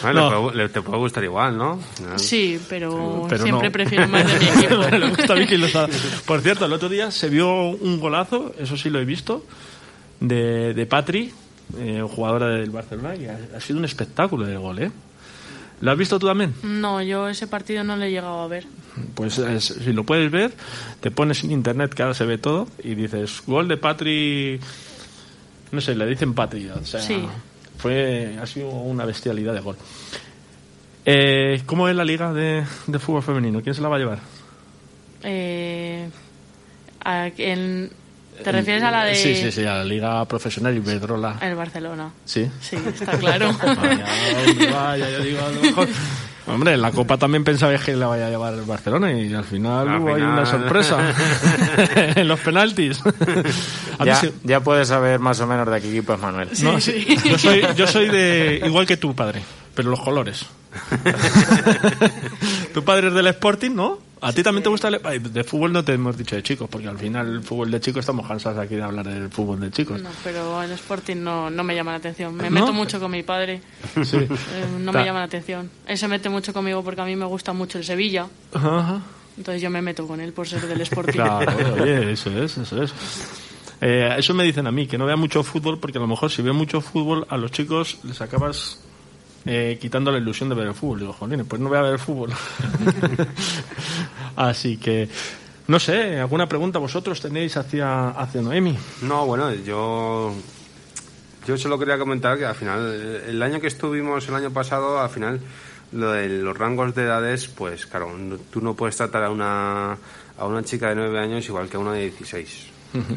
Bueno, 0.03 0.31
No. 0.31 0.51
le 0.51 0.68
te 0.68 0.83
puede 0.83 0.98
gustar 0.98 1.25
igual, 1.25 1.57
¿no? 1.57 1.81
sí, 2.16 2.61
pero, 2.68 3.27
Pero 3.29 3.44
siempre 3.44 3.68
no. 3.68 3.72
prefiero 3.72 4.09
más 4.09 4.27
de 4.27 4.38
mi 4.38 4.46
equipo. 4.46 4.83
le 4.98 5.09
gusta 5.11 5.35
Vicky 5.35 5.57
Losada. 5.57 5.88
Por 6.27 6.40
cierto, 6.40 6.66
el 6.66 6.72
otro 6.72 6.88
día 6.88 7.11
se 7.11 7.29
vio 7.29 7.70
un 7.70 8.01
golazo, 8.01 8.55
eso 8.59 8.77
sí 8.77 8.90
lo 8.90 8.98
he 8.98 9.05
visto, 9.05 9.44
de, 10.20 10.75
de 10.75 10.87
Patri, 10.87 11.33
eh, 11.78 12.02
jugadora 12.08 12.48
del 12.48 12.70
Barcelona, 12.70 13.14
y 13.16 13.26
ha, 13.26 13.38
ha 13.56 13.61
sido 13.61 13.78
un 13.78 13.85
espectáculo 13.85 14.46
de 14.46 14.56
gol, 14.56 14.78
¿eh? 14.80 14.90
¿Lo 15.80 15.90
has 15.90 15.98
visto 15.98 16.18
tú 16.18 16.26
también? 16.28 16.54
No, 16.62 17.02
yo 17.02 17.28
ese 17.28 17.46
partido 17.48 17.82
no 17.82 17.96
lo 17.96 18.04
he 18.04 18.11
llegado 18.11 18.40
a 18.40 18.46
ver. 18.46 18.64
Pues 19.14 19.38
es- 19.38 19.64
si 19.64 19.92
lo 19.92 20.04
puedes 20.04 20.30
ver, 20.30 20.52
te 21.00 21.11
pones 21.11 21.42
en 21.44 21.50
internet 21.50 21.92
que 21.94 22.02
ahora 22.02 22.14
se 22.14 22.24
ve 22.24 22.38
todo 22.38 22.68
y 22.85 22.94
dices 22.94 23.42
gol 23.46 23.66
de 23.66 23.76
Patri, 23.78 24.61
no 25.72 25.80
sé, 25.80 25.94
le 25.96 26.06
dicen 26.06 26.35
Patri, 26.35 26.68
o 26.68 26.85
sea, 26.85 27.00
Sí. 27.00 27.24
fue 27.78 28.37
ha 28.40 28.46
sido 28.46 28.68
una 28.68 29.04
bestialidad 29.04 29.54
de 29.54 29.61
gol. 29.61 29.76
Eh, 31.04 31.62
¿Cómo 31.66 31.88
es 31.88 31.96
la 31.96 32.04
liga 32.04 32.32
de, 32.32 32.64
de 32.87 32.98
fútbol 33.00 33.24
femenino? 33.24 33.61
¿Quién 33.61 33.74
se 33.74 33.80
la 33.82 33.88
va 33.88 33.96
a 33.96 33.98
llevar? 33.98 34.18
Eh, 35.24 36.08
en- 37.04 37.90
¿Te 38.42 38.52
refieres 38.52 38.83
a 38.83 38.90
la 38.90 39.05
de 39.05 39.14
Sí, 39.14 39.35
sí, 39.35 39.50
sí, 39.52 39.61
a 39.66 39.74
la 39.76 39.85
liga 39.85 40.24
profesional 40.26 40.76
Iberdrola. 40.76 41.37
el 41.40 41.55
Barcelona? 41.55 42.11
Sí. 42.24 42.48
Sí, 42.61 42.76
está 42.87 43.18
claro. 43.18 43.52
Vaya, 43.62 44.05
hombre, 44.48 44.70
vaya, 44.72 45.11
yo 45.11 45.20
digo, 45.20 45.40
a 45.44 45.48
lo 45.50 45.61
mejor- 45.62 45.88
Hombre, 46.44 46.72
en 46.74 46.83
la 46.83 46.90
Copa 46.90 47.16
también 47.18 47.44
pensaba 47.44 47.72
que 47.78 47.94
la 47.94 48.09
vaya 48.09 48.26
a 48.26 48.31
llevar 48.31 48.52
el 48.55 48.62
Barcelona 48.62 49.12
y 49.12 49.33
al 49.33 49.44
final 49.44 49.88
Al 49.88 50.00
hubo 50.00 50.09
ahí 50.09 50.14
final. 50.16 50.33
una 50.33 50.44
sorpresa 50.44 50.98
en 52.16 52.26
los 52.26 52.40
penaltis. 52.40 53.00
Ya, 54.05 54.16
sí- 54.16 54.33
ya 54.42 54.59
puedes 54.59 54.88
saber 54.88 55.20
más 55.20 55.38
o 55.40 55.46
menos 55.46 55.70
de 55.70 55.81
qué 55.81 55.88
equipo 55.88 56.14
es 56.14 56.20
Manuel. 56.20 56.48
No, 56.62 56.81
sí. 56.81 57.07
Yo 57.24 57.38
soy, 57.38 57.64
yo 57.76 57.87
soy 57.87 58.09
de 58.09 58.61
igual 58.66 58.87
que 58.87 58.96
tu 58.96 59.14
padre, 59.14 59.40
pero 59.76 59.88
los 59.90 60.00
colores. 60.00 60.44
tu 62.72 62.85
padre 62.85 63.08
es 63.08 63.14
del 63.14 63.26
Sporting, 63.28 63.70
¿no? 63.74 63.98
¿A 64.24 64.32
ti 64.32 64.42
también 64.44 64.62
te 64.62 64.68
gusta 64.68 64.87
el 64.87 65.00
ay, 65.02 65.18
de 65.18 65.42
fútbol? 65.42 65.72
No 65.72 65.82
te 65.85 65.94
hemos 65.94 66.16
dicho 66.16 66.37
de 66.37 66.44
chicos, 66.44 66.68
porque 66.70 66.87
al 66.87 66.96
final 66.96 67.28
el 67.28 67.42
fútbol 67.42 67.72
de 67.72 67.80
chicos 67.80 68.00
estamos 68.00 68.26
cansados 68.28 68.58
aquí 68.61 68.76
de 68.76 68.82
hablar 68.82 69.04
del 69.06 69.28
fútbol 69.30 69.58
de 69.61 69.70
chicos. 69.72 70.00
No, 70.00 70.11
pero 70.22 70.62
el 70.62 70.70
Sporting 70.72 71.16
no, 71.16 71.50
no 71.50 71.64
me 71.64 71.74
llama 71.74 71.90
la 71.90 71.96
atención. 71.98 72.35
Me 72.37 72.44
¿No? 72.48 72.61
meto 72.61 72.72
mucho 72.72 73.00
con 73.00 73.11
mi 73.11 73.22
padre. 73.24 73.61
Sí. 74.04 74.18
eh, 74.18 74.28
no 74.78 74.92
Ta- 74.92 75.00
me 75.00 75.04
llama 75.04 75.18
la 75.18 75.24
atención. 75.24 75.68
Él 75.88 75.98
se 75.98 76.06
mete 76.06 76.28
mucho 76.28 76.52
conmigo 76.52 76.85
porque 76.85 77.00
a 77.00 77.04
mí 77.04 77.16
me 77.16 77.24
gusta 77.26 77.52
mucho 77.52 77.78
el 77.78 77.85
Sevilla. 77.85 78.28
Ajá. 78.54 79.00
Entonces 79.37 79.61
yo 79.61 79.70
me 79.70 79.82
meto 79.82 80.06
con 80.06 80.20
él 80.20 80.32
por 80.32 80.46
ser 80.46 80.68
del 80.68 80.80
Sporting. 80.82 81.14
Claro, 81.14 81.52
oye, 81.82 82.12
eso 82.12 82.30
es, 82.30 82.58
eso 82.58 82.80
es. 82.82 82.92
Eh, 83.80 84.14
eso 84.18 84.35
me 84.35 84.44
dicen 84.44 84.68
a 84.68 84.70
mí, 84.70 84.87
que 84.87 84.96
no 84.98 85.04
vea 85.06 85.16
mucho 85.16 85.42
fútbol, 85.42 85.80
porque 85.80 85.98
a 85.98 86.00
lo 86.00 86.06
mejor 86.06 86.30
si 86.30 86.42
ve 86.42 86.52
mucho 86.52 86.80
fútbol, 86.80 87.26
a 87.28 87.37
los 87.37 87.50
chicos 87.50 87.98
les 88.04 88.20
acabas 88.20 88.78
eh, 89.46 89.78
quitando 89.81 90.12
la 90.12 90.18
ilusión 90.18 90.48
de 90.48 90.55
ver 90.55 90.68
el 90.68 90.74
fútbol. 90.74 91.00
Digo, 91.00 91.12
jolines, 91.12 91.46
pues 91.48 91.61
no 91.61 91.68
voy 91.68 91.78
a 91.78 91.83
ver 91.83 91.94
el 91.94 91.98
fútbol. 91.98 92.31
Así 94.37 94.76
que, 94.76 95.09
no 95.68 95.78
sé, 95.78 96.18
¿alguna 96.20 96.48
pregunta 96.48 96.78
vosotros 96.78 97.20
tenéis 97.20 97.57
hacia, 97.57 98.09
hacia 98.11 98.42
Noemi? 98.42 98.76
No, 99.02 99.26
bueno, 99.26 99.52
yo 99.55 100.35
yo 101.46 101.59
solo 101.59 101.78
quería 101.78 101.98
comentar 101.98 102.38
que 102.38 102.46
al 102.46 102.55
final, 102.55 102.94
el 103.26 103.42
año 103.42 103.61
que 103.61 103.66
estuvimos 103.66 104.28
el 104.28 104.35
año 104.37 104.50
pasado, 104.52 105.00
al 105.00 105.11
final 105.11 105.40
lo 105.92 106.12
de 106.12 106.28
los 106.28 106.57
rangos 106.57 106.94
de 106.94 107.02
edades, 107.02 107.48
pues 107.48 107.87
claro, 107.87 108.16
no- 108.16 108.37
tú 108.38 108.61
no 108.61 108.74
puedes 108.74 108.96
tratar 108.96 109.24
a 109.24 109.31
una, 109.31 109.92
a 110.38 110.46
una 110.46 110.62
chica 110.62 110.88
de 110.88 110.94
9 110.94 111.18
años 111.18 111.46
igual 111.48 111.68
que 111.68 111.76
a 111.76 111.81
una 111.81 111.92
de 111.94 112.02
16. 112.11 112.66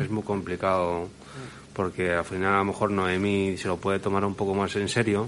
Es 0.01 0.09
muy 0.09 0.23
complicado 0.23 1.09
porque 1.73 2.13
al 2.13 2.23
final 2.25 2.53
a 2.53 2.57
lo 2.59 2.63
mejor 2.65 2.91
Noemí 2.91 3.57
se 3.57 3.67
lo 3.67 3.75
puede 3.77 3.99
tomar 3.99 4.23
un 4.23 4.33
poco 4.33 4.55
más 4.55 4.73
en 4.77 4.87
serio 4.87 5.27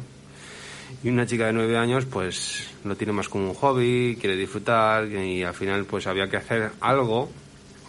y 1.04 1.10
una 1.10 1.26
chica 1.26 1.48
de 1.48 1.54
9 1.54 1.78
años 1.78 2.06
pues 2.06 2.70
lo 2.84 2.96
tiene 2.96 3.14
más 3.14 3.30
como 3.30 3.50
un 3.50 3.54
hobby, 3.54 4.18
quiere 4.20 4.36
disfrutar 4.36 5.08
y 5.08 5.44
al 5.44 5.54
final 5.54 5.86
pues 5.86 6.08
había 6.08 6.30
que 6.30 6.38
hacer 6.38 6.72
algo, 6.82 7.30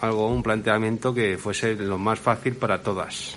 algo, 0.01 0.29
un 0.29 0.43
planteamiento 0.43 1.15
que 1.15 1.39
fuese 1.39 1.75
lo 1.75 1.99
más 1.99 2.19
fácil 2.19 2.55
para 2.55 2.83
todas. 2.83 3.37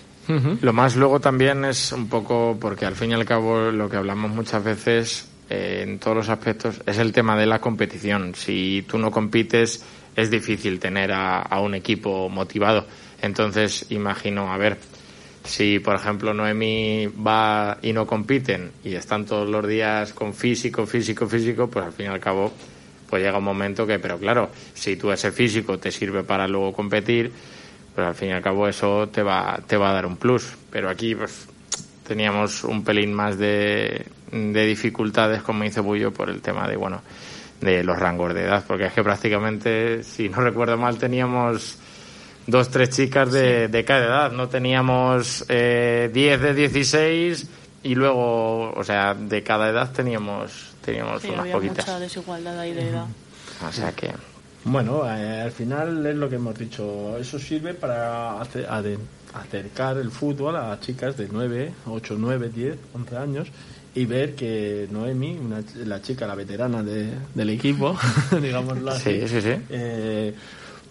Lo 0.61 0.71
más 0.71 0.95
luego 0.95 1.19
también 1.19 1.65
es 1.65 1.91
un 1.91 2.07
poco, 2.07 2.57
porque 2.59 2.85
al 2.85 2.95
fin 2.95 3.11
y 3.11 3.13
al 3.15 3.25
cabo 3.25 3.69
lo 3.69 3.89
que 3.89 3.97
hablamos 3.97 4.31
muchas 4.31 4.63
veces 4.63 5.29
eh, 5.49 5.81
en 5.83 5.99
todos 5.99 6.15
los 6.15 6.29
aspectos 6.29 6.81
es 6.85 6.99
el 6.99 7.11
tema 7.11 7.35
de 7.35 7.45
la 7.45 7.59
competición. 7.59 8.33
Si 8.35 8.85
tú 8.87 8.97
no 8.97 9.11
compites 9.11 9.83
es 10.15 10.31
difícil 10.31 10.79
tener 10.79 11.11
a, 11.11 11.41
a 11.41 11.59
un 11.59 11.75
equipo 11.75 12.29
motivado. 12.29 12.85
Entonces 13.21 13.85
imagino, 13.89 14.51
a 14.51 14.57
ver, 14.57 14.77
si 15.43 15.79
por 15.79 15.95
ejemplo 15.95 16.33
Noemi 16.33 17.07
va 17.07 17.77
y 17.81 17.93
no 17.93 18.05
compiten 18.05 18.71
y 18.83 18.95
están 18.95 19.25
todos 19.25 19.49
los 19.49 19.67
días 19.67 20.13
con 20.13 20.33
físico, 20.33 20.85
físico, 20.85 21.27
físico, 21.27 21.67
pues 21.67 21.85
al 21.85 21.93
fin 21.93 22.05
y 22.07 22.09
al 22.09 22.19
cabo 22.19 22.51
pues 23.11 23.21
llega 23.21 23.37
un 23.37 23.43
momento 23.43 23.85
que, 23.85 23.99
pero 23.99 24.17
claro, 24.17 24.49
si 24.73 24.95
tú 24.95 25.11
ese 25.11 25.33
físico 25.33 25.77
te 25.77 25.91
sirve 25.91 26.23
para 26.23 26.47
luego 26.47 26.71
competir, 26.71 27.29
pues 27.93 28.07
al 28.07 28.15
fin 28.15 28.29
y 28.29 28.31
al 28.31 28.41
cabo 28.41 28.69
eso 28.69 29.09
te 29.09 29.21
va, 29.21 29.59
te 29.67 29.75
va 29.75 29.89
a 29.89 29.93
dar 29.93 30.05
un 30.05 30.15
plus. 30.15 30.55
Pero 30.71 30.89
aquí 30.89 31.13
pues 31.13 31.45
teníamos 32.07 32.63
un 32.63 32.85
pelín 32.85 33.13
más 33.13 33.37
de, 33.37 34.05
de 34.31 34.65
dificultades, 34.65 35.41
como 35.41 35.63
dice 35.63 35.81
Bullo, 35.81 36.13
por 36.13 36.29
el 36.29 36.41
tema 36.41 36.69
de, 36.69 36.77
bueno, 36.77 37.01
de 37.59 37.83
los 37.83 37.99
rangos 37.99 38.33
de 38.33 38.43
edad, 38.43 38.63
porque 38.65 38.85
es 38.85 38.93
que 38.93 39.03
prácticamente, 39.03 40.03
si 40.03 40.29
no 40.29 40.37
recuerdo 40.37 40.77
mal, 40.77 40.97
teníamos 40.97 41.79
dos, 42.47 42.69
tres 42.69 42.89
chicas 42.91 43.31
de, 43.31 43.67
de 43.67 43.85
cada 43.85 44.05
edad, 44.05 44.31
no 44.31 44.47
teníamos 44.49 45.45
eh, 45.49 46.09
10 46.13 46.41
de 46.41 46.53
16 46.53 47.47
y 47.83 47.95
luego, 47.95 48.71
o 48.73 48.83
sea, 48.83 49.13
de 49.13 49.41
cada 49.43 49.69
edad 49.69 49.91
teníamos, 49.91 50.73
teníamos 50.83 51.21
Sí, 51.21 51.27
unas 51.29 51.41
había 51.41 51.53
poquitas. 51.53 51.85
mucha 51.87 51.99
desigualdad 51.99 52.59
ahí 52.59 52.73
de 52.73 52.89
edad. 52.89 53.05
O 53.67 53.71
sea 53.71 53.91
que... 53.91 54.11
Bueno, 54.63 55.01
eh, 55.07 55.41
al 55.41 55.51
final 55.51 56.05
es 56.05 56.15
lo 56.15 56.29
que 56.29 56.35
hemos 56.35 56.55
dicho. 56.57 57.17
Eso 57.17 57.39
sirve 57.39 57.73
para 57.73 58.39
acercar 58.39 59.97
el 59.97 60.11
fútbol 60.11 60.55
a 60.55 60.79
chicas 60.79 61.17
de 61.17 61.27
9, 61.31 61.73
8, 61.87 62.15
9, 62.17 62.49
10, 62.53 62.75
11 62.93 63.17
años 63.17 63.47
y 63.95 64.05
ver 64.05 64.35
que 64.35 64.87
Noemi, 64.91 65.37
una 65.37 65.61
la 65.85 66.01
chica, 66.01 66.27
la 66.27 66.35
veterana 66.35 66.83
de- 66.83 67.11
del 67.33 67.49
equipo, 67.49 67.97
digámoslo 68.41 68.91
así, 68.91 69.21
Sí, 69.21 69.27
sí, 69.27 69.41
sí. 69.41 69.53
eh, 69.69 70.33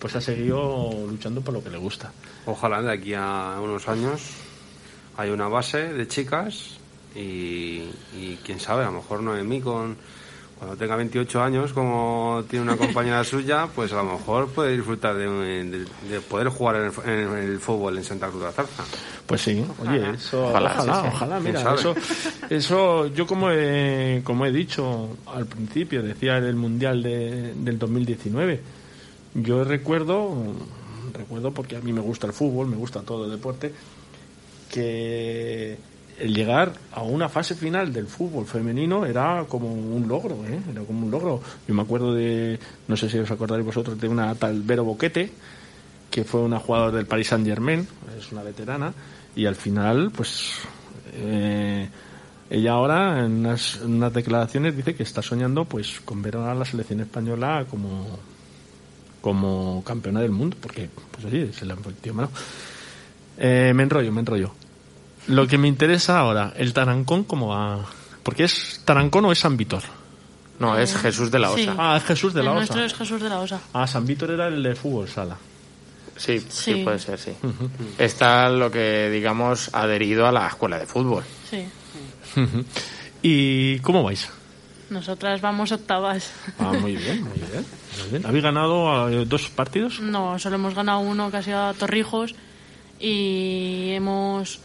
pues 0.00 0.16
ha 0.16 0.20
seguido 0.20 0.90
luchando 1.08 1.40
por 1.42 1.54
lo 1.54 1.62
que 1.62 1.70
le 1.70 1.78
gusta. 1.78 2.10
Ojalá 2.46 2.82
de 2.82 2.92
aquí 2.92 3.14
a 3.14 3.58
unos 3.62 3.86
años 3.88 4.22
hay 5.16 5.30
una 5.30 5.46
base 5.48 5.92
de 5.92 6.08
chicas 6.08 6.78
y, 7.14 7.82
y 8.18 8.38
quién 8.44 8.58
sabe, 8.60 8.82
a 8.82 8.86
lo 8.86 8.92
mejor 8.92 9.22
Noemí 9.22 9.60
con 9.60 9.96
cuando 10.58 10.76
tenga 10.76 10.94
28 10.94 11.42
años, 11.42 11.72
como 11.72 12.44
tiene 12.50 12.64
una 12.64 12.76
compañera 12.76 13.24
suya, 13.24 13.66
pues 13.74 13.92
a 13.94 14.02
lo 14.02 14.12
mejor 14.12 14.48
puede 14.48 14.76
disfrutar 14.76 15.14
de, 15.16 15.26
de- 15.64 15.86
de 16.10 16.20
poder 16.20 16.48
jugar 16.48 16.76
en 16.76 16.82
el, 17.10 17.18
en 17.32 17.38
el 17.52 17.58
fútbol 17.58 17.96
en 17.96 18.04
Santa 18.04 18.28
Cruz 18.28 18.40
de 18.40 18.46
la 18.48 18.52
Zarza. 18.52 18.84
Pues 19.26 19.40
sí, 19.40 19.64
oye, 19.88 20.10
eso, 20.10 20.48
Ojalá, 20.48 20.74
ojalá, 20.76 20.94
sí, 20.94 21.00
sí. 21.02 21.08
ojalá, 21.14 21.38
¿Quién 21.40 21.54
mira, 21.54 21.74
eso, 21.74 21.94
eso 22.50 23.06
yo 23.06 23.26
como 23.26 23.50
he, 23.50 24.20
como 24.22 24.44
he 24.44 24.52
dicho 24.52 25.16
al 25.34 25.46
principio, 25.46 26.02
decía 26.02 26.36
en 26.36 26.44
el 26.44 26.56
Mundial 26.56 27.02
de- 27.02 27.54
del 27.54 27.78
2019, 27.78 28.60
yo 29.34 29.64
recuerdo, 29.64 30.54
recuerdo 31.12 31.52
porque 31.52 31.76
a 31.76 31.80
mí 31.80 31.92
me 31.92 32.00
gusta 32.00 32.26
el 32.26 32.32
fútbol, 32.32 32.66
me 32.68 32.76
gusta 32.76 33.02
todo 33.02 33.24
el 33.24 33.30
deporte, 33.30 33.72
que 34.70 35.76
el 36.18 36.34
llegar 36.34 36.72
a 36.92 37.02
una 37.02 37.28
fase 37.28 37.54
final 37.54 37.92
del 37.92 38.06
fútbol 38.06 38.46
femenino 38.46 39.06
era 39.06 39.44
como 39.48 39.72
un 39.72 40.06
logro, 40.06 40.44
¿eh? 40.46 40.60
era 40.70 40.82
como 40.82 41.06
un 41.06 41.10
logro. 41.10 41.40
Yo 41.66 41.74
me 41.74 41.82
acuerdo 41.82 42.14
de, 42.14 42.58
no 42.88 42.96
sé 42.96 43.08
si 43.08 43.18
os 43.18 43.30
acordáis 43.30 43.64
vosotros, 43.64 43.98
de 44.00 44.08
una 44.08 44.34
tal 44.34 44.62
Vero 44.62 44.84
Boquete, 44.84 45.32
que 46.10 46.24
fue 46.24 46.40
una 46.40 46.58
jugadora 46.58 46.96
del 46.96 47.06
Paris 47.06 47.28
Saint 47.28 47.46
Germain, 47.46 47.86
es 48.18 48.32
una 48.32 48.42
veterana, 48.42 48.92
y 49.34 49.46
al 49.46 49.54
final, 49.54 50.10
pues, 50.10 50.52
eh, 51.14 51.88
ella 52.50 52.72
ahora 52.72 53.24
en 53.24 53.32
unas, 53.32 53.76
en 53.76 53.94
unas 53.94 54.12
declaraciones 54.12 54.76
dice 54.76 54.94
que 54.94 55.04
está 55.04 55.22
soñando, 55.22 55.64
pues, 55.64 56.00
con 56.04 56.20
ver 56.20 56.36
a 56.36 56.54
la 56.54 56.64
selección 56.64 57.00
española 57.00 57.64
como, 57.70 58.18
como 59.20 59.83
campeona 59.85 60.20
del 60.20 60.30
mundo, 60.30 60.56
porque, 60.61 60.88
pues, 61.11 61.24
oye, 61.26 61.52
se 61.52 61.66
le 61.66 61.72
ha 61.72 61.76
metido 61.76 62.14
mano. 62.14 62.30
Eh, 63.38 63.72
me 63.74 63.83
enrollo, 63.85 64.11
me 64.12 64.20
enrollo. 64.20 64.52
Lo 65.28 65.46
que 65.46 65.59
me 65.59 65.68
interesa 65.68 66.18
ahora, 66.18 66.52
el 66.56 66.72
Tarancón, 66.72 67.24
¿cómo 67.24 67.48
va? 67.48 67.85
Porque 68.22 68.44
es 68.44 68.80
Tarancón 68.85 69.24
o 69.26 69.33
es 69.33 69.38
San 69.38 69.56
Víctor. 69.56 69.83
No, 70.59 70.76
es 70.76 70.94
Jesús 70.96 71.30
de 71.30 71.38
la 71.38 71.48
Sí. 71.54 71.62
Osa. 71.62 71.74
Ah, 71.78 71.96
es 71.96 72.04
Jesús 72.04 72.35
de 72.35 72.40
el 72.40 72.46
la 72.46 72.54
nuestro 72.54 72.76
Osa. 72.76 72.87
es 72.87 72.94
Jesús 72.94 73.20
de 73.22 73.28
la 73.30 73.38
Osa. 73.40 73.61
Ah, 73.72 73.87
San 73.87 74.04
Víctor 74.06 74.30
era 74.33 74.48
el 74.48 74.62
de 74.62 74.74
fútbol 74.74 75.09
sala. 75.09 75.37
Sí, 76.16 76.38
sí, 76.40 76.74
Sí. 76.74 76.85
puede 76.85 76.98
ser, 76.98 77.18
sí. 77.18 77.33
Está 77.96 78.50
lo 78.50 78.70
que, 78.70 79.09
digamos, 79.11 79.70
adherido 79.72 80.26
a 80.26 80.33
la 80.33 80.48
escuela 80.48 80.78
de 80.78 80.85
fútbol. 80.87 81.24
Sí. 81.48 81.64
¿Y 83.22 83.78
cómo 83.80 84.02
vais? 84.02 84.28
Nosotras 84.90 85.40
vamos 85.40 85.70
octavas. 85.72 86.31
Ah, 86.59 86.72
muy 86.81 86.96
bien, 86.96 87.22
muy 87.22 87.38
bien. 87.38 87.64
muy 88.03 88.11
bien. 88.11 88.26
¿Habéis 88.26 88.42
ganado 88.44 89.09
eh, 89.09 89.24
dos 89.24 89.48
partidos? 89.48 90.00
No, 90.00 90.38
solo 90.38 90.57
hemos 90.57 90.74
ganado 90.74 91.00
uno 91.00 91.31
que 91.31 91.37
ha 91.38 91.42
sido 91.42 91.62
a 91.68 91.74
Torrijos 91.74 92.35
y 92.98 93.90
hemos, 93.92 94.61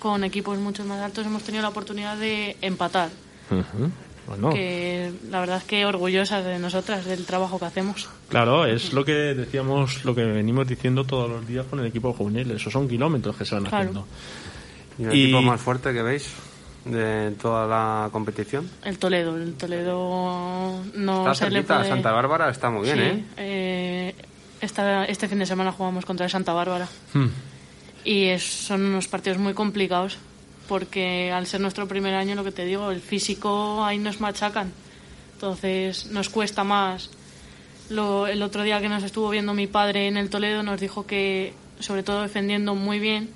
con 0.00 0.24
equipos 0.24 0.58
mucho 0.58 0.84
más 0.84 1.00
altos, 1.00 1.24
hemos 1.26 1.42
tenido 1.42 1.62
la 1.62 1.68
oportunidad 1.68 2.16
de 2.16 2.56
empatar. 2.60 3.08
Ujú. 3.50 3.90
Bueno, 4.26 4.50
Que 4.50 5.12
la 5.30 5.40
verdad 5.40 5.56
es 5.58 5.64
que 5.64 5.84
orgullosas 5.84 6.44
de 6.44 6.58
nosotras, 6.58 7.04
del 7.04 7.24
trabajo 7.26 7.58
que 7.58 7.64
hacemos. 7.64 8.08
claro, 8.28 8.66
es 8.66 8.92
lo 8.92 9.04
que 9.04 9.12
decíamos, 9.12 10.04
lo 10.04 10.14
que 10.14 10.22
venimos 10.24 10.66
diciendo 10.68 11.04
todos 11.04 11.28
los 11.28 11.46
días 11.46 11.66
con 11.68 11.80
el 11.80 11.86
equipo 11.86 12.12
juvenil. 12.12 12.50
Esos 12.52 12.72
son 12.72 12.88
kilómetros 12.88 13.36
que 13.36 13.44
se 13.44 13.54
van 13.56 13.64
Claro. 13.64 13.76
haciendo. 13.78 14.06
¿Y 14.98 15.04
el 15.04 15.14
Y- 15.14 15.22
equipo 15.24 15.42
más 15.42 15.60
fuerte 15.60 15.92
que 15.92 16.02
veis 16.02 16.30
de 16.84 17.32
toda 17.40 17.66
la 17.66 18.08
competición? 18.10 18.68
El 18.84 18.98
Toledo, 18.98 19.36
el 19.36 19.54
Toledo 19.54 20.82
no 20.94 21.18
Está 21.18 21.34
se 21.34 21.44
le 21.50 21.56
cerquita, 21.58 21.76
puede... 21.78 21.88
Santa 21.88 22.12
Bárbara 22.12 22.50
está 22.50 22.70
muy 22.70 22.82
bien, 22.82 22.96
Sí, 22.96 23.02
¿eh? 23.04 23.24
eh, 23.36 24.14
esta- 24.60 25.04
este 25.04 25.28
fin 25.28 25.38
de 25.38 25.46
semana 25.46 25.72
jugamos 25.72 26.04
contra 26.04 26.26
el 26.26 26.30
Santa 26.32 26.52
Bárbara. 26.52 26.88
Hmm. 27.14 27.28
Y 28.04 28.24
es- 28.26 28.42
son 28.66 28.84
unos 28.84 29.06
partidos 29.08 29.38
muy 29.38 29.54
complicados 29.54 30.18
porque 30.68 31.30
al 31.32 31.46
ser 31.46 31.60
nuestro 31.60 31.86
primer 31.86 32.14
año, 32.14 32.34
lo 32.34 32.44
que 32.44 32.52
te 32.52 32.64
digo, 32.64 32.90
el 32.90 33.00
físico 33.00 33.84
ahí 33.84 33.98
nos 33.98 34.20
machacan. 34.20 34.72
Entonces 35.34 36.06
nos 36.06 36.28
cuesta 36.28 36.64
más. 36.64 37.10
Lo- 37.90 38.26
el 38.26 38.42
otro 38.42 38.62
día 38.62 38.80
que 38.80 38.88
nos 38.88 39.02
estuvo 39.02 39.28
viendo 39.30 39.54
mi 39.54 39.66
padre 39.66 40.06
en 40.08 40.16
el 40.16 40.30
Toledo 40.30 40.62
nos 40.62 40.80
dijo 40.80 41.06
que, 41.06 41.52
sobre 41.80 42.02
todo 42.02 42.22
defendiendo 42.22 42.74
muy 42.74 42.98
bien, 43.00 43.28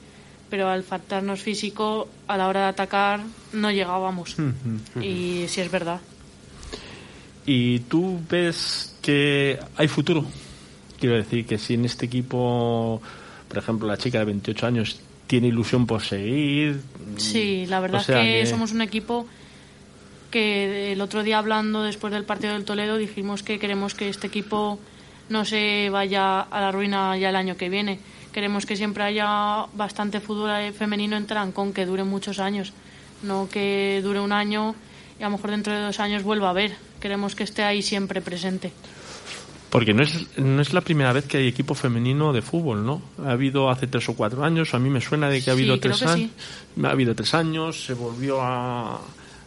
pero 0.51 0.69
al 0.69 0.83
faltarnos 0.83 1.41
físico, 1.41 2.09
a 2.29 2.37
la 2.37 2.49
hora 2.49 2.61
de 2.63 2.67
atacar, 2.69 3.21
no 3.53 3.71
llegábamos. 3.71 4.37
Y 5.01 5.45
sí 5.49 5.61
es 5.61 5.71
verdad. 5.71 6.01
¿Y 7.45 7.81
tú 7.81 8.21
ves 8.29 8.97
que 9.03 9.59
hay 9.77 9.89
futuro? 9.89 10.25
Quiero 10.99 11.17
decir 11.17 11.47
que 11.47 11.59
si 11.59 11.75
en 11.75 11.85
este 11.85 12.07
equipo, 12.07 13.01
por 13.49 13.59
ejemplo, 13.59 13.87
la 13.87 13.97
chica 13.97 14.19
de 14.19 14.25
28 14.27 14.67
años 14.67 15.01
tiene 15.27 15.49
ilusión 15.49 15.87
por 15.87 16.03
seguir. 16.03 16.81
Sí, 17.17 17.67
la 17.67 17.81
verdad 17.81 18.01
o 18.01 18.05
sea 18.05 18.21
es 18.23 18.27
que, 18.27 18.41
que- 18.41 18.47
somos 18.47 18.73
un 18.73 18.83
equipo 18.83 19.27
que 20.31 20.93
el 20.93 21.01
otro 21.01 21.23
día 21.23 21.39
hablando 21.39 21.83
después 21.83 22.13
del 22.13 22.25
partido 22.25 22.53
del 22.53 22.65
Toledo 22.65 22.97
dijimos 22.97 23.43
que 23.43 23.59
queremos 23.59 23.95
que 23.95 24.09
este 24.09 24.27
equipo 24.27 24.79
no 25.29 25.45
se 25.45 25.89
vaya 25.91 26.41
a 26.41 26.61
la 26.61 26.73
ruina 26.73 27.17
ya 27.17 27.29
el 27.31 27.37
año 27.37 27.57
que 27.57 27.69
viene. 27.69 28.01
Queremos 28.37 28.67
que 28.67 28.77
siempre 28.77 29.03
haya 29.03 29.65
bastante 29.73 30.21
fútbol 30.21 30.51
femenino 30.75 31.17
en 31.17 31.25
Tarancón, 31.25 31.73
que 31.73 31.87
dure 31.87 32.05
muchos 32.05 32.39
años, 32.39 32.75
no 33.23 33.49
que 33.49 34.03
dure 34.05 34.21
un 34.21 34.31
año 34.31 34.75
y 35.19 35.23
a 35.23 35.31
lo 35.31 35.39
mejor 35.39 35.53
dentro 35.53 35.73
de 35.73 35.81
dos 35.81 35.99
años 36.01 36.23
vuelva 36.23 36.51
a 36.51 36.53
ver. 36.53 36.77
Queremos 37.01 37.35
que 37.35 37.45
esté 37.45 37.63
ahí 37.63 37.81
siempre 37.81 38.21
presente. 38.21 38.75
Porque 39.71 39.95
no 39.95 40.03
es, 40.03 40.37
no 40.37 40.61
es 40.61 40.75
la 40.75 40.83
primera 40.83 41.15
vez 41.15 41.25
que 41.25 41.39
hay 41.39 41.49
equipo 41.49 41.75
femenino 41.75 42.35
de 42.35 42.43
fútbol, 42.43 42.85
¿no? 42.85 43.01
Ha 43.25 43.31
habido 43.31 43.71
hace 43.71 43.87
tres 43.87 44.07
o 44.11 44.15
cuatro 44.15 44.45
años, 44.45 44.75
a 44.75 44.79
mí 44.79 44.91
me 44.91 45.01
suena 45.01 45.31
de 45.31 45.41
que 45.41 45.49
ha 45.49 45.55
habido 45.55 45.81
tres 45.81 46.03
años. 46.03 46.31
Ha 46.85 46.91
habido 46.91 47.15
tres 47.15 47.33
años, 47.33 47.87
se 47.87 47.95
volvió 47.95 48.43
a, 48.43 49.01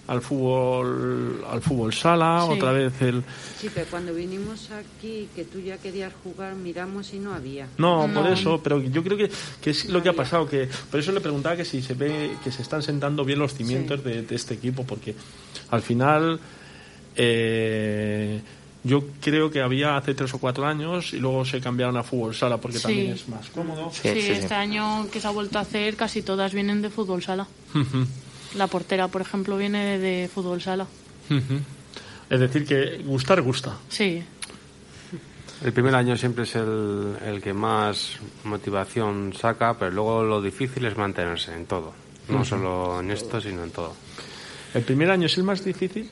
al 0.10 0.22
fútbol 0.22 1.46
al 1.50 1.62
fútbol 1.62 1.94
sala, 1.94 2.44
Sí. 2.48 2.54
otra 2.58 2.72
vez 2.72 2.94
el 3.02 3.24
Sí, 3.60 3.70
pero 3.74 3.86
cuando 3.92 4.14
vinimos 4.14 4.70
aquí, 4.72 5.30
que 5.36 5.44
tú 5.46 5.60
ya 5.60 5.78
querías 5.78 6.12
jugar, 6.24 6.56
miramos 6.56 7.14
y 7.14 7.20
no 7.20 7.34
había. 7.34 7.68
No, 7.78 8.08
No. 8.08 8.22
por 8.22 8.32
eso, 8.32 8.60
pero 8.64 8.82
yo 8.82 9.04
creo 9.04 9.18
que, 9.18 9.30
que 9.62 9.70
es 9.70 9.86
lo 9.86 10.02
que 10.02 10.10
ha 10.10 10.14
pasado, 10.14 10.48
que 10.48 10.68
por 10.90 11.00
eso 11.00 11.12
le 11.12 11.22
preguntaba 11.22 11.56
que 11.56 11.66
si 11.66 11.82
se 11.82 11.94
ve 11.94 12.32
que 12.44 12.52
se 12.52 12.62
están 12.64 12.82
sentando 12.82 13.24
bien 13.24 13.40
los 13.40 13.54
cimientos 13.54 14.04
de, 14.04 14.24
de 14.24 14.36
este 14.36 14.56
equipo, 14.56 14.84
porque 14.84 15.16
al 15.70 15.82
final 15.82 16.40
Eh, 17.22 18.40
yo 18.84 19.04
creo 19.20 19.52
que 19.52 19.62
había 19.62 19.98
hace 19.98 20.14
tres 20.14 20.34
o 20.34 20.38
cuatro 20.38 20.66
años 20.66 21.12
y 21.14 21.18
luego 21.20 21.44
se 21.44 21.60
cambiaron 21.60 21.98
a 21.98 22.04
fútbol 22.04 22.34
sala 22.34 22.58
porque 22.58 22.78
Sí. 22.78 22.84
también 22.84 23.12
es 23.12 23.28
más 23.28 23.50
cómodo. 23.50 23.92
Sí, 23.92 24.08
este 24.08 24.54
año 24.54 25.06
que 25.12 25.20
se 25.20 25.28
ha 25.28 25.32
vuelto 25.32 25.58
a 25.60 25.64
hacer, 25.64 25.98
casi 25.98 26.22
todas 26.22 26.54
vienen 26.54 26.82
de 26.82 26.90
fútbol 26.90 27.22
sala. 27.22 27.46
La 28.56 28.68
portera, 28.68 29.08
por 29.08 29.22
ejemplo, 29.22 29.58
viene 29.58 29.86
de, 29.86 30.00
de 30.00 30.28
fútbol 30.28 30.62
sala. 30.62 30.88
es 32.30 32.40
decir, 32.40 32.66
que 32.66 32.98
gustar 33.04 33.42
gusta. 33.42 33.78
Sí, 33.90 34.24
El 35.64 35.74
primer 35.74 35.94
año 35.96 36.16
siempre 36.18 36.44
es 36.44 36.56
el, 36.56 37.16
el 37.26 37.42
que 37.42 37.54
más 37.54 38.14
motivación 38.46 39.34
saca, 39.34 39.78
pero 39.78 39.92
luego 39.92 40.24
lo 40.24 40.42
difícil 40.42 40.86
es 40.86 40.98
mantenerse 40.98 41.54
en 41.54 41.66
todo. 41.66 41.94
No 42.30 42.46
solo 42.46 43.00
en 43.02 43.10
esto, 43.12 43.42
sino 43.42 43.64
en 43.64 43.72
todo. 43.72 43.96
El 44.74 44.84
primer 44.84 45.10
año 45.10 45.26
es 45.26 45.38
el 45.38 45.44
más 45.44 45.64
difícil. 45.66 46.10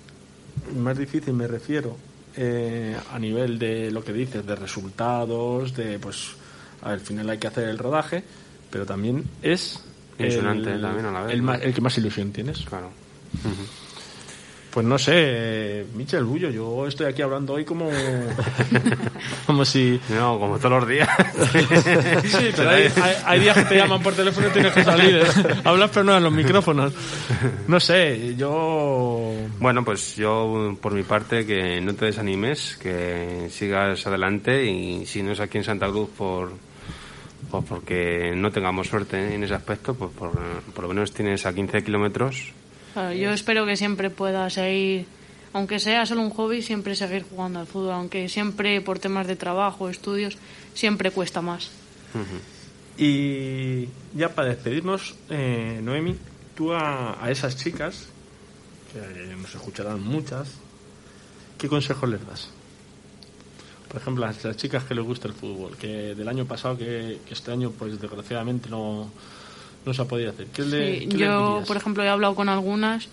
El 0.74 0.82
más 0.82 0.98
difícil 0.98 1.34
me 1.34 1.48
refiero 1.48 1.96
eh, 2.36 2.98
a 3.12 3.20
nivel 3.20 3.60
de 3.60 3.92
lo 3.92 4.04
que 4.04 4.14
dices, 4.14 4.46
de 4.46 4.56
resultados, 4.56 5.76
de 5.76 6.00
pues 6.00 6.32
al 6.82 7.00
final 7.00 7.30
hay 7.30 7.38
que 7.38 7.48
hacer 7.48 7.70
el 7.70 7.78
rodaje, 7.78 8.24
pero 8.72 8.86
también 8.86 9.24
es 9.42 9.80
El, 10.20 10.42
también 10.82 11.06
a 11.06 11.12
la 11.12 11.22
vez, 11.24 11.34
el, 11.34 11.40
¿no? 11.40 11.46
más- 11.52 11.62
el 11.62 11.74
que 11.74 11.82
más 11.82 11.98
ilusión 11.98 12.32
tienes. 12.32 12.60
Claro. 12.62 12.90
Pues 14.72 14.86
no 14.86 15.00
sé, 15.00 15.86
Michel 15.96 16.24
Bullo, 16.24 16.52
yo 16.52 16.86
estoy 16.86 17.08
aquí 17.08 17.24
hablando 17.24 17.54
hoy 17.54 17.66
como 17.66 17.90
como 19.48 19.66
si 19.66 20.00
No, 20.10 20.38
como 20.40 20.58
todos 20.60 20.82
los 20.82 20.88
días. 20.88 21.10
Sí, 22.26 22.50
pero 22.56 22.70
hay, 22.70 22.84
hay- 23.02 23.16
hay 23.26 23.40
días 23.40 23.58
que 23.58 23.64
te 23.66 23.76
llaman 23.78 24.04
por 24.04 24.14
teléfono 24.14 24.48
y 24.48 24.52
tienes 24.52 24.74
que 24.74 24.84
salir. 24.84 25.16
¿eh? 25.18 25.24
Hablas 25.64 25.90
pero 25.92 26.04
no 26.04 26.18
en 26.18 26.24
los 26.24 26.32
micrófonos. 26.34 26.94
No 27.68 27.80
sé, 27.80 28.36
yo... 28.38 29.32
Bueno, 29.60 29.84
pues 29.84 30.16
yo, 30.16 30.78
por 30.80 30.94
mi 30.94 31.04
parte, 31.04 31.46
que 31.46 31.82
no 31.82 31.96
te 31.96 32.06
desanimes, 32.06 32.78
que 32.80 33.48
sigas 33.50 34.06
adelante 34.06 34.64
y 34.66 35.06
si 35.08 35.24
no 35.24 35.32
es 35.32 35.40
aquí 35.40 35.58
en 35.58 35.64
Santa 35.64 35.88
Cruz 35.88 36.10
por, 36.16 36.52
pues 37.50 37.64
porque 37.68 38.34
no 38.36 38.52
tengamos 38.52 38.88
suerte 38.88 39.34
en 39.36 39.44
ese 39.44 39.54
aspecto, 39.54 39.96
pues 39.96 40.12
por, 40.12 40.32
por 40.74 40.84
lo 40.84 40.88
menos 40.90 41.14
tienes 41.14 41.46
a 41.46 41.54
15 41.54 41.84
kilómetros. 41.84 42.52
Claro, 42.94 43.14
yo 43.14 43.32
espero 43.32 43.66
que 43.66 43.78
siempre 43.78 44.10
pueda 44.10 44.50
seguir, 44.50 45.06
aunque 45.54 45.80
sea 45.80 46.06
solo 46.06 46.22
un 46.22 46.30
hobby, 46.32 46.62
siempre 46.62 46.96
seguir 46.96 47.24
jugando 47.30 47.60
al 47.60 47.68
fútbol, 47.68 47.92
aunque 47.92 48.28
siempre 48.28 48.82
por 48.82 49.00
temas 49.00 49.28
de 49.28 49.36
trabajo, 49.36 49.90
estudios, 49.90 50.38
siempre 50.74 51.12
cuesta 51.12 51.42
más. 51.42 51.72
Y 52.98 53.90
ya 54.16 54.30
para 54.34 54.50
despedirnos, 54.50 55.16
eh, 55.30 55.80
Noemi, 55.84 56.16
tú 56.56 56.74
a, 56.74 57.24
a 57.24 57.30
esas 57.30 57.56
chicas, 57.56 58.10
que 58.92 59.36
nos 59.36 59.54
escucharán 59.54 60.02
muchas, 60.02 60.56
¿qué 61.58 61.68
consejos 61.68 62.10
les 62.10 62.26
das? 62.26 62.50
Por 63.88 64.02
ejemplo, 64.02 64.26
a 64.26 64.34
las 64.44 64.58
chicas 64.58 64.84
que 64.84 64.94
les 64.96 65.04
gusta 65.06 65.28
el 65.28 65.34
fútbol, 65.34 65.78
que 65.78 66.14
del 66.16 66.28
año 66.28 66.46
pasado, 66.46 66.78
que, 66.78 67.20
que 67.26 67.34
este 67.34 67.52
año, 67.52 67.72
pues 67.72 68.00
desgraciadamente 68.02 68.70
no, 68.70 69.10
no 69.86 69.94
se 69.94 70.02
ha 70.02 70.06
podido 70.06 70.32
hacer. 70.32 70.48
¿Qué 70.48 70.64
le- 70.64 71.00
Sí, 71.00 71.08
qué 71.08 71.18
les 71.18 71.20
yo, 71.28 71.64
por 71.66 71.78
ejemplo, 71.78 72.04
he 72.04 72.10
hablado 72.10 72.36
con 72.36 72.50
algunas, 72.50 73.08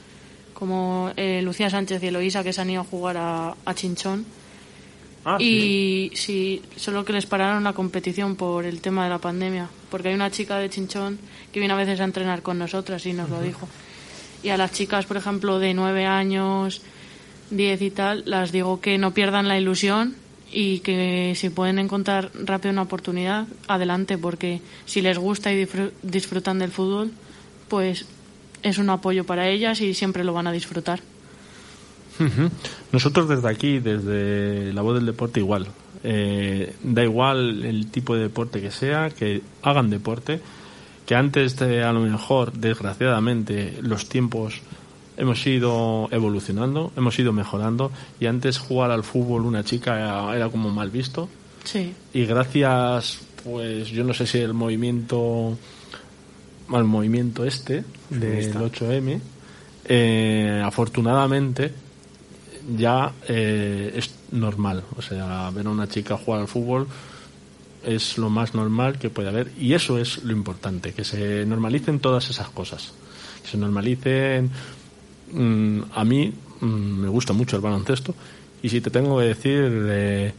como 0.52 1.12
eh, 1.16 1.40
Lucía 1.42 1.70
Sánchez 1.70 2.02
y 2.02 2.06
Eloísa, 2.08 2.42
que 2.42 2.52
se 2.52 2.60
han 2.60 2.70
ido 2.70 2.80
a 2.80 2.84
jugar 2.84 3.16
a, 3.16 3.54
a 3.64 3.74
Chinchón. 3.74 4.24
Ah, 5.26 5.36
sí. 5.38 6.10
y 6.12 6.16
sí, 6.16 6.62
solo 6.76 7.02
que 7.04 7.14
les 7.14 7.24
pararon 7.24 7.64
la 7.64 7.72
competición 7.72 8.36
por 8.36 8.66
el 8.66 8.80
tema 8.82 9.04
de 9.04 9.10
la 9.10 9.18
pandemia. 9.18 9.68
Porque 9.90 10.08
hay 10.08 10.14
una 10.14 10.30
chica 10.30 10.58
de 10.58 10.68
Chinchón 10.68 11.18
que 11.52 11.60
viene 11.60 11.72
a 11.72 11.76
veces 11.78 11.98
a 12.00 12.04
entrenar 12.04 12.42
con 12.42 12.58
nosotras 12.58 13.06
y 13.06 13.12
nos 13.14 13.30
lo 13.30 13.40
dijo. 13.40 13.66
Y 14.42 14.50
a 14.50 14.58
las 14.58 14.72
chicas, 14.72 15.06
por 15.06 15.16
ejemplo, 15.16 15.58
de 15.58 15.72
9 15.72 16.04
años, 16.04 16.82
10 17.50 17.80
y 17.80 17.90
tal, 17.90 18.24
las 18.26 18.52
digo 18.52 18.80
que 18.82 18.98
no 18.98 19.14
pierdan 19.14 19.48
la 19.48 19.58
ilusión 19.58 20.14
y 20.54 20.78
que 20.78 21.34
si 21.34 21.50
pueden 21.50 21.80
encontrar 21.80 22.30
rápido 22.44 22.72
una 22.72 22.82
oportunidad, 22.82 23.46
adelante, 23.66 24.16
porque 24.16 24.60
si 24.86 25.02
les 25.02 25.18
gusta 25.18 25.52
y 25.52 25.64
disfr- 25.64 25.90
disfrutan 26.02 26.60
del 26.60 26.70
fútbol, 26.70 27.10
pues 27.68 28.06
es 28.62 28.78
un 28.78 28.88
apoyo 28.88 29.24
para 29.24 29.48
ellas 29.48 29.80
y 29.80 29.92
siempre 29.94 30.22
lo 30.22 30.32
van 30.32 30.46
a 30.46 30.52
disfrutar. 30.52 31.00
Nosotros 32.92 33.28
desde 33.28 33.48
aquí, 33.48 33.80
desde 33.80 34.72
la 34.72 34.82
voz 34.82 34.94
del 34.94 35.06
deporte, 35.06 35.40
igual. 35.40 35.66
Eh, 36.04 36.72
da 36.82 37.02
igual 37.02 37.64
el 37.64 37.90
tipo 37.90 38.14
de 38.14 38.22
deporte 38.22 38.60
que 38.60 38.70
sea, 38.70 39.10
que 39.10 39.42
hagan 39.62 39.90
deporte, 39.90 40.40
que 41.06 41.16
antes 41.16 41.58
de, 41.58 41.82
a 41.82 41.92
lo 41.92 42.00
mejor, 42.00 42.52
desgraciadamente, 42.52 43.78
los 43.82 44.08
tiempos 44.08 44.60
hemos 45.16 45.46
ido 45.46 46.08
evolucionando, 46.10 46.92
hemos 46.96 47.18
ido 47.18 47.32
mejorando, 47.32 47.90
y 48.20 48.26
antes 48.26 48.58
jugar 48.58 48.90
al 48.90 49.04
fútbol 49.04 49.46
una 49.46 49.64
chica 49.64 49.98
era, 49.98 50.36
era 50.36 50.48
como 50.48 50.70
mal 50.70 50.90
visto, 50.90 51.28
Sí, 51.64 51.94
y 52.12 52.26
gracias, 52.26 53.20
pues 53.42 53.88
yo 53.88 54.04
no 54.04 54.12
sé 54.12 54.26
si 54.26 54.38
el 54.38 54.52
movimiento, 54.52 55.56
al 56.68 56.84
movimiento 56.84 57.44
este 57.44 57.84
del 58.10 58.54
8M, 58.54 59.20
eh, 59.86 60.62
afortunadamente 60.64 61.72
ya 62.76 63.12
eh, 63.28 63.92
es 63.96 64.14
normal. 64.32 64.84
O 64.96 65.02
sea, 65.02 65.50
ver 65.50 65.66
a 65.66 65.70
una 65.70 65.88
chica 65.88 66.18
jugar 66.18 66.42
al 66.42 66.48
fútbol 66.48 66.86
es 67.82 68.18
lo 68.18 68.30
más 68.30 68.54
normal 68.54 68.98
que 68.98 69.10
puede 69.10 69.28
haber 69.28 69.50
y 69.58 69.74
eso 69.74 69.98
es 69.98 70.22
lo 70.22 70.32
importante, 70.32 70.92
que 70.92 71.04
se 71.04 71.44
normalicen 71.46 71.98
todas 71.98 72.28
esas 72.28 72.48
cosas. 72.50 72.92
Que 73.42 73.48
se 73.48 73.56
normalicen. 73.56 74.50
Mm, 75.34 75.80
a 75.94 76.04
mí 76.04 76.32
mm, 76.60 76.66
me 76.66 77.08
gusta 77.08 77.32
mucho 77.32 77.56
el 77.56 77.62
baloncesto 77.62 78.14
y 78.62 78.68
si 78.70 78.80
te 78.80 78.90
tengo 78.90 79.18
que 79.18 79.24
decir, 79.26 79.86
eh, 79.88 80.32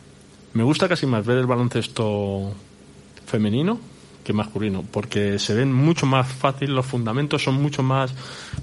me 0.53 0.63
gusta 0.63 0.87
casi 0.89 1.05
más 1.05 1.25
ver 1.25 1.37
el 1.37 1.45
baloncesto 1.45 2.53
femenino 3.27 3.79
que 4.23 4.33
masculino, 4.33 4.83
porque 4.91 5.37
se 5.37 5.53
ven 5.53 5.71
mucho 5.71 6.07
más 6.07 6.27
fácil, 6.27 6.73
los 6.73 6.85
fundamentos 6.87 7.43
son 7.43 7.61
mucho 7.61 7.83
más, 7.83 8.11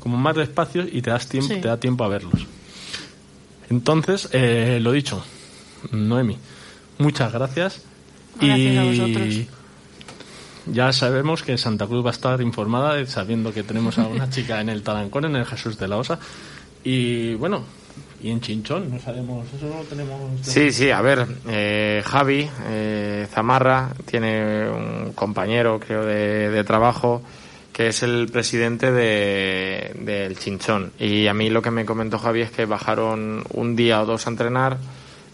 como 0.01 0.17
más 0.17 0.35
despacios 0.35 0.89
y 0.93 1.01
te 1.03 1.11
das 1.11 1.29
tiempo, 1.29 1.55
Sí. 1.55 1.61
te 1.61 1.69
da 1.69 1.77
tiempo 1.79 2.03
a 2.03 2.09
verlos. 2.09 2.47
Entonces, 3.71 4.29
eh, 4.33 4.81
lo 4.83 4.91
dicho, 4.91 5.25
Noemi, 5.93 6.37
muchas 6.99 7.33
gracias. 7.33 7.83
Gracias 8.41 8.79
a 8.79 8.85
y 8.85 8.89
vosotros. 8.99 9.62
Ya 10.67 10.93
sabemos 10.93 11.43
que 11.43 11.59
Santa 11.59 11.87
Cruz 11.87 12.05
va 12.05 12.11
a 12.11 12.13
estar 12.13 12.41
informada, 12.41 12.95
de- 12.95 13.07
sabiendo 13.07 13.53
que 13.53 13.63
tenemos 13.63 13.99
a 13.99 14.07
una 14.07 14.29
chica 14.31 14.61
en 14.61 14.69
el 14.69 14.83
Talancón, 14.83 15.25
en 15.27 15.37
el 15.37 15.45
Jesús 15.47 15.79
de 15.79 15.89
la 15.89 15.97
Osa. 15.97 16.19
Y 16.85 17.35
bueno, 17.35 17.63
y 18.23 18.31
en 18.31 18.41
Chinchón, 18.41 18.91
no 18.91 18.99
sabemos, 19.01 19.47
eso 19.57 19.67
no 19.67 19.83
tenemos. 19.83 20.19
Sí, 20.43 20.73
sí, 20.73 20.91
a 20.91 21.01
ver, 21.01 21.27
eh, 21.49 22.03
Javi 22.05 22.49
eh, 22.67 23.27
Zamarra 23.31 23.91
tiene 24.07 24.69
un 24.71 25.13
compañero, 25.15 25.79
creo, 25.81 26.05
de, 26.05 26.51
de 26.51 26.65
trabajo 26.65 27.23
que 27.73 27.89
es 27.89 28.03
el 28.03 28.29
presidente 28.31 28.93
de- 28.93 29.93
del 30.01 30.39
Chinchón. 30.39 30.93
Y 30.99 31.27
a 31.27 31.35
mí 31.35 31.49
lo 31.51 31.63
que 31.63 31.71
me 31.71 31.85
comentó 31.87 32.19
Javi 32.19 32.43
es 32.43 32.51
que 32.51 32.67
bajaron 32.67 33.45
un 33.55 33.75
día 33.77 34.03
o 34.03 34.07
dos 34.07 34.27
a 34.27 34.31
entrenar, 34.31 34.77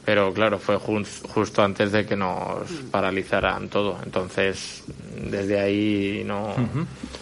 pero 0.08 0.32
claro, 0.32 0.58
fue 0.58 0.76
jus- 0.78 1.20
justo 1.28 1.62
antes 1.62 1.92
de 1.92 2.06
que 2.06 2.16
nos 2.16 2.66
paralizaran 2.90 3.68
todo. 3.68 3.98
Entonces, 4.02 4.82
desde 5.30 5.60
ahí 5.60 6.22
no, 6.24 6.54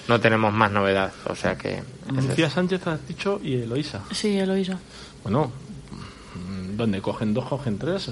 no 0.06 0.20
tenemos 0.20 0.52
más 0.54 0.70
novedad. 0.70 1.12
O 1.28 1.34
sea 1.34 1.58
que... 1.58 1.82
Lucía. 2.14 2.48
Sánchez 2.48 2.86
has 2.86 3.08
dicho 3.08 3.40
y 3.42 3.54
Eloisa. 3.54 4.04
sí, 4.12 4.38
Eloisa. 4.38 4.78
Bueno, 5.24 5.50
donde 6.76 7.00
cogen 7.02 7.34
dos, 7.34 7.46
cogen 7.46 7.76
tres. 7.76 8.08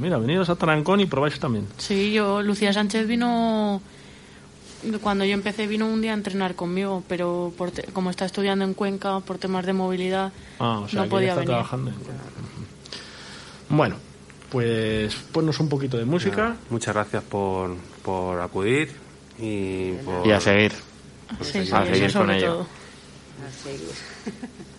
Mira, 0.00 0.18
venidos 0.18 0.50
a 0.50 0.54
Tarancón 0.54 1.00
y 1.00 1.06
probáis 1.06 1.40
también. 1.40 1.66
Sí, 1.78 2.12
yo, 2.12 2.42
Lucía 2.42 2.72
Sánchez 2.72 3.08
vino, 3.08 3.80
cuando 5.02 5.24
yo 5.24 5.32
empecé 5.34 5.66
vino 5.66 5.88
un 5.88 6.00
día 6.00 6.12
a 6.12 6.14
entrenar 6.14 6.54
conmigo, 6.54 7.02
pero 7.08 7.52
por 7.58 7.72
te- 7.72 7.82
como 7.92 8.10
está 8.10 8.24
estudiando 8.24 8.64
en 8.64 8.74
Cuenca, 8.74 9.18
por 9.18 9.38
temas 9.38 9.66
de 9.66 9.72
movilidad, 9.72 10.32
Ah, 10.60 10.78
o 10.84 10.88
sea, 10.88 10.98
no 11.00 11.04
que 11.06 11.10
podía 11.10 11.28
está 11.30 11.40
venir. 11.40 11.48
trabajando. 11.48 11.90
en- 11.90 11.96
Bueno, 13.68 13.96
pues 14.50 15.14
ponnos 15.32 15.58
un 15.60 15.68
poquito 15.68 15.96
de 15.96 16.04
música. 16.04 16.56
Muchas 16.70 16.94
gracias 16.94 17.22
por, 17.24 17.74
por 18.02 18.40
acudir 18.40 18.90
y 19.38 19.92
por... 20.04 20.26
Y 20.26 20.32
a 20.32 20.40
seguir. 20.40 20.72
Sí, 21.42 21.64
sí, 21.66 21.72
A 21.72 21.82
eso 21.84 21.94
seguir 21.94 22.12
con 22.12 22.30
ello. 22.30 22.46
todo. 22.46 22.66
A 23.46 23.62
seguir. 23.62 23.90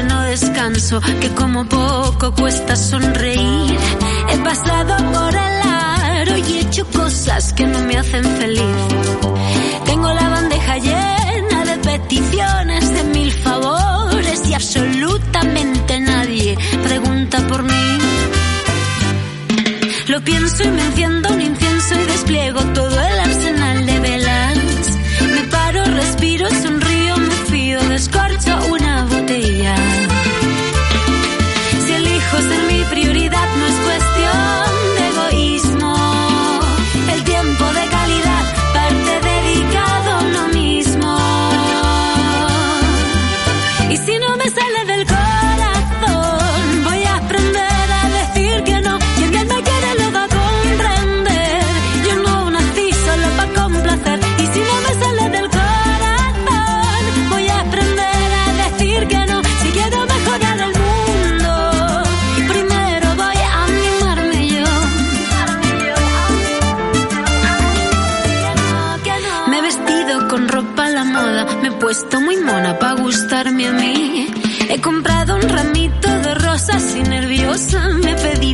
que 0.00 0.06
no 0.06 0.20
descanso, 0.22 1.00
que 1.20 1.28
como 1.30 1.66
poco 1.66 2.32
cuesta 2.34 2.74
sonreír. 2.76 3.78
He 4.32 4.38
pasado 4.38 4.96
por 5.12 5.34
el 5.34 5.56
aro 5.62 6.36
y 6.38 6.52
he 6.52 6.60
hecho 6.60 6.86
cosas 6.86 7.52
que 7.52 7.66
no 7.66 7.80
me 7.80 7.96
hacen 7.98 8.24
feliz. 8.24 8.76
Tengo 9.84 10.08
la 10.12 10.28
bandeja 10.28 10.78
llena 10.78 11.64
de 11.64 11.76
peticiones, 11.78 12.94
de 12.94 13.04
mil 13.04 13.32
favores 13.32 14.48
y 14.48 14.54
absolutamente 14.54 16.00
nadie 16.00 16.56
pregunta 16.82 17.38
por 17.48 17.62
mí. 17.62 17.98
Lo 20.08 20.20
pienso 20.22 20.62
y 20.64 20.70
me 20.70 20.82
enciendo 20.86 21.28
un 21.30 21.42
incienso 21.42 21.94
y 21.94 22.04
despliego 22.04 22.60
todo 22.74 22.79
nerviosa 77.02 77.80
me 78.04 78.14
he 78.44 78.49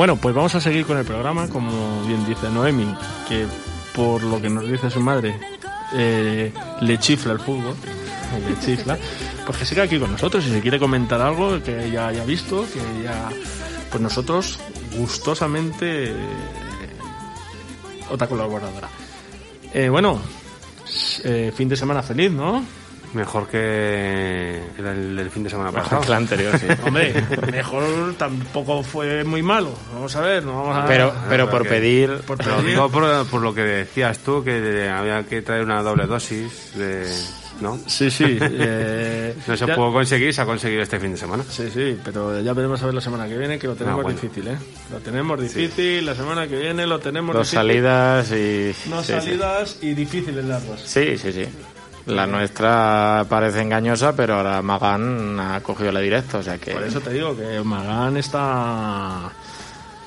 Bueno, 0.00 0.16
pues 0.16 0.34
vamos 0.34 0.54
a 0.54 0.62
seguir 0.62 0.86
con 0.86 0.96
el 0.96 1.04
programa, 1.04 1.46
como 1.50 2.02
bien 2.06 2.24
dice 2.24 2.48
Noemi, 2.48 2.86
que 3.28 3.46
por 3.94 4.22
lo 4.22 4.40
que 4.40 4.48
nos 4.48 4.66
dice 4.66 4.88
su 4.88 4.98
madre, 4.98 5.38
eh, 5.92 6.50
le 6.80 6.98
chifla 6.98 7.34
el 7.34 7.38
fútbol, 7.38 7.74
le 8.48 8.58
chifla, 8.60 8.96
pues 9.44 9.58
que 9.58 9.66
siga 9.66 9.82
aquí 9.82 9.98
con 9.98 10.10
nosotros 10.10 10.46
y 10.46 10.54
si 10.54 10.62
quiere 10.62 10.78
comentar 10.78 11.20
algo 11.20 11.62
que 11.62 11.84
ella 11.84 12.08
haya 12.08 12.24
visto, 12.24 12.64
que 12.72 12.78
ella, 12.98 13.28
pues 13.90 14.00
nosotros 14.00 14.58
gustosamente, 14.96 16.12
eh, 16.12 16.14
otra 18.10 18.26
colaboradora. 18.26 18.88
Eh, 19.74 19.90
bueno, 19.90 20.18
eh, 21.24 21.52
fin 21.54 21.68
de 21.68 21.76
semana 21.76 22.02
feliz, 22.02 22.32
¿no? 22.32 22.64
Mejor 23.12 23.48
que 23.48 24.60
el, 24.78 24.86
el 24.86 25.16
del 25.16 25.30
fin 25.30 25.42
de 25.42 25.50
semana 25.50 25.72
pasado. 25.72 26.02
El 26.04 26.12
anterior, 26.12 26.56
sí. 26.58 26.66
Hombre, 26.84 27.12
mejor 27.50 28.14
tampoco 28.16 28.82
fue 28.84 29.24
muy 29.24 29.42
malo. 29.42 29.72
Vamos 29.92 30.14
a 30.14 30.20
ver, 30.20 30.44
no 30.44 30.56
vamos 30.62 30.76
a 30.76 30.86
Pero, 30.86 31.12
pero 31.28 31.50
por 31.50 31.66
pedir, 31.66 32.10
por 32.26 32.38
Pero 32.38 32.56
pedir- 32.58 32.66
digo 32.70 32.88
por, 32.88 33.26
por 33.26 33.42
lo 33.42 33.52
que 33.52 33.62
decías 33.62 34.18
tú, 34.20 34.44
que 34.44 34.88
había 34.88 35.24
que 35.24 35.42
traer 35.42 35.64
una 35.64 35.82
doble 35.82 36.06
dosis 36.06 36.72
de... 36.76 37.06
¿No? 37.60 37.78
Sí, 37.86 38.10
sí. 38.10 38.38
eh, 38.40 39.34
No 39.46 39.54
se 39.54 39.66
ya- 39.66 39.74
pudo 39.74 39.92
conseguir, 39.92 40.32
se 40.32 40.40
ha 40.40 40.46
conseguido 40.46 40.80
este 40.82 40.98
fin 40.98 41.10
de 41.10 41.18
semana. 41.18 41.44
Sí, 41.46 41.68
sí, 41.70 41.98
pero 42.02 42.40
ya 42.40 42.54
veremos 42.54 42.80
a 42.82 42.86
ver 42.86 42.94
la 42.94 43.02
semana 43.02 43.28
que 43.28 43.36
viene, 43.36 43.58
que 43.58 43.66
lo 43.66 43.74
tenemos 43.74 44.00
Ah, 44.00 44.02
bueno. 44.04 44.18
difícil, 44.18 44.48
¿eh? 44.48 44.56
Lo 44.90 44.98
tenemos 45.00 45.38
difícil, 45.42 46.06
la 46.06 46.14
semana 46.14 46.48
que 46.48 46.56
viene 46.56 46.86
lo 46.86 46.98
tenemos 47.00 47.34
dos 47.34 47.42
difícil. 47.50 47.58
salidas 47.58 48.32
y... 48.32 48.66
Dos 48.88 49.04
sí, 49.04 49.12
sí. 49.12 49.20
salidas 49.20 49.78
y 49.82 49.92
difíciles 49.92 50.42
largas. 50.44 50.80
Sí, 50.86 51.18
sí, 51.18 51.32
sí. 51.32 51.44
La 52.06 52.26
nuestra 52.26 53.26
parece 53.28 53.60
engañosa, 53.60 54.14
pero 54.16 54.34
ahora 54.34 54.62
Magan 54.62 55.38
ha 55.38 55.60
cogido 55.62 55.92
la 55.92 56.00
directa, 56.00 56.38
o 56.38 56.42
sea 56.42 56.58
que... 56.58 56.72
Por 56.72 56.82
eso 56.82 57.00
te 57.00 57.10
digo 57.12 57.36
que 57.36 57.60
Magán 57.60 58.16
está... 58.16 59.30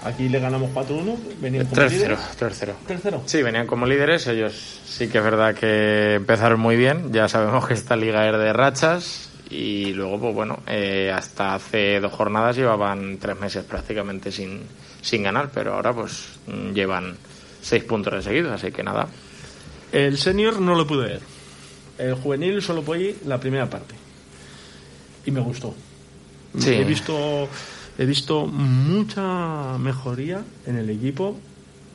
Aquí 0.03 0.27
le 0.27 0.39
ganamos 0.39 0.71
4-1, 0.71 1.17
venían 1.39 1.65
como 1.65 1.81
3-0, 1.81 1.89
líderes. 1.91 2.19
3-0. 2.37 2.73
Tercero. 2.85 3.23
Sí, 3.25 3.41
venían 3.41 3.67
como 3.67 3.85
líderes, 3.85 4.27
ellos 4.27 4.81
sí 4.85 5.07
que 5.07 5.19
es 5.19 5.23
verdad 5.23 5.55
que 5.55 6.15
empezaron 6.15 6.59
muy 6.59 6.75
bien, 6.75 7.13
ya 7.13 7.29
sabemos 7.29 7.67
que 7.67 7.73
esta 7.73 7.95
liga 7.95 8.27
es 8.27 8.37
de 8.37 8.51
rachas 8.51 9.29
y 9.49 9.93
luego, 9.93 10.19
pues 10.19 10.35
bueno, 10.35 10.59
eh, 10.67 11.11
hasta 11.13 11.53
hace 11.53 11.99
dos 12.01 12.11
jornadas 12.11 12.55
llevaban 12.55 13.17
tres 13.17 13.39
meses 13.39 13.63
prácticamente 13.63 14.31
sin, 14.31 14.63
sin 15.01 15.23
ganar, 15.23 15.51
pero 15.53 15.75
ahora 15.75 15.93
pues 15.93 16.25
llevan 16.73 17.15
seis 17.61 17.83
puntos 17.83 18.13
de 18.13 18.21
seguido, 18.23 18.53
así 18.53 18.71
que 18.71 18.83
nada. 18.83 19.07
El 19.91 20.17
senior 20.17 20.59
no 20.59 20.75
lo 20.75 20.85
pude 20.87 21.07
ver. 21.07 21.32
El 22.03 22.15
juvenil 22.15 22.61
solo 22.61 22.81
pude 22.81 22.99
ir 23.01 23.17
la 23.25 23.39
primera 23.39 23.69
parte. 23.69 23.95
Y 25.25 25.31
me 25.31 25.39
gustó. 25.41 25.73
Sí. 26.57 26.71
He 26.71 26.83
visto 26.83 27.47
he 27.97 28.05
visto 28.05 28.45
mucha 28.45 29.77
mejoría 29.77 30.41
en 30.65 30.77
el 30.77 30.89
equipo. 30.89 31.37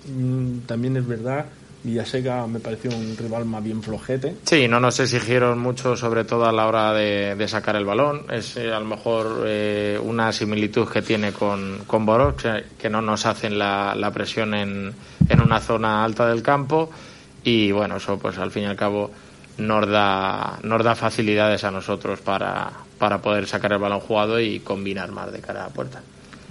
Mm, 0.07 0.61
También 0.67 0.97
es 0.97 1.07
verdad, 1.07 1.47
Villaseca 1.85 2.47
me 2.47 2.59
pareció 2.61 2.91
un 2.91 3.17
rival 3.17 3.45
más 3.45 3.63
bien 3.63 3.83
flojete. 3.83 4.37
Sí, 4.45 4.67
no 4.67 4.81
nos 4.81 4.99
exigieron 5.01 5.59
mucho, 5.59 5.97
sobre 5.97 6.25
todo 6.25 6.47
a 6.47 6.53
la 6.53 6.67
hora 6.67 6.93
de, 6.95 7.35
de 7.37 7.49
sacar 7.49 7.77
el 7.77 7.85
balón. 7.85 8.23
Es 8.31 8.57
eh, 8.57 8.73
a 8.73 8.81
lo 8.81 8.87
mejor 8.87 9.45
eh, 9.47 9.99
una 10.03 10.33
similitud 10.33 10.89
que 10.89 11.03
tiene 11.03 11.33
con, 11.33 11.81
con 11.87 12.07
Boros, 12.07 12.35
que, 12.35 12.65
que 12.79 12.89
no 12.89 13.03
nos 13.03 13.27
hacen 13.27 13.59
la, 13.59 13.95
la 13.95 14.11
presión 14.11 14.55
en, 14.55 14.93
en 15.29 15.41
una 15.41 15.61
zona 15.61 16.03
alta 16.05 16.27
del 16.29 16.43
campo. 16.43 16.91
Y 17.45 17.71
bueno, 17.73 17.97
eso 17.97 18.19
pues 18.19 18.39
al 18.39 18.51
fin 18.51 18.65
y 18.65 18.67
al 18.67 18.77
cabo 18.77 19.11
nos 19.59 19.89
da, 19.89 20.59
nos 20.63 20.83
da 20.85 20.95
facilidades 20.95 21.65
a 21.65 21.71
nosotros 21.71 22.21
para, 22.21 22.71
para 22.99 23.21
poder 23.21 23.47
sacar 23.47 23.73
el 23.73 23.79
balón 23.79 24.01
jugado 24.01 24.41
y 24.41 24.61
combinar 24.61 25.11
más 25.13 25.33
de 25.33 25.41
cara 25.41 25.65
a 25.67 25.69
puerta. 25.69 26.01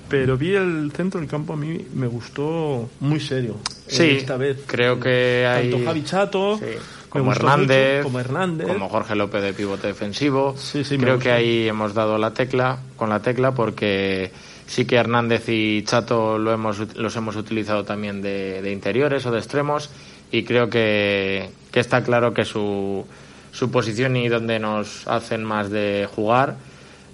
Pero 0.09 0.37
vi 0.37 0.55
el 0.55 0.91
centro 0.95 1.19
del 1.19 1.29
campo, 1.29 1.53
a 1.53 1.57
mí 1.57 1.85
me 1.93 2.07
gustó 2.07 2.89
muy 3.01 3.19
serio. 3.19 3.55
eh, 3.87 3.91
Sí, 3.91 4.03
esta 4.11 4.37
vez. 4.37 4.59
creo 4.65 4.99
que 4.99 5.45
hay... 5.45 5.69
Tanto 5.69 5.85
Javi 5.85 6.03
Chato, 6.03 6.57
Sí, 6.57 6.65
como 7.09 7.31
Hernández, 7.33 7.97
mucho, 7.97 8.03
como 8.03 8.19
Hernández. 8.19 8.67
como 8.67 8.89
Jorge 8.89 9.15
López 9.15 9.41
de 9.41 9.53
pivote 9.53 9.87
defensivo. 9.87 10.55
Sí, 10.57 10.83
sí, 10.85 10.97
Creo 10.97 11.19
que 11.19 11.31
ahí 11.31 11.67
hemos 11.67 11.93
dado 11.93 12.17
la 12.17 12.33
tecla 12.33 12.79
con 12.95 13.09
la 13.09 13.21
tecla 13.21 13.53
porque 13.53 14.31
sí 14.65 14.85
que 14.85 14.95
Hernández 14.95 15.49
y 15.49 15.83
Chato 15.83 16.37
lo 16.37 16.53
hemos, 16.53 16.95
los 16.95 17.15
hemos 17.17 17.35
utilizado 17.35 17.83
también 17.83 18.21
de, 18.21 18.61
de 18.61 18.71
interiores 18.71 19.25
o 19.25 19.31
de 19.31 19.39
extremos 19.39 19.89
y 20.31 20.43
creo 20.43 20.69
que, 20.69 21.49
que 21.71 21.79
está 21.79 22.03
claro 22.03 22.33
que 22.33 22.45
su, 22.45 23.05
su 23.51 23.71
posición 23.71 24.15
y 24.17 24.27
donde 24.29 24.59
nos 24.59 25.07
hacen 25.07 25.43
más 25.43 25.69
de 25.69 26.07
jugar 26.15 26.55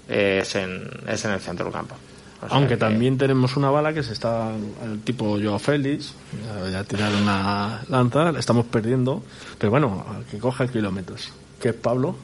eh, 0.08 0.40
es, 0.42 0.54
en, 0.56 0.88
es 1.08 1.24
en 1.24 1.30
el 1.32 1.40
centro 1.40 1.64
del 1.66 1.72
campo. 1.74 1.94
O 2.42 2.48
sea 2.48 2.56
Aunque 2.58 2.74
que- 2.74 2.80
también 2.80 3.16
tenemos 3.16 3.56
una 3.56 3.70
bala 3.70 3.92
que 3.94 4.02
se 4.02 4.12
está, 4.12 4.50
el 4.84 5.00
tipo 5.00 5.38
Joao 5.42 5.58
Félix, 5.58 6.14
ya, 6.64 6.70
ya 6.70 6.78
ha 6.80 6.84
tirado 6.84 7.16
una 7.18 7.82
lanza, 7.88 8.30
la 8.32 8.38
estamos 8.40 8.66
perdiendo, 8.66 9.22
pero 9.58 9.70
bueno, 9.70 10.04
que 10.30 10.38
coja 10.38 10.66
kilómetros. 10.68 11.32
Que 11.60 11.70
es 11.70 11.74
Pablo, 11.74 12.16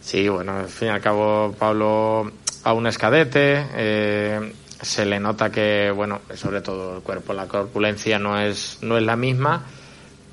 Sí, 0.00 0.28
bueno, 0.28 0.58
al 0.58 0.66
fin 0.68 0.88
y 0.88 0.90
al 0.90 1.00
cabo 1.00 1.54
Pablo 1.58 2.30
aún 2.64 2.86
es 2.86 2.98
cadete, 2.98 3.64
eh, 3.74 4.52
se 4.82 5.06
le 5.06 5.18
nota 5.18 5.50
que, 5.50 5.90
bueno, 5.96 6.20
sobre 6.34 6.60
todo 6.60 6.96
el 6.98 7.02
cuerpo, 7.02 7.32
la 7.32 7.46
corpulencia 7.46 8.18
no 8.18 8.38
es, 8.38 8.78
no 8.82 8.98
es 8.98 9.02
la 9.02 9.16
misma, 9.16 9.64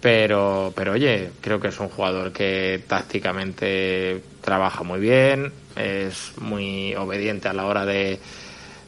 pero, 0.02 0.74
pero 0.76 0.94
oye, 0.94 1.32
creo 1.42 1.60
que 1.60 1.68
es 1.68 1.80
un 1.80 1.90
jugador 1.90 2.32
que 2.32 2.84
tácticamente 2.88 4.22
trabaja 4.42 4.84
muy 4.84 5.00
bien, 5.00 5.54
es 5.76 6.34
muy 6.40 6.96
obediente 6.96 7.48
a 7.48 7.54
la 7.54 7.66
hora 7.66 7.86
de, 7.86 8.20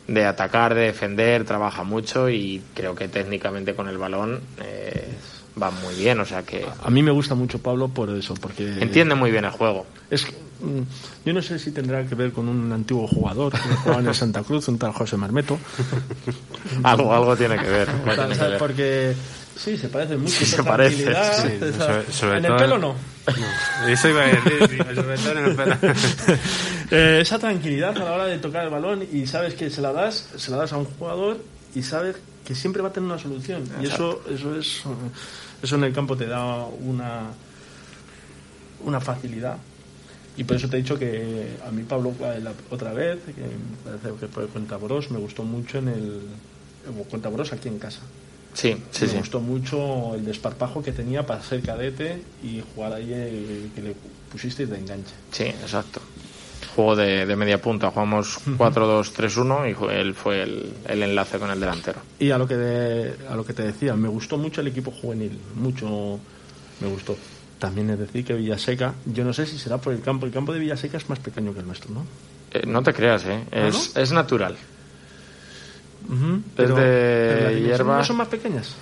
de 0.08 0.26
atacar, 0.26 0.74
de 0.74 0.82
defender, 0.82 1.46
trabaja 1.46 1.84
mucho 1.84 2.30
y 2.30 2.62
creo 2.74 2.96
que 2.96 3.08
técnicamente 3.08 3.76
con 3.76 3.88
el 3.88 3.98
balón 4.00 4.42
eh, 4.60 5.14
va 5.62 5.70
muy 5.70 5.94
bien, 5.96 6.20
o 6.20 6.26
sea 6.26 6.42
que 6.42 6.66
a 6.84 6.90
mí 6.90 7.04
me 7.04 7.12
gusta 7.12 7.36
mucho 7.36 7.60
Pablo 7.60 7.90
por 7.90 8.10
eso, 8.10 8.34
porque 8.34 8.82
entiende 8.82 9.14
muy 9.14 9.30
bien 9.30 9.46
el 9.46 9.52
juego. 9.52 9.86
Es 10.10 10.26
que, 10.26 10.32
mm, 10.32 10.82
yo 11.26 11.34
no 11.34 11.44
sé 11.44 11.60
si 11.60 11.72
tendrá 11.72 12.06
que 12.06 12.16
ver 12.16 12.32
con 12.32 12.50
un 12.50 12.72
antiguo 12.72 13.08
jugador 13.08 13.54
que 13.54 13.60
jugaba 13.60 14.02
en 14.02 14.08
el 14.08 14.16
Santa 14.16 14.42
Cruz, 14.42 14.68
un 14.68 14.80
tal 14.80 14.94
José 14.94 15.16
Marmeto. 15.16 15.60
algo, 16.84 17.14
algo 17.14 17.38
tiene 17.38 17.58
que 17.58 17.70
ver. 17.70 17.88
Porque 18.58 19.14
sí, 19.58 19.78
se 19.78 19.90
parece 19.90 20.18
mucho. 20.18 20.32
Sí, 20.32 20.46
se 20.46 20.64
parece, 20.64 21.04
tranquilidad, 21.04 21.42
sí, 21.44 21.66
esa- 21.66 21.86
sobre- 21.88 22.12
sobre 22.14 22.38
en 22.40 22.46
el 22.46 22.56
pelo 22.56 22.78
no. 22.78 22.96
Eso 23.88 24.10
iba 24.10 24.22
a 24.24 24.26
decir, 24.28 24.86
sobre 24.96 25.18
todo 25.18 25.32
en 25.40 25.46
el 25.46 25.56
pelo. 25.56 25.78
Eh, 26.92 27.20
esa 27.22 27.40
tranquilidad 27.40 27.98
a 27.98 28.04
la 28.04 28.12
hora 28.12 28.26
de 28.26 28.38
tocar 28.38 28.66
el 28.66 28.70
balón 28.70 29.04
y 29.12 29.26
sabes 29.26 29.56
que 29.56 29.72
se 29.72 29.82
la 29.82 29.92
das, 29.92 30.28
se 30.36 30.52
la 30.52 30.58
das 30.58 30.74
a 30.74 30.78
un 30.78 30.86
jugador 30.86 31.38
y 31.74 31.82
sabes 31.82 32.18
que 32.46 32.54
siempre 32.54 32.84
va 32.84 32.90
a 32.90 32.94
tener 32.94 33.10
una 33.10 33.18
solución. 33.18 33.64
Y 33.82 33.88
eso, 33.88 34.22
eso 34.30 34.56
es 34.56 34.84
eso 35.64 35.76
en 35.76 35.84
el 35.86 35.94
campo 35.94 36.16
te 36.16 36.28
da 36.28 36.66
una 36.66 37.32
una 38.84 39.00
facilidad. 39.00 39.58
Y 40.36 40.44
por 40.44 40.58
eso 40.58 40.68
te 40.70 40.78
he 40.78 40.82
dicho 40.82 40.98
que 41.00 41.58
a 41.68 41.72
mí 41.72 41.84
Pablo 41.84 42.14
la 42.20 42.52
otra 42.70 42.92
vez, 42.94 43.20
que 43.26 43.42
me 43.42 43.98
parece 43.98 44.20
que 44.20 44.28
fue 44.28 44.46
Cuentaboros, 44.48 45.10
me 45.10 45.18
gustó 45.20 45.44
mucho 45.44 45.78
en 45.80 45.88
el 45.88 46.22
Cuentaboros 47.10 47.54
aquí 47.54 47.70
en 47.70 47.80
casa. 47.80 48.02
Sí, 48.54 48.76
sí, 48.92 49.06
me 49.08 49.20
gustó 49.20 49.40
mucho 49.40 50.16
el 50.16 50.26
desparpajo 50.26 50.84
que 50.84 50.92
tenía 50.92 51.26
para 51.26 51.42
ser 51.42 51.62
cadete 51.62 52.22
y 52.44 52.62
jugar 52.74 52.94
ahí 52.94 53.12
el, 53.14 53.72
que 53.74 53.82
le 53.82 53.96
pusisteis 54.32 54.70
de 54.70 54.78
enganche. 54.78 55.14
Sí, 55.32 55.44
exacto. 55.46 56.02
Juego 56.76 56.96
de, 56.96 57.26
de 57.26 57.36
media 57.36 57.62
punta, 57.62 57.92
jugamos 57.92 58.40
4-2-3-1 58.46 59.70
y 59.70 59.96
él 59.96 60.16
fue 60.16 60.42
el, 60.42 60.74
el, 60.88 61.04
enlace 61.04 61.38
con 61.38 61.50
el 61.52 61.60
delantero. 61.60 62.00
Y 62.20 62.32
a 62.32 62.38
lo 62.38 62.48
que 62.48 63.14
a 63.30 63.36
lo 63.36 63.46
que 63.46 63.54
te 63.54 63.64
decía, 63.64 63.96
me 63.96 64.08
gustó 64.08 64.38
mucho 64.38 64.62
el 64.62 64.68
equipo 64.68 64.92
juvenil, 64.92 65.38
mucho 65.56 66.20
me 66.80 66.88
gustó. 66.88 67.16
También 67.60 67.90
es 67.92 68.00
decir 68.00 68.26
que 68.26 68.34
Villaseca, 68.34 68.94
yo 69.06 69.24
no 69.24 69.34
sé 69.34 69.46
si 69.46 69.58
será 69.58 69.78
por 69.78 69.94
el 69.94 70.02
campo, 70.02 70.26
el 70.26 70.32
campo 70.32 70.52
de 70.52 70.60
Villaseca 70.60 70.98
es 70.98 71.10
más 71.10 71.20
pequeño 71.20 71.54
que 71.54 71.60
el 71.60 71.68
nuestro, 71.68 71.92
¿no? 71.94 72.06
Eh, 72.52 72.64
no 72.66 72.84
te 72.84 72.94
creas, 72.94 73.26
¿eh? 73.26 73.44
¿Ah, 73.52 73.68
Es, 73.68 73.96
es 73.96 74.12
natural. 74.12 74.56
Pero, 76.56 76.76
de 76.76 76.82
pero 76.82 77.44
las 77.44 77.50
dimensiones 77.56 77.66
hierba. 77.78 77.98
no 77.98 78.04
son 78.04 78.18
más 78.18 78.28
pequeñas. 78.28 78.76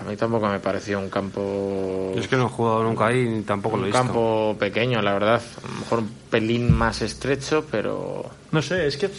A 0.00 0.08
mí 0.08 0.16
tampoco 0.16 0.46
me 0.48 0.60
pareció 0.60 0.98
un 1.00 1.08
campo. 1.10 2.12
Yo 2.14 2.20
es 2.20 2.28
que 2.28 2.36
no 2.36 2.46
he 2.46 2.48
jugado 2.48 2.84
nunca 2.84 3.06
ahí 3.06 3.24
ni 3.28 3.42
tampoco 3.42 3.76
lo 3.76 3.82
he 3.82 3.86
un 3.86 3.92
visto. 3.92 4.04
campo 4.06 4.56
pequeño, 4.58 5.02
la 5.02 5.12
verdad. 5.14 5.42
A 5.64 5.66
lo 5.68 5.74
mejor 5.80 5.98
un 6.00 6.10
pelín 6.30 6.72
más 6.72 7.02
estrecho, 7.02 7.64
pero. 7.70 8.24
No 8.52 8.62
sé, 8.62 8.86
es 8.86 8.96
que 8.96 9.10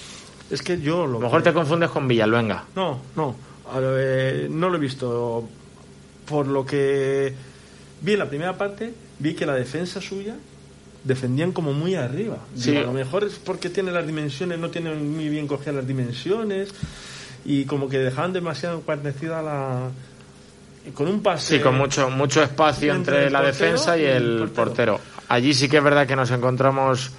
es 0.50 0.62
que 0.62 0.80
yo 0.80 1.04
A 1.04 1.08
lo 1.08 1.14
lo 1.14 1.20
mejor 1.20 1.44
que- 1.44 1.50
te 1.50 1.54
confundes 1.54 1.90
con 1.90 2.08
Villaluenga. 2.08 2.64
No, 2.76 3.00
no. 3.16 3.36
A 3.74 3.80
ver, 3.80 4.46
eh, 4.46 4.48
no 4.50 4.70
lo 4.70 4.78
he 4.78 4.80
visto. 4.80 5.48
Por 6.26 6.48
lo 6.48 6.66
que 6.66 7.34
vi 8.02 8.14
en 8.14 8.20
la 8.20 8.30
primera 8.30 8.58
parte, 8.58 8.94
vi 9.20 9.34
que 9.34 9.46
la 9.46 9.56
defensa 9.56 10.00
suya 10.00 10.36
defendían 11.06 11.54
como 11.54 11.72
muy 11.72 11.96
arriba. 11.96 12.40
Sí. 12.56 12.72
Digo, 12.72 12.84
a 12.84 12.88
lo 12.88 12.94
mejor 12.94 13.24
es 13.24 13.36
porque 13.36 13.70
tiene 13.70 13.92
las 13.92 14.06
dimensiones, 14.06 14.60
no 14.60 14.70
tienen 14.70 15.16
muy 15.16 15.30
bien 15.30 15.48
cogidas 15.48 15.76
las 15.76 15.88
dimensiones 15.88 16.70
y 17.46 17.66
como 17.66 17.88
que 17.88 18.00
dejaban 18.00 18.34
demasiado 18.34 18.82
guarnecida 18.82 19.42
la. 19.42 19.90
Con 20.94 21.08
un 21.08 21.22
pase. 21.24 21.58
Sí, 21.58 21.64
con 21.64 21.78
mucho, 21.78 22.10
mucho 22.10 22.44
espacio 22.44 22.94
entre 22.94 23.30
la 23.32 23.42
defensa 23.42 23.98
y 23.98 24.04
el 24.04 24.42
el 24.42 24.50
portero. 24.50 24.98
portero. 24.98 25.00
Allí 25.30 25.54
sí 25.54 25.70
que 25.70 25.78
es 25.78 25.84
verdad 25.84 26.06
que 26.06 26.16
nos 26.16 26.30
encontramos 26.30 27.12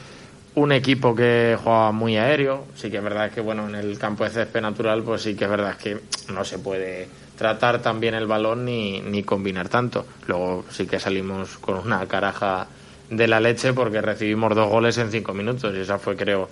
un 0.55 0.73
equipo 0.73 1.15
que 1.15 1.57
jugaba 1.63 1.91
muy 1.93 2.17
aéreo. 2.17 2.67
Sí 2.77 2.91
que 2.91 2.99
es 2.99 3.03
verdad 3.03 3.31
que, 3.31 3.41
bueno, 3.41 3.69
en 3.69 3.75
el 3.75 3.99
campo 3.99 4.25
de 4.25 4.31
césped 4.31 4.61
natural, 4.61 5.03
pues 5.03 5.23
sí 5.23 5.35
que 5.35 5.45
es 5.45 5.51
verdad 5.51 5.77
que 5.77 6.01
no 6.33 6.45
se 6.45 6.59
puede 6.59 7.09
tratar 7.37 7.83
tan 7.83 8.01
bien 8.01 8.15
el 8.15 8.27
balón 8.27 8.65
ni, 8.65 9.01
ni 9.01 9.23
combinar 9.23 9.69
tanto. 9.69 10.07
Luego 10.27 10.65
sí 10.71 10.87
que 10.87 10.99
salimos 10.99 11.59
con 11.59 11.77
una 11.79 12.07
caraja 12.07 12.69
de 13.11 13.27
la 13.29 13.41
leche 13.41 13.73
porque 13.73 14.01
recibimos 14.01 14.55
dos 14.55 14.69
goles 14.69 14.99
en 14.99 15.11
cinco 15.11 15.33
minutos 15.33 15.73
y 15.77 15.81
esa 15.81 15.99
fue, 15.99 16.17
creo, 16.17 16.49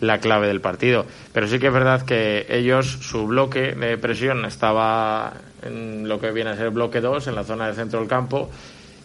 la 0.00 0.18
clave 0.20 0.46
del 0.46 0.60
partido. 0.60 1.04
Pero 1.32 1.48
sí 1.48 1.58
que 1.58 1.66
es 1.68 1.72
verdad 1.72 2.02
que 2.04 2.46
ellos, 2.48 2.86
su 3.00 3.26
bloque 3.26 3.74
de 3.74 3.98
presión 3.98 4.44
estaba 4.44 5.32
en 5.62 6.08
lo 6.08 6.20
que 6.20 6.30
viene 6.30 6.50
a 6.50 6.56
ser 6.56 6.70
bloque 6.70 7.00
2, 7.00 7.26
en 7.26 7.34
la 7.34 7.42
zona 7.44 7.66
del 7.66 7.74
centro 7.74 7.98
del 7.98 8.08
campo, 8.08 8.48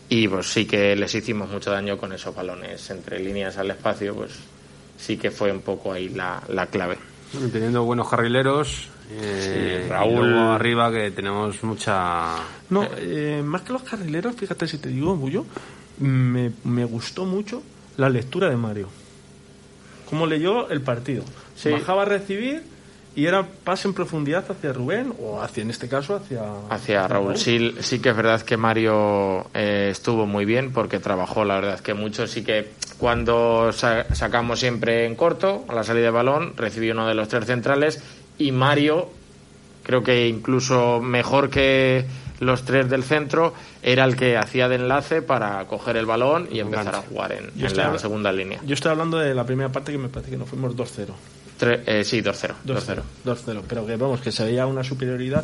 y 0.10 0.28
pues 0.28 0.48
sí 0.52 0.66
que 0.66 0.96
les 0.96 1.16
hicimos 1.16 1.50
mucho 1.50 1.72
daño 1.72 1.98
con 1.98 2.14
esos 2.14 2.36
balones 2.36 2.88
entre 2.92 3.20
líneas 3.20 3.58
al 3.58 3.72
espacio, 3.72 4.14
pues 4.14 4.32
sí 4.98 5.18
que 5.18 5.32
fue 5.32 5.52
un 5.52 5.62
poco 5.62 5.92
ahí 5.94 6.10
la, 6.10 6.44
la 6.50 6.68
clave. 6.68 6.98
Teniendo 7.52 7.84
buenos 7.84 8.08
carrileros. 8.08 8.90
eh, 9.10 9.80
Sí, 9.82 9.88
y 9.88 9.90
Raúl- 9.90 10.14
luego 10.28 10.52
arriba 10.52 10.92
que 10.92 11.10
tenemos 11.10 11.64
mucha. 11.64 12.36
No, 12.70 12.88
eh, 12.98 13.42
más 13.44 13.64
que 13.64 13.74
los 13.74 13.82
carrileros, 13.82 14.36
fíjate 14.36 14.68
si 14.68 14.78
te 14.78 14.90
digo, 14.90 15.16
Bullo, 15.16 15.44
me, 16.00 16.52
me 16.64 16.86
gustó 16.86 17.26
mucho 17.26 17.62
la 17.98 18.10
lectura 18.10 18.50
de 18.50 18.56
Mario. 18.58 18.90
Cómo 20.10 20.26
leyó 20.28 20.70
el 20.70 20.82
partido. 20.82 21.24
Sí. 21.56 21.70
Bajaba 21.70 22.04
a 22.04 22.06
recibir 22.06 22.64
y 23.16 23.26
era 23.26 23.46
pase 23.64 23.88
en 23.88 23.94
profundidad 23.94 24.44
hacia 24.50 24.74
Rubén 24.74 25.14
o 25.22 25.42
hacia, 25.42 25.62
en 25.62 25.70
este 25.70 25.88
caso, 25.88 26.16
hacia... 26.16 26.42
Hacia 26.70 27.08
Raúl. 27.08 27.38
Sí, 27.38 27.76
sí 27.80 28.00
que 28.00 28.10
es 28.10 28.16
verdad 28.16 28.42
que 28.42 28.58
Mario 28.58 29.48
eh, 29.54 29.90
estuvo 29.92 30.26
muy 30.26 30.46
bien 30.46 30.72
porque 30.74 31.00
trabajó, 31.00 31.46
la 31.46 31.56
verdad 31.56 31.80
que 31.80 31.94
mucho. 31.94 32.26
Sí 32.28 32.44
que 32.44 32.72
cuando 32.98 33.72
sa- 33.72 34.06
sacamos 34.16 34.60
siempre 34.60 35.06
en 35.06 35.16
corto, 35.16 35.64
a 35.68 35.76
la 35.76 35.84
salida 35.84 36.06
de 36.06 36.12
balón, 36.12 36.54
recibió 36.58 36.94
uno 36.94 37.08
de 37.08 37.14
los 37.14 37.28
tres 37.28 37.46
centrales 37.46 38.02
y 38.40 38.52
Mario, 38.52 39.10
creo 39.84 40.04
que 40.04 40.28
incluso 40.28 41.00
mejor 41.00 41.50
que 41.52 42.06
los 42.44 42.64
tres 42.64 42.90
del 42.90 43.04
centro, 43.04 43.54
era 43.82 44.04
el 44.06 44.16
que 44.16 44.38
hacía 44.38 44.68
de 44.68 44.76
enlace 44.76 45.22
para 45.22 45.66
coger 45.66 45.98
el 45.98 46.06
balón 46.06 46.48
y 46.52 46.60
empezar 46.60 46.96
a 46.96 47.02
jugar 47.02 47.32
en, 47.34 47.52
en 47.56 47.78
la 47.78 47.98
segunda 48.00 48.32
línea. 48.32 48.60
Yo 48.66 48.74
estoy 48.74 48.92
hablando 48.92 49.18
de 49.18 49.34
la 49.34 49.46
primera 49.46 49.70
parte 49.72 49.92
que 49.92 49.98
me 49.98 50.10
parece 50.10 50.32
que 50.32 50.38
nos 50.38 50.48
fuimos 50.50 50.76
2-0. 50.76 51.08
Tre- 51.60 51.82
eh, 51.86 52.04
sí, 52.04 52.22
2-0. 52.22 52.54
2-0. 52.66 53.02
2-0. 53.26 53.62
Pero 53.68 53.86
que 53.86 53.96
vamos, 53.96 54.22
que 54.22 54.32
se 54.32 54.44
veía 54.44 54.66
una 54.66 54.84
superioridad. 54.84 55.44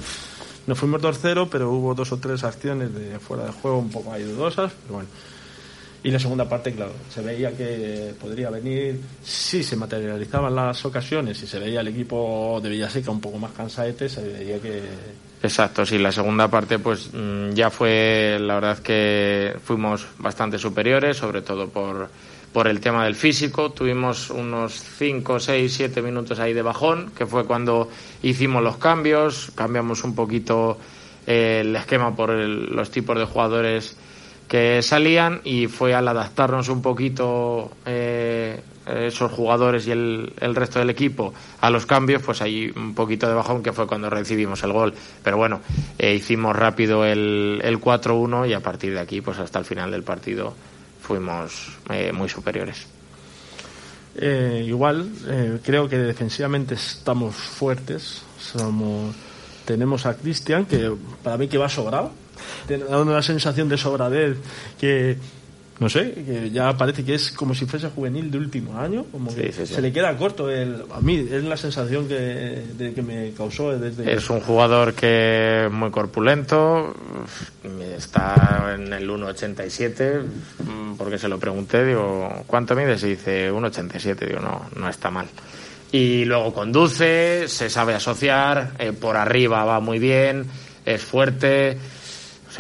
Nos 0.68 0.78
fuimos 0.78 1.02
2-0, 1.02 1.48
pero 1.52 1.72
hubo 1.72 1.96
dos 1.96 2.12
o 2.12 2.18
tres 2.18 2.44
acciones 2.44 2.94
de 2.94 3.20
fuera 3.20 3.46
de 3.46 3.52
juego 3.52 3.78
un 3.80 3.90
poco 3.92 4.12
ahí 4.14 4.24
dudosas, 4.24 4.72
pero 4.84 4.96
bueno. 4.96 5.10
Y 6.02 6.12
la 6.12 6.20
segunda 6.20 6.48
parte, 6.48 6.72
claro, 6.72 6.94
se 7.14 7.22
veía 7.22 7.52
que 7.56 8.14
podría 8.22 8.50
venir, 8.50 9.02
sí 9.22 9.64
se 9.64 9.76
materializaban 9.76 10.56
las 10.56 10.86
ocasiones 10.86 11.44
y 11.44 11.48
se 11.48 11.60
veía 11.60 11.82
el 11.82 11.90
equipo 11.90 12.60
de 12.64 12.70
Villaseca 12.70 13.12
un 13.12 13.20
poco 13.20 13.38
más 13.38 13.52
cansaete, 13.52 14.08
se 14.08 14.24
veía 14.26 14.60
que... 14.60 14.82
Exacto, 15.44 15.86
sí, 15.86 15.98
la 15.98 16.12
segunda 16.14 16.48
parte 16.50 16.80
pues 16.80 17.10
mm, 17.14 17.50
ya 17.52 17.70
fue, 17.70 18.38
la 18.40 18.56
verdad 18.56 18.80
que 18.80 19.54
fuimos 19.64 20.06
bastante 20.20 20.58
superiores, 20.58 21.18
sobre 21.18 21.42
todo 21.42 21.68
por, 21.70 22.10
por 22.54 22.68
el 22.70 22.80
tema 22.80 23.04
del 23.04 23.16
físico. 23.16 23.72
Tuvimos 23.72 24.30
unos 24.30 24.74
5, 24.98 25.40
6, 25.40 25.74
7 25.74 26.02
minutos 26.02 26.40
ahí 26.40 26.54
de 26.54 26.62
bajón, 26.62 27.12
que 27.16 27.26
fue 27.26 27.46
cuando 27.46 27.90
hicimos 28.24 28.64
los 28.64 28.78
cambios, 28.78 29.52
cambiamos 29.56 30.04
un 30.06 30.16
poquito 30.16 30.78
eh, 31.28 31.60
el 31.62 31.76
esquema 31.76 32.16
por 32.16 32.32
el- 32.32 32.68
los 32.68 32.90
tipos 32.90 33.18
de 33.18 33.26
jugadores 33.26 33.96
que 34.50 34.82
salían 34.82 35.42
y 35.46 35.68
fue 35.68 35.94
al 35.94 36.08
adaptarnos 36.08 36.68
un 36.70 36.82
poquito 36.82 37.72
eh, 37.86 38.60
esos 38.90 39.32
jugadores 39.32 39.88
y 39.88 39.92
el, 39.92 40.34
el 40.42 40.56
resto 40.56 40.80
del 40.80 40.90
equipo 40.90 41.34
a 41.62 41.70
los 41.70 41.86
cambios, 41.86 42.24
pues 42.24 42.42
ahí 42.42 42.72
un 42.76 42.96
poquito 42.96 43.28
de 43.28 43.36
bajón 43.36 43.62
que 43.62 43.72
fue 43.72 43.88
cuando 43.88 44.10
recibimos 44.10 44.64
el 44.64 44.74
gol. 44.74 44.94
Pero 45.24 45.38
bueno, 45.38 45.62
eh, 45.98 46.16
hicimos 46.16 46.56
rápido 46.56 47.06
el, 47.06 47.62
el 47.64 47.80
4-1 47.80 48.50
y 48.50 48.54
a 48.54 48.60
partir 48.60 48.94
de 48.94 49.00
aquí, 49.00 49.22
pues 49.22 49.38
hasta 49.38 49.60
el 49.60 49.66
final 49.66 49.92
del 49.92 50.04
partido 50.04 50.54
fuimos 51.02 51.78
eh, 51.90 52.12
muy 52.12 52.28
superiores. 52.28 52.88
Eh, 54.16 54.66
igual, 54.68 55.10
creo 55.64 55.88
que 55.88 55.98
defensivamente 55.98 56.74
estamos 56.74 57.36
fuertes. 57.36 58.24
Somos, 58.40 59.16
tenemos 59.66 60.08
a 60.08 60.18
Cristian, 60.18 60.66
que 60.66 60.92
para 61.24 61.38
mí 61.38 61.48
que 61.48 61.60
va 61.60 61.70
sobrado. 61.70 62.12
Da 62.68 63.00
una 63.00 63.22
sensación 63.22 63.70
de 63.70 63.78
sobradez 63.78 64.38
que, 64.80 65.18
no 65.80 65.90
sé, 65.90 66.14
que 66.14 66.52
ya 66.52 66.78
parece 66.78 67.04
que 67.04 67.16
es 67.16 67.32
como 67.32 67.56
si 67.56 67.66
fuese 67.66 67.90
juvenil 67.90 68.30
de 68.30 68.38
último 68.38 68.78
año. 68.78 69.06
Como 69.12 69.34
que 69.34 69.52
Sí, 69.52 69.66
sí, 69.66 69.74
se 69.74 69.82
le 69.82 69.92
queda 69.92 70.16
corto. 70.18 70.50
El, 70.50 70.84
a 70.94 71.02
mí 71.02 71.28
es 71.32 71.44
la 71.44 71.58
sensación 71.58 72.08
que, 72.08 72.16
de, 72.16 72.94
que 72.94 73.02
me 73.02 73.32
causó 73.32 73.78
desde. 73.78 74.14
Es 74.14 74.30
un 74.30 74.42
jugador 74.42 74.94
que 74.94 75.70
muy 75.72 75.90
corpulento, 75.90 76.94
está 77.98 78.76
en 78.76 78.92
el 78.94 79.10
1,87, 79.10 80.22
mm, 80.64 80.96
porque 80.96 81.18
se 81.18 81.28
lo 81.28 81.40
pregunté, 81.40 81.86
digo, 81.86 82.44
¿cuánto 82.48 82.76
mides? 82.76 83.04
Y 83.04 83.10
dice 83.10 83.52
1,87, 83.52 84.28
digo, 84.28 84.40
no, 84.40 84.70
no 84.76 84.90
está 84.90 85.10
mal. 85.10 85.28
Y 85.92 86.26
luego 86.26 86.54
conduce, 86.54 87.48
se 87.48 87.70
sabe 87.70 87.96
asociar, 87.96 88.74
eh, 88.78 88.94
por 88.94 89.18
arriba 89.18 89.66
va 89.66 89.80
muy 89.80 89.98
bien, 89.98 90.46
es 90.86 91.02
fuerte, 91.02 91.78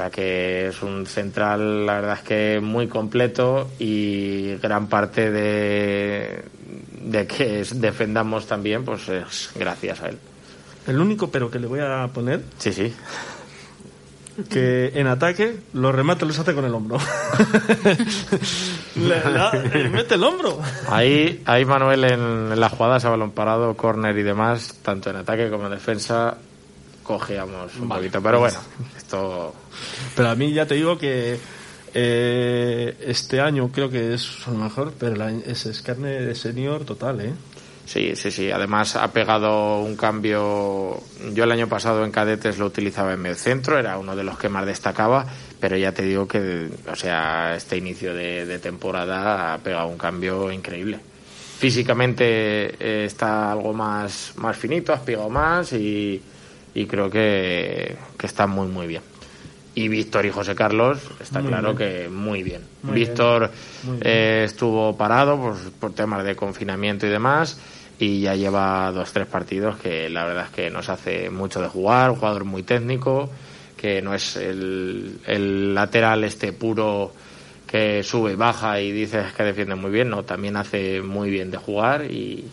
sea 0.01 0.09
que 0.09 0.67
es 0.67 0.81
un 0.81 1.05
central, 1.05 1.85
la 1.85 1.95
verdad 1.95 2.13
es 2.17 2.23
que 2.23 2.59
muy 2.61 2.87
completo 2.87 3.69
y 3.79 4.55
gran 4.55 4.87
parte 4.87 5.29
de, 5.31 6.43
de 7.01 7.27
que 7.27 7.63
defendamos 7.75 8.45
también, 8.47 8.85
pues 8.85 9.09
es 9.09 9.51
gracias 9.55 10.01
a 10.01 10.09
él. 10.09 10.17
El 10.87 10.99
único 10.99 11.29
pero 11.29 11.51
que 11.51 11.59
le 11.59 11.67
voy 11.67 11.79
a 11.81 12.07
poner, 12.13 12.41
Sí, 12.57 12.71
sí. 12.71 12.93
que 14.49 14.91
en 14.95 15.07
ataque 15.07 15.57
los 15.73 15.93
remates 15.93 16.27
los 16.27 16.39
hace 16.39 16.53
con 16.55 16.63
el 16.65 16.73
hombro. 16.73 16.97
Le 18.95 19.19
da- 19.21 19.51
le 19.53 19.89
mete 19.89 20.15
el 20.15 20.23
hombro. 20.23 20.59
Ahí, 20.89 21.41
ahí 21.45 21.63
Manuel 21.65 22.03
en 22.05 22.59
las 22.59 22.71
jugadas 22.71 23.05
a 23.05 23.09
balón 23.09 23.31
parado, 23.31 23.75
córner 23.75 24.17
y 24.17 24.23
demás, 24.23 24.75
tanto 24.81 25.09
en 25.09 25.17
ataque 25.17 25.49
como 25.49 25.65
en 25.67 25.71
defensa, 25.71 26.37
cogíamos 27.09 27.75
un 27.77 27.89
poquito. 27.89 28.21
Pero 28.21 28.39
bueno, 28.39 28.59
esto 28.95 29.55
Pero 30.15 30.29
a 30.29 30.35
mí 30.35 30.53
ya 30.53 30.67
te 30.67 30.75
digo 30.75 30.95
que 30.99 31.39
eh, 31.95 32.97
este 33.01 33.41
año 33.41 33.71
creo 33.71 33.89
que 33.89 34.13
es 34.13 34.45
lo 34.45 34.53
mejor, 34.53 34.93
pero 34.99 35.15
la- 35.15 35.31
ese 35.31 35.71
es 35.71 35.81
carne 35.81 36.21
de 36.21 36.35
senior 36.35 36.85
total, 36.85 37.21
¿eh? 37.21 37.33
Sí, 37.87 38.15
sí, 38.15 38.29
sí. 38.29 38.51
Además 38.51 38.95
ha 38.95 39.11
pegado 39.11 39.79
un 39.79 39.95
cambio. 39.95 41.01
Yo 41.33 41.43
el 41.45 41.51
año 41.51 41.67
pasado 41.67 42.05
en 42.05 42.11
cadetes 42.11 42.59
lo 42.59 42.67
utilizaba 42.67 43.13
en 43.13 43.21
medio 43.21 43.35
centro, 43.35 43.79
era 43.79 43.97
uno 43.97 44.15
de 44.15 44.23
los 44.23 44.37
que 44.37 44.47
más 44.47 44.67
destacaba, 44.67 45.25
pero 45.59 45.75
ya 45.77 45.91
te 45.91 46.03
digo 46.03 46.27
que, 46.27 46.69
o 46.87 46.95
sea, 46.95 47.55
este 47.55 47.77
inicio 47.77 48.13
de, 48.13 48.59
temporada 48.59 49.55
ha 49.55 49.57
pegado 49.57 49.87
un 49.87 49.97
cambio 49.97 50.51
increíble. 50.51 50.99
Físicamente 51.57 52.75
eh, 52.79 53.05
está 53.05 53.51
algo 53.51 53.73
más, 53.73 54.33
más 54.35 54.55
finito, 54.55 54.93
has 54.93 55.01
pegado 55.01 55.31
más 55.31 55.73
y, 55.73 56.21
creo 56.85 57.09
que, 57.09 57.97
está 58.21 58.47
muy, 58.47 58.67
muy 58.67 58.87
bien. 58.87 59.01
Y 59.75 59.87
Víctor 59.87 60.25
y 60.25 60.31
José 60.31 60.55
Carlos, 60.55 60.99
está 61.19 61.41
claro 61.41 61.75
que 61.75 62.09
muy 62.09 62.43
bien. 62.43 62.61
Víctor 62.83 63.51
eh, 64.01 64.43
estuvo 64.45 64.97
parado 64.97 65.37
por, 65.37 65.55
por 65.73 65.93
temas 65.93 66.23
de 66.25 66.35
confinamiento 66.35 67.05
y 67.05 67.09
demás 67.09 67.59
y 67.99 68.21
ya 68.21 68.35
lleva 68.35 68.91
dos, 68.91 69.11
tres 69.11 69.27
partidos 69.27 69.77
que 69.77 70.09
la 70.09 70.25
verdad 70.25 70.45
es 70.45 70.51
que 70.51 70.69
nos 70.69 70.87
hace 70.89 71.29
mucho 71.29 71.61
de 71.61 71.67
jugar, 71.67 72.09
un 72.11 72.15
jugador 72.15 72.45
muy 72.45 72.63
técnico, 72.63 73.29
que 73.75 74.01
no 74.01 74.13
es 74.13 74.37
el, 74.37 75.75
lateral 75.75 76.23
este 76.23 76.53
puro 76.53 77.13
que 77.67 78.01
sube, 78.03 78.35
baja 78.35 78.79
y 78.79 78.91
dices 78.91 79.33
que 79.33 79.43
defiende 79.43 79.75
muy 79.75 79.91
bien, 79.91 80.09
no, 80.09 80.23
también 80.23 80.55
hace 80.55 81.01
muy 81.01 81.29
bien 81.29 81.51
de 81.51 81.57
jugar 81.57 82.05
y, 82.09 82.45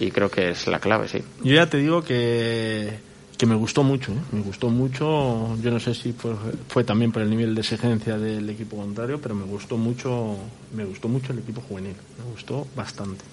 y 0.00 0.10
creo 0.10 0.30
que 0.30 0.50
es 0.50 0.66
la 0.66 0.80
clave, 0.80 1.08
sí. 1.08 1.22
Yo 1.42 1.54
ya 1.54 1.70
te 1.70 1.78
digo 1.78 2.02
que, 2.02 2.98
que 3.36 3.46
me 3.46 3.54
gustó 3.54 3.82
mucho, 3.82 4.12
¿eh? 4.12 4.20
me 4.32 4.40
gustó 4.42 4.70
mucho, 4.70 5.56
yo 5.60 5.70
no 5.70 5.78
sé 5.78 5.94
si 5.94 6.12
fue, 6.12 6.32
fue, 6.68 6.84
también 6.84 7.12
por 7.12 7.22
el 7.22 7.30
nivel 7.30 7.54
de 7.54 7.60
exigencia 7.60 8.16
del 8.16 8.48
equipo 8.48 8.76
contrario, 8.76 9.20
pero 9.20 9.34
me 9.34 9.44
gustó 9.44 9.76
mucho, 9.76 10.36
me 10.74 10.84
gustó 10.84 11.08
mucho 11.08 11.32
el 11.32 11.40
equipo 11.40 11.60
juvenil, 11.60 11.94
me 12.18 12.30
gustó 12.32 12.66
bastante. 12.74 13.24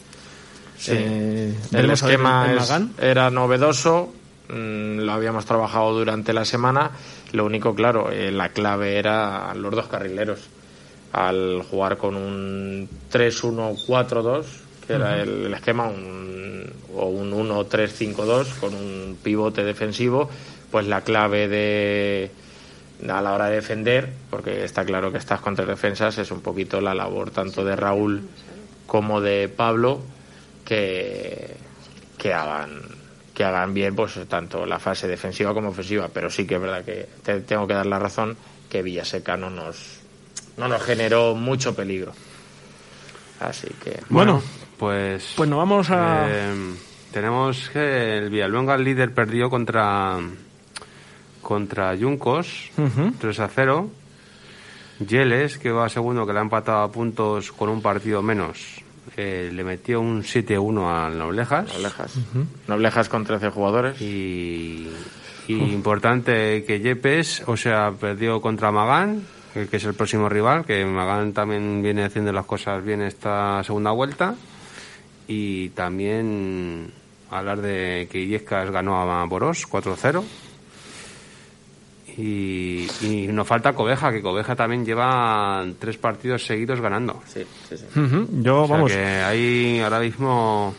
Eh, 0.87 1.55
el 1.71 1.91
esquema 1.91 2.47
era 2.99 3.29
novedoso, 3.29 4.13
mm, 4.49 4.99
lo 4.99 5.11
habíamos 5.13 5.45
trabajado 5.45 5.93
durante 5.93 6.33
la 6.33 6.45
semana. 6.45 6.91
Lo 7.31 7.45
único, 7.45 7.73
claro, 7.73 8.11
eh, 8.11 8.31
la 8.31 8.49
clave 8.49 8.97
era 8.97 9.53
los 9.55 9.73
dos 9.73 9.87
carrileros. 9.87 10.39
Al 11.13 11.63
jugar 11.69 11.97
con 11.97 12.15
un 12.15 12.89
3-1-4-2, 13.11 14.45
que 14.85 14.93
era 14.93 15.21
el, 15.21 15.53
esquema, 15.53 15.87
o 15.87 17.05
un 17.05 17.31
1-3-5-2 17.31 18.59
con 18.59 18.73
un 18.73 19.17
pivote 19.21 19.63
defensivo, 19.63 20.29
pues 20.71 20.87
la 20.87 21.01
clave 21.01 21.47
de 21.47 22.31
a 23.09 23.21
la 23.21 23.33
hora 23.33 23.47
de 23.47 23.55
defender, 23.55 24.09
porque 24.29 24.63
está 24.63 24.85
claro 24.85 25.11
que 25.11 25.17
estas 25.17 25.41
contradefensas 25.41 26.17
es 26.17 26.31
un 26.31 26.41
poquito 26.41 26.79
la 26.79 26.93
labor 26.93 27.31
tanto 27.31 27.65
de 27.65 27.75
Raúl 27.75 28.29
como 28.85 29.21
de 29.21 29.49
Pablo 29.49 30.01
que, 30.65 31.55
que 32.17 32.33
hagan 32.33 32.81
que 33.33 33.43
hagan 33.43 33.73
bien 33.73 33.95
pues 33.95 34.19
tanto 34.29 34.65
la 34.65 34.79
fase 34.79 35.07
defensiva 35.07 35.53
como 35.53 35.69
ofensiva. 35.69 36.09
Pero 36.13 36.29
sí 36.29 36.45
que 36.45 36.55
es 36.55 36.61
verdad 36.61 36.85
que 36.85 37.07
te 37.23 37.41
tengo 37.41 37.67
que 37.67 37.73
dar 37.73 37.85
la 37.85 37.99
razón 37.99 38.37
que 38.69 38.81
Villaseca 38.81 39.37
no 39.37 39.49
nos 39.49 39.99
no 40.57 40.67
nos 40.67 40.81
generó 40.83 41.35
mucho 41.35 41.75
peligro. 41.75 42.13
Así 43.39 43.67
que 43.83 43.99
bueno, 44.09 44.41
pues 44.83 45.33
pues 45.37 45.49
nos 45.49 45.59
vamos 45.59 45.89
a 45.91 46.27
eh, 46.27 46.75
tenemos 47.13 47.69
que 47.69 48.17
el 48.17 48.29
Villaluenga 48.29 48.75
el 48.75 48.83
líder 48.83 49.13
perdió 49.13 49.49
contra 49.49 50.19
contra 51.41 51.95
Yuncos 51.95 52.69
3 53.17 53.39
a 53.39 53.47
0 53.47 53.89
Yeles 55.07 55.57
que 55.57 55.71
va 55.71 55.87
segundo 55.87 56.27
que 56.27 56.33
le 56.33 56.39
ha 56.39 56.41
empatado 56.41 56.83
a 56.83 56.91
puntos 56.91 57.53
con 57.53 57.69
un 57.69 57.81
partido 57.81 58.21
menos 58.21 58.83
eh, 59.15 59.49
le 59.53 59.63
metió 59.63 60.01
un 60.01 60.23
7-1 60.23 60.87
al 60.89 61.17
Noblejas. 61.17 61.71
Noblejas. 61.73 62.19
Noblejas 62.67 63.09
con 63.09 63.23
13 63.23 63.49
jugadores. 63.51 64.01
Y, 64.01 64.89
importante 65.47 66.63
que 66.63 66.79
Yepes, 66.79 67.43
o 67.45 67.55
sea, 67.55 67.91
perdió 67.91 68.41
contra 68.41 68.71
Magán, 68.71 69.21
que 69.53 69.77
es 69.77 69.83
el 69.83 69.93
próximo 69.93 70.29
rival, 70.29 70.65
que 70.65 70.83
Magán 70.83 71.31
también 71.33 71.83
viene 71.83 72.05
haciendo 72.05 72.31
las 72.31 72.45
cosas 72.45 72.83
bien 72.83 73.01
esta 73.01 73.63
segunda 73.63 73.91
vuelta. 73.91 74.35
Y 75.27 75.69
también 75.69 76.91
hablar 77.29 77.61
de 77.61 78.07
que 78.11 78.19
Illescas 78.19 78.69
ganó 78.71 78.97
a 78.97 79.25
Boros 79.25 79.67
4-0 79.69 80.23
y, 82.17 82.87
nos 83.31 83.47
falta 83.47 83.73
Cobeja, 83.73 84.11
que 84.11 84.21
Cobeja 84.21 84.55
también 84.55 84.85
lleva 84.85 85.65
tres 85.79 85.97
partidos 85.97 86.45
seguidos 86.45 86.79
ganando. 86.79 87.21
Sí, 87.25 87.43
sí, 87.67 87.77
sí. 87.77 87.85
Yo, 88.41 88.67
vamos. 88.67 88.91
que 88.91 88.99
ahí 88.99 89.79
ahora 89.79 89.99
mismo 89.99 90.75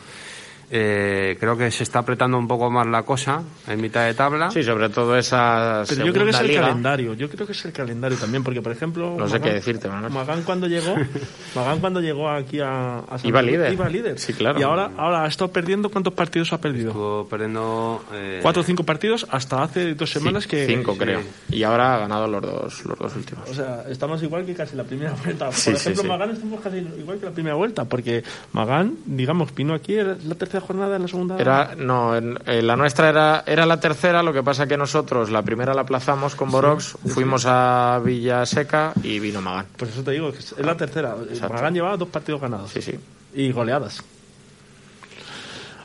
eh, 0.71 1.37
creo 1.39 1.57
que 1.57 1.69
se 1.71 1.83
está 1.83 1.99
apretando 1.99 2.37
un 2.37 2.47
poco 2.47 2.71
más 2.71 2.87
la 2.87 3.03
cosa 3.03 3.43
en 3.67 3.81
mitad 3.81 4.05
de 4.05 4.13
tabla. 4.13 4.49
Sí, 4.51 4.63
sobre 4.63 4.89
todo 4.89 5.15
esa 5.17 5.83
Pero 5.87 6.05
yo 6.05 6.13
creo 6.13 6.25
que 6.25 6.31
es 6.31 6.39
el 6.39 6.55
calendario, 6.55 7.13
yo 7.13 7.29
creo 7.29 7.45
que 7.45 7.53
es 7.53 7.65
el 7.65 7.71
calendario 7.71 8.17
también, 8.17 8.43
porque 8.43 8.61
por 8.61 8.71
ejemplo... 8.71 9.15
No 9.17 9.27
sé 9.27 9.39
qué 9.39 9.53
decirte, 9.53 9.87
Magán 9.89 10.43
cuando 10.43 10.67
llegó, 10.67 10.95
Magán 11.55 11.79
cuando 11.79 12.01
llegó 12.01 12.29
aquí 12.29 12.59
a, 12.59 12.99
a 12.99 13.19
iba 13.23 13.41
líder. 13.41 13.73
Iba 13.73 13.89
líder. 13.89 14.19
Sí, 14.19 14.33
claro. 14.33 14.59
Y 14.59 14.63
ahora, 14.63 14.91
ahora 14.97 15.23
ha 15.23 15.27
estado 15.27 15.51
perdiendo, 15.51 15.89
¿cuántos 15.89 16.13
partidos 16.13 16.51
ha 16.53 16.59
perdido? 16.59 16.89
Estuvo 16.89 17.27
perdiendo... 17.27 18.03
Eh... 18.13 18.39
Cuatro 18.41 18.61
o 18.61 18.65
cinco 18.65 18.83
partidos 18.83 19.27
hasta 19.29 19.63
hace 19.63 19.93
dos 19.93 20.09
semanas 20.09 20.47
que... 20.47 20.65
Cinco, 20.65 20.97
creo. 20.97 21.21
Y 21.49 21.63
ahora 21.63 21.95
ha 21.95 21.99
ganado 21.99 22.27
los 22.27 22.41
dos, 22.41 22.85
los 22.85 22.97
dos 22.97 23.15
últimos. 23.15 23.49
O 23.49 23.53
sea, 23.53 23.83
estamos 23.89 24.21
igual 24.23 24.45
que 24.45 24.53
casi 24.53 24.75
la 24.75 24.83
primera 24.83 25.13
vuelta. 25.23 25.49
Por 25.49 25.73
ejemplo, 25.73 26.03
Magán 26.03 26.31
estamos 26.31 26.61
casi 26.61 26.77
igual 26.77 27.19
que 27.19 27.25
la 27.25 27.31
primera 27.31 27.55
vuelta, 27.55 27.85
porque 27.85 28.23
Magán, 28.53 28.95
digamos, 29.05 29.53
vino 29.53 29.73
aquí 29.73 29.95
la 29.95 30.35
tercera 30.35 30.64
jornada 30.65 30.93
de 30.93 30.99
la 30.99 31.07
segunda 31.07 31.37
era, 31.37 31.75
no, 31.75 32.15
en, 32.15 32.37
la 32.45 32.75
nuestra 32.75 33.09
era, 33.09 33.43
era 33.45 33.65
la 33.65 33.79
tercera, 33.79 34.21
lo 34.23 34.33
que 34.33 34.43
pasa 34.43 34.67
que 34.67 34.77
nosotros 34.77 35.29
la 35.29 35.41
primera 35.41 35.73
la 35.73 35.81
aplazamos 35.81 36.35
con 36.35 36.51
Borox, 36.51 36.97
fuimos 37.07 37.45
a 37.47 38.01
Villa 38.03 38.45
Seca 38.45 38.93
y 39.03 39.19
vino 39.19 39.41
Magán. 39.41 39.67
Pues 39.77 39.91
eso 39.91 40.03
te 40.03 40.11
digo, 40.11 40.29
es 40.29 40.57
la 40.57 40.75
tercera. 40.75 41.15
Magán 41.49 41.73
llevaba 41.73 41.97
dos 41.97 42.09
partidos 42.09 42.41
ganados. 42.41 42.71
Sí, 42.71 42.81
sí. 42.81 42.99
Y 43.33 43.51
goleadas. 43.51 44.03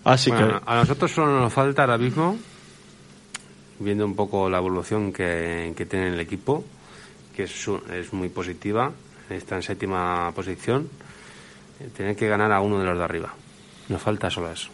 Así 0.04 0.30
que. 0.30 0.42
A 0.66 0.74
nosotros 0.74 1.10
solo 1.10 1.40
nos 1.40 1.52
falta 1.52 1.82
ahora 1.82 1.98
mismo, 1.98 2.38
viendo 3.78 4.04
un 4.04 4.14
poco 4.14 4.48
la 4.48 4.58
evolución 4.58 5.12
que, 5.12 5.72
que 5.76 5.86
tiene 5.86 6.08
el 6.08 6.20
equipo, 6.20 6.64
que 7.36 7.44
es, 7.44 7.68
es 7.92 8.12
muy 8.12 8.28
positiva, 8.28 8.92
está 9.28 9.56
en 9.56 9.62
séptima 9.62 10.32
posición, 10.34 10.88
eh, 11.80 11.88
tener 11.96 12.16
que 12.16 12.28
ganar 12.28 12.52
a 12.52 12.60
uno 12.60 12.78
de 12.78 12.84
los 12.84 12.98
de 12.98 13.04
arriba. 13.04 13.34
Nos 13.90 14.00
falta 14.00 14.30
solo 14.30 14.50
eso. 14.50 14.70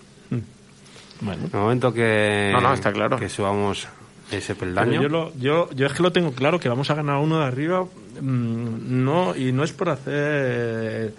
Bueno. 1.20 1.46
En 1.46 1.50
el 1.50 1.58
momento 1.58 1.92
que, 1.92 2.50
no, 2.52 2.60
no, 2.60 2.74
está 2.74 2.92
claro. 2.92 3.18
que 3.18 3.30
subamos 3.30 3.88
ese 4.30 4.54
peldaño. 4.54 5.02
Yo, 5.02 5.32
yo, 5.38 5.70
yo 5.70 5.86
es 5.86 5.92
que 5.94 6.02
lo 6.02 6.12
tengo 6.12 6.32
claro, 6.32 6.60
que 6.60 6.68
vamos 6.68 6.90
a 6.90 6.94
ganar 6.94 7.18
uno 7.18 7.38
de 7.38 7.46
arriba, 7.46 7.84
mm, 7.84 9.04
no 9.04 9.34
y 9.34 9.52
no 9.52 9.64
es 9.64 9.72
por 9.72 9.88
hacer 9.88 11.14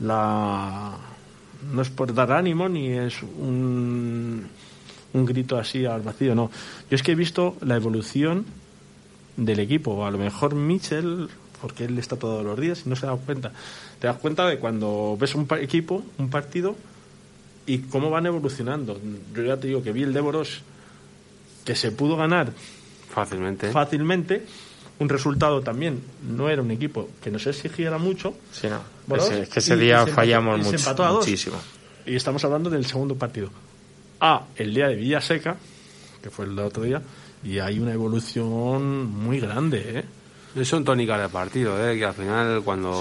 la... 0.00 0.96
No 1.72 1.82
es 1.82 1.88
por 1.90 2.12
dar 2.14 2.32
ánimo, 2.32 2.68
ni 2.68 2.92
es 2.92 3.22
un, 3.22 4.46
un 5.12 5.26
grito 5.26 5.58
así 5.58 5.84
al 5.84 6.02
vacío, 6.02 6.34
no. 6.34 6.50
Yo 6.90 6.94
es 6.94 7.02
que 7.02 7.12
he 7.12 7.14
visto 7.14 7.56
la 7.62 7.76
evolución 7.76 8.46
del 9.36 9.60
equipo. 9.60 10.06
A 10.06 10.10
lo 10.10 10.18
mejor 10.18 10.54
Mitchell, 10.54 11.28
porque 11.60 11.84
él 11.84 11.98
está 11.98 12.16
todos 12.16 12.44
los 12.44 12.58
días 12.58 12.82
y 12.86 12.88
no 12.88 12.96
se 12.96 13.06
da 13.06 13.16
cuenta. 13.16 13.52
Te 13.98 14.06
das 14.06 14.16
cuenta 14.16 14.46
de 14.46 14.58
cuando 14.58 15.16
ves 15.18 15.34
un 15.34 15.46
equipo, 15.60 16.02
un 16.18 16.30
partido, 16.30 16.76
y 17.70 17.78
cómo 17.82 18.10
van 18.10 18.26
evolucionando. 18.26 19.00
Yo 19.32 19.44
ya 19.44 19.56
te 19.56 19.68
digo 19.68 19.80
que 19.80 19.92
vi 19.92 20.02
el 20.02 20.12
de 20.12 20.20
Boros 20.20 20.62
que 21.64 21.76
se 21.76 21.92
pudo 21.92 22.16
ganar 22.16 22.52
fácilmente. 23.08 23.70
Fácilmente. 23.70 24.44
Un 24.98 25.08
resultado 25.08 25.60
también 25.60 26.02
no 26.28 26.50
era 26.50 26.62
un 26.62 26.72
equipo 26.72 27.08
que 27.22 27.30
nos 27.30 27.46
exigiera 27.46 27.96
mucho. 27.96 28.34
Sí, 28.50 28.66
no. 28.68 29.16
es 29.16 29.48
que 29.48 29.60
ese 29.60 29.76
día 29.76 30.04
fallamos 30.04 30.58
mucho, 30.58 31.12
muchísimo. 31.14 31.58
Y 32.04 32.16
estamos 32.16 32.44
hablando 32.44 32.70
del 32.70 32.84
segundo 32.84 33.14
partido. 33.14 33.50
A, 34.18 34.46
el 34.56 34.74
día 34.74 34.88
de 34.88 34.96
Villaseca, 34.96 35.56
que 36.20 36.28
fue 36.28 36.46
el 36.46 36.56
de 36.56 36.62
otro 36.62 36.82
día, 36.82 37.00
y 37.44 37.60
hay 37.60 37.78
una 37.78 37.92
evolución 37.92 39.06
muy 39.06 39.38
grande, 39.38 40.04
¿eh? 40.56 40.64
Son 40.64 40.84
tónicas 40.84 41.22
de 41.22 41.28
partido, 41.28 41.88
¿eh? 41.88 41.96
Que 41.96 42.04
al 42.04 42.14
final 42.14 42.62
cuando, 42.64 43.00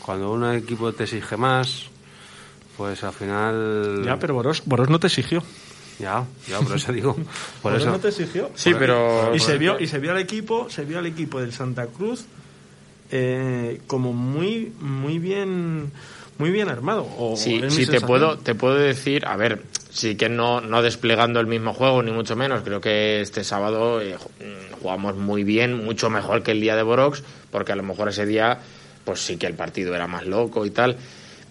cuando 0.00 0.32
un 0.32 0.54
equipo 0.54 0.92
te 0.92 1.02
exige 1.02 1.36
más, 1.36 1.90
pues 2.82 3.04
al 3.04 3.12
final. 3.12 4.02
Ya, 4.04 4.18
pero 4.18 4.34
Boros, 4.34 4.64
Boros 4.66 4.90
no 4.90 4.98
te 4.98 5.06
exigió. 5.06 5.40
Ya, 6.00 6.26
ya, 6.48 6.58
por 6.58 6.74
eso 6.74 6.92
digo. 6.92 7.16
Por 7.62 7.76
eso 7.76 7.86
no 7.86 8.00
te 8.00 8.08
exigió. 8.08 8.50
Sí, 8.56 8.72
pero. 8.76 9.32
Y 9.36 9.38
se 9.38 9.56
vio, 9.56 9.78
y 9.78 9.86
se 9.86 10.00
vio 10.00 10.10
al 10.10 10.18
equipo, 10.18 10.68
se 10.68 10.84
vio 10.84 10.98
al 10.98 11.06
equipo 11.06 11.40
del 11.40 11.52
Santa 11.52 11.86
Cruz 11.86 12.24
eh, 13.12 13.80
como 13.86 14.12
muy, 14.12 14.72
muy 14.80 15.20
bien, 15.20 15.92
muy 16.38 16.50
bien 16.50 16.68
armado. 16.68 17.06
O, 17.18 17.36
sí, 17.36 17.62
sí 17.68 17.86
te 17.86 18.00
puedo, 18.00 18.36
te 18.38 18.56
puedo 18.56 18.74
decir, 18.74 19.26
a 19.26 19.36
ver, 19.36 19.62
sí 19.90 20.16
que 20.16 20.28
no, 20.28 20.60
no 20.60 20.82
desplegando 20.82 21.38
el 21.38 21.46
mismo 21.46 21.74
juego 21.74 22.02
ni 22.02 22.10
mucho 22.10 22.34
menos. 22.34 22.62
Creo 22.64 22.80
que 22.80 23.20
este 23.20 23.44
sábado 23.44 24.00
eh, 24.00 24.16
jugamos 24.80 25.14
muy 25.14 25.44
bien, 25.44 25.84
mucho 25.84 26.10
mejor 26.10 26.42
que 26.42 26.50
el 26.50 26.60
día 26.60 26.74
de 26.74 26.82
Borox, 26.82 27.22
porque 27.52 27.70
a 27.70 27.76
lo 27.76 27.84
mejor 27.84 28.08
ese 28.08 28.26
día, 28.26 28.58
pues 29.04 29.20
sí 29.20 29.36
que 29.36 29.46
el 29.46 29.54
partido 29.54 29.94
era 29.94 30.08
más 30.08 30.26
loco 30.26 30.66
y 30.66 30.70
tal 30.70 30.96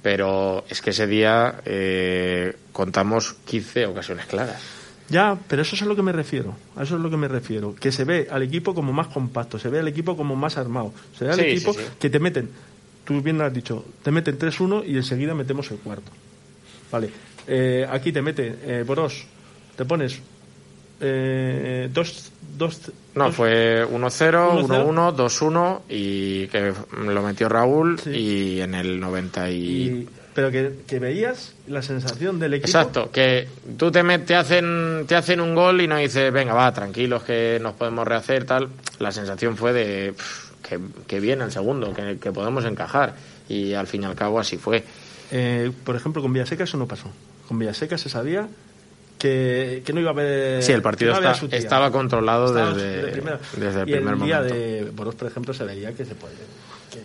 pero 0.01 0.63
es 0.69 0.81
que 0.81 0.89
ese 0.91 1.07
día 1.07 1.61
eh, 1.65 2.55
contamos 2.71 3.33
15 3.45 3.85
ocasiones 3.87 4.25
claras. 4.25 4.61
Ya, 5.09 5.37
pero 5.47 5.61
eso 5.61 5.75
es 5.75 5.81
a 5.81 5.85
lo 5.85 5.95
que 5.95 6.01
me 6.01 6.13
refiero. 6.13 6.55
A 6.77 6.83
eso 6.83 6.95
es 6.95 6.99
a 6.99 7.03
lo 7.03 7.09
que 7.09 7.17
me 7.17 7.27
refiero. 7.27 7.75
Que 7.75 7.91
se 7.91 8.05
ve 8.05 8.27
al 8.31 8.43
equipo 8.43 8.73
como 8.73 8.93
más 8.93 9.07
compacto, 9.07 9.59
se 9.59 9.67
ve 9.69 9.79
al 9.79 9.87
equipo 9.89 10.15
como 10.15 10.35
más 10.37 10.57
armado. 10.57 10.93
Se 11.17 11.25
ve 11.25 11.31
al 11.31 11.39
Sí, 11.39 11.45
equipo 11.45 11.73
sí, 11.73 11.79
sí. 11.81 11.85
que 11.99 12.09
te 12.09 12.19
meten, 12.19 12.49
tú 13.03 13.21
bien 13.21 13.37
lo 13.37 13.43
has 13.45 13.53
dicho, 13.53 13.83
te 14.03 14.09
meten 14.11 14.39
3-1 14.39 14.83
y 14.87 14.95
enseguida 14.95 15.33
metemos 15.35 15.69
el 15.71 15.77
cuarto. 15.79 16.11
Vale. 16.91 17.09
Eh, 17.47 17.85
aquí 17.89 18.11
te 18.13 18.21
mete 18.21 18.55
eh, 18.65 18.83
Boros, 18.87 19.25
te 19.75 19.83
pones 19.83 20.19
eh, 21.01 21.89
dos, 21.93 22.31
dos, 22.57 22.91
No, 23.15 23.25
dos- 23.25 23.35
fue 23.35 23.85
1-0, 23.85 24.67
1-0. 24.67 24.67
1-1, 24.67 25.15
2-1 25.15 25.81
y 25.89 26.47
que 26.47 26.73
lo 27.05 27.21
metió 27.21 27.49
Raúl 27.49 27.99
Sí. 27.99 28.09
y 28.11 28.61
en 28.61 28.75
el 28.75 28.99
90 28.99 29.49
y... 29.49 29.55
y- 29.55 30.09
pero 30.33 30.49
que, 30.49 30.79
que 30.87 30.97
veías 30.99 31.55
la 31.67 31.81
sensación 31.81 32.39
del 32.39 32.53
equipo. 32.53 32.67
Exacto, 32.67 33.11
que 33.11 33.49
tú 33.77 33.91
te, 33.91 34.01
te, 34.19 34.33
hacen, 34.35 35.03
te 35.05 35.15
hacen 35.15 35.41
un 35.41 35.53
gol 35.55 35.81
y 35.81 35.87
no 35.89 35.97
dices, 35.97 36.31
venga, 36.31 36.53
va, 36.53 36.71
tranquilos 36.73 37.23
que 37.23 37.59
nos 37.61 37.73
podemos 37.73 38.07
rehacer, 38.07 38.45
tal. 38.45 38.69
La 38.99 39.11
sensación 39.11 39.57
fue 39.57 39.73
de 39.73 40.13
pff, 40.13 40.51
que, 40.61 40.79
que 41.05 41.19
bien 41.19 41.41
el 41.41 41.51
segundo, 41.51 41.93
que, 41.93 42.17
que 42.17 42.31
podemos 42.31 42.63
encajar. 42.63 43.13
Y 43.49 43.73
al 43.73 43.87
fin 43.87 44.03
y 44.03 44.05
al 44.05 44.15
cabo 44.15 44.39
así 44.39 44.55
fue. 44.57 44.85
Eh, 45.31 45.69
por 45.83 45.97
ejemplo, 45.97 46.21
con 46.21 46.31
Villaseca 46.31 46.63
eso 46.63 46.77
no 46.77 46.87
pasó. 46.87 47.11
Con 47.49 47.59
Villaseca 47.59 47.97
se 47.97 48.07
sabía 48.07 48.47
que, 49.21 49.83
que 49.85 49.93
no 49.93 49.99
iba 49.99 50.09
a 50.09 50.13
haber. 50.13 50.63
Sí, 50.63 50.71
el 50.71 50.81
partido 50.81 51.19
no 51.19 51.29
está- 51.31 51.55
estaba 51.55 51.91
controlado 51.91 52.47
Estaba 52.47 52.73
desde- 52.73 53.01
de 53.03 53.11
primera. 53.11 53.39
desde 53.55 53.81
el 53.83 53.89
y 53.89 53.91
primer 53.93 54.13
el 54.15 54.21
día 54.21 54.37
momento. 54.37 54.55
de 54.55 54.91
Boros, 54.95 55.15
por 55.15 55.27
ejemplo, 55.27 55.53
se 55.53 55.63
veía 55.63 55.93
que 55.93 56.05
se 56.05 56.15
puede. 56.15 56.33
Que, 56.89 57.01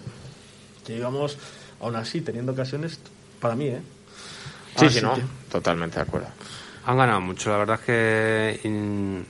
que 0.86 0.96
íbamos, 0.96 1.36
aún 1.80 1.96
así, 1.96 2.22
teniendo 2.22 2.52
ocasiones, 2.52 2.98
para 3.40 3.54
mí, 3.54 3.66
¿eh? 3.66 3.80
Sí, 4.76 4.86
Así 4.86 4.98
sí, 4.98 5.04
no, 5.04 5.14
que- 5.14 5.22
totalmente 5.50 5.96
de 5.96 6.02
acuerdo. 6.02 6.28
Han 6.86 6.96
ganado 6.96 7.20
mucho, 7.20 7.50
la 7.50 7.58
verdad 7.58 7.78
es 7.80 7.86
que 7.86 8.60
en, 8.64 9.26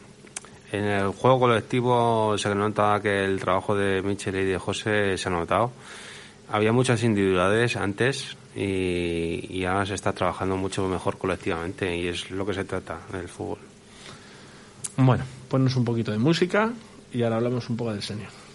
en 0.72 0.84
el 0.84 1.08
juego 1.08 1.40
colectivo 1.40 2.36
se 2.38 2.54
nota 2.54 3.00
que 3.02 3.24
el 3.24 3.40
trabajo 3.40 3.74
de 3.76 4.02
Michel 4.02 4.36
y 4.36 4.44
de 4.44 4.58
José 4.58 5.16
se 5.18 5.28
ha 5.28 5.32
notado. 5.32 5.72
Había 6.50 6.72
muchas 6.72 7.02
individualidades 7.02 7.74
antes 7.76 8.36
y, 8.56 9.46
y 9.50 9.64
ahora 9.64 9.84
se 9.84 9.94
está 9.94 10.12
trabajando 10.12 10.56
mucho 10.56 10.88
mejor 10.88 11.18
colectivamente 11.18 11.96
y 11.96 12.08
es 12.08 12.30
lo 12.30 12.46
que 12.46 12.54
se 12.54 12.64
trata 12.64 13.00
del 13.12 13.28
fútbol. 13.28 13.58
Bueno, 14.96 15.24
ponnos 15.48 15.76
un 15.76 15.84
poquito 15.84 16.10
de 16.10 16.18
música 16.18 16.72
y 17.12 17.22
ahora 17.22 17.36
hablamos 17.36 17.68
un 17.68 17.76
poco 17.76 17.92
del 17.92 18.02
senior. 18.02 18.45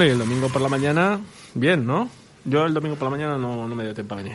Bueno, 0.00 0.12
y 0.12 0.14
el 0.14 0.18
domingo 0.18 0.48
por 0.48 0.62
la 0.62 0.70
mañana, 0.70 1.20
bien, 1.52 1.86
¿no? 1.86 2.08
Yo 2.46 2.64
el 2.64 2.72
domingo 2.72 2.96
por 2.96 3.04
la 3.04 3.10
mañana 3.18 3.36
no, 3.36 3.68
no 3.68 3.74
me 3.74 3.84
dio 3.84 3.92
tiempo 3.92 4.14
a 4.14 4.16
venir. 4.16 4.32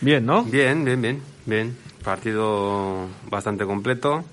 Bien, 0.00 0.26
¿no? 0.26 0.42
Bien, 0.42 0.84
bien, 0.84 1.00
bien, 1.00 1.22
bien. 1.46 1.76
Partido 2.02 3.06
bastante 3.30 3.64
completo 3.64 4.24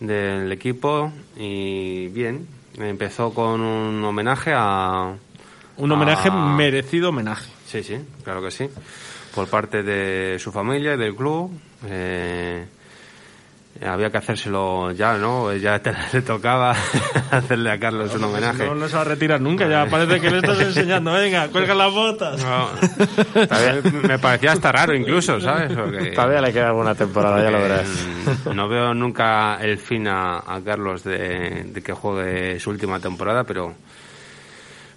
del 0.00 0.50
equipo 0.50 1.12
y 1.36 2.08
bien. 2.08 2.46
Empezó 2.78 3.34
con 3.34 3.60
un 3.60 4.02
homenaje 4.02 4.54
a... 4.56 5.14
Un 5.76 5.92
homenaje, 5.92 6.30
a- 6.32 6.54
merecido 6.56 7.10
homenaje. 7.10 7.50
Sí, 7.66 7.82
sí, 7.82 7.98
claro 8.24 8.40
que 8.40 8.50
sí. 8.50 8.66
Por 9.34 9.46
parte 9.48 9.82
de 9.82 10.38
su 10.38 10.52
familia 10.52 10.94
y 10.94 10.96
del 10.96 11.14
club. 11.14 11.50
Eh, 11.84 12.64
había 13.86 14.10
que 14.10 14.18
hacérselo 14.18 14.92
ya, 14.92 15.14
¿no? 15.16 15.54
Ya 15.56 15.78
te- 15.78 15.92
le 16.12 16.22
tocaba 16.22 16.72
hacerle 17.30 17.70
a 17.70 17.78
Carlos 17.78 18.14
un 18.14 18.24
homenaje. 18.24 18.66
No, 18.66 18.74
no 18.74 18.88
se 18.88 18.96
va 18.96 19.02
a 19.02 19.04
retirar 19.04 19.40
nunca, 19.40 19.66
ya 19.68 19.86
parece 19.86 20.20
que 20.20 20.30
le 20.30 20.38
estás 20.38 20.60
enseñando. 20.60 21.12
Venga, 21.12 21.48
cuelga 21.48 21.74
las 21.74 21.92
botas. 21.92 22.44
No, 22.44 22.68
todavía 23.46 23.80
me 24.02 24.18
parecía 24.18 24.52
hasta 24.52 24.70
raro 24.72 24.94
incluso, 24.94 25.40
¿sabes? 25.40 25.72
Porque- 25.72 26.10
Todavía 26.10 26.40
le 26.40 26.52
queda 26.52 26.68
alguna 26.68 26.94
temporada, 26.94 27.42
ya 27.42 27.50
lo 27.50 27.58
verás. 27.62 27.88
No 28.54 28.68
veo 28.68 28.92
nunca 28.94 29.56
el 29.60 29.78
fin 29.78 30.06
a, 30.08 30.38
a 30.38 30.60
Carlos 30.64 31.02
de, 31.04 31.64
de 31.72 31.82
que 31.82 31.92
juegue 31.92 32.60
su 32.60 32.70
última 32.70 33.00
temporada, 33.00 33.44
pero 33.44 33.74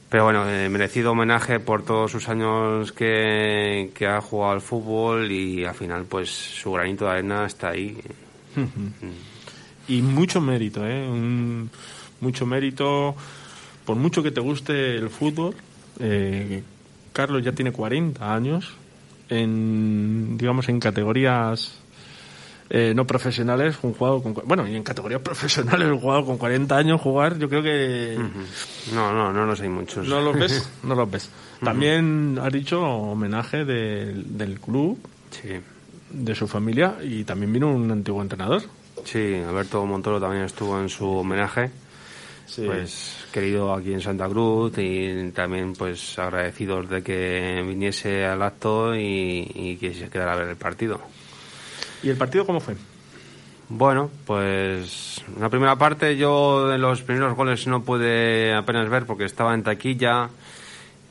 pero 0.09 0.25
bueno, 0.25 0.47
eh, 0.47 0.69
merecido 0.69 1.11
homenaje 1.13 1.59
por 1.59 1.83
todos 1.83 2.11
sus 2.11 2.29
años 2.29 2.91
que, 2.91 3.89
que 3.95 4.05
ha 4.05 4.21
jugado 4.21 4.51
al 4.53 4.61
fútbol 4.61 5.31
y 5.31 5.65
al 5.65 5.73
final 5.73 6.05
pues 6.05 6.29
su 6.29 6.71
granito 6.71 7.05
de 7.05 7.11
arena 7.11 7.45
está 7.47 7.69
ahí. 7.69 7.97
Y 9.87 10.01
mucho 10.01 10.39
mérito, 10.41 10.85
¿eh? 10.87 11.07
Un- 11.09 11.69
mucho 12.21 12.45
mérito. 12.45 13.15
Por 13.85 13.97
mucho 13.97 14.23
que 14.23 14.31
te 14.31 14.39
guste 14.39 14.95
el 14.95 15.09
fútbol, 15.09 15.55
eh, 15.99 16.63
Carlos 17.11 17.43
ya 17.43 17.51
tiene 17.51 17.71
40 17.71 18.33
años. 18.33 18.73
En, 19.29 20.37
digamos, 20.37 20.69
en 20.69 20.79
categorías 20.79 21.79
eh, 22.69 22.93
no 22.95 23.05
profesionales, 23.07 23.77
un 23.81 23.93
jugador 23.93 24.21
con, 24.23 24.33
bueno, 24.45 24.67
y 24.67 24.75
en 24.75 24.83
categorías 24.83 25.21
profesionales, 25.23 25.87
un 25.89 25.99
jugador 25.99 26.25
con 26.25 26.37
40 26.37 26.77
años 26.77 27.01
jugar, 27.01 27.37
yo 27.39 27.49
creo 27.49 27.61
que... 27.63 28.17
No, 28.93 29.13
no, 29.13 29.33
no 29.33 29.45
los 29.45 29.59
hay 29.61 29.69
muchos. 29.69 30.07
¿No 30.07 30.21
los 30.21 30.35
ves? 30.35 30.69
No 30.83 30.95
los 30.95 31.09
ves. 31.09 31.29
También 31.63 32.39
has 32.41 32.51
dicho 32.53 32.81
homenaje 32.81 33.65
del, 33.65 34.37
del 34.37 34.59
club, 34.59 34.97
Sí. 35.31 35.49
De 36.13 36.35
su 36.35 36.47
familia, 36.47 36.97
y 37.03 37.23
también 37.23 37.51
vino 37.51 37.69
un 37.69 37.91
antiguo 37.91 38.21
entrenador. 38.21 38.61
Sí, 39.03 39.35
Alberto 39.35 39.85
Montoro 39.85 40.19
también 40.19 40.43
estuvo 40.43 40.79
en 40.79 40.89
su 40.89 41.07
homenaje. 41.09 41.71
Pues 42.55 43.25
querido 43.31 43.73
aquí 43.73 43.93
en 43.93 44.01
Santa 44.01 44.29
Cruz 44.29 44.73
y 44.77 45.31
también 45.31 45.73
pues 45.73 46.19
agradecidos 46.19 46.87
de 46.87 47.01
que 47.01 47.63
viniese 47.65 48.25
al 48.25 48.43
acto 48.43 48.95
y, 48.95 49.49
y 49.55 49.77
que 49.77 49.93
se 49.93 50.09
quedara 50.09 50.33
a 50.33 50.35
ver 50.35 50.49
el 50.49 50.55
partido. 50.55 51.01
¿Y 52.03 52.09
el 52.09 52.17
partido 52.17 52.45
cómo 52.45 52.59
fue? 52.59 52.75
Bueno, 53.69 54.11
pues 54.25 55.23
la 55.39 55.49
primera 55.49 55.77
parte 55.77 56.15
yo 56.15 56.67
de 56.67 56.77
los 56.77 57.01
primeros 57.01 57.35
goles 57.35 57.65
no 57.65 57.83
pude 57.83 58.53
apenas 58.53 58.89
ver 58.89 59.05
porque 59.05 59.23
estaba 59.23 59.55
en 59.55 59.63
taquilla, 59.63 60.29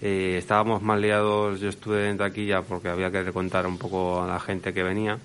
eh, 0.03 0.37
estábamos 0.37 0.83
más 0.83 0.99
liados, 1.01 1.61
yo 1.61 1.69
estuve 1.69 2.11
en 2.11 2.19
taquilla 2.19 2.63
porque 2.63 2.89
había 2.89 3.11
que 3.11 3.23
recontar 3.23 3.67
un 3.67 3.79
poco 3.79 4.21
a 4.21 4.27
la 4.27 4.41
gente 4.41 4.75
que 4.75 4.83
venía. 4.83 5.19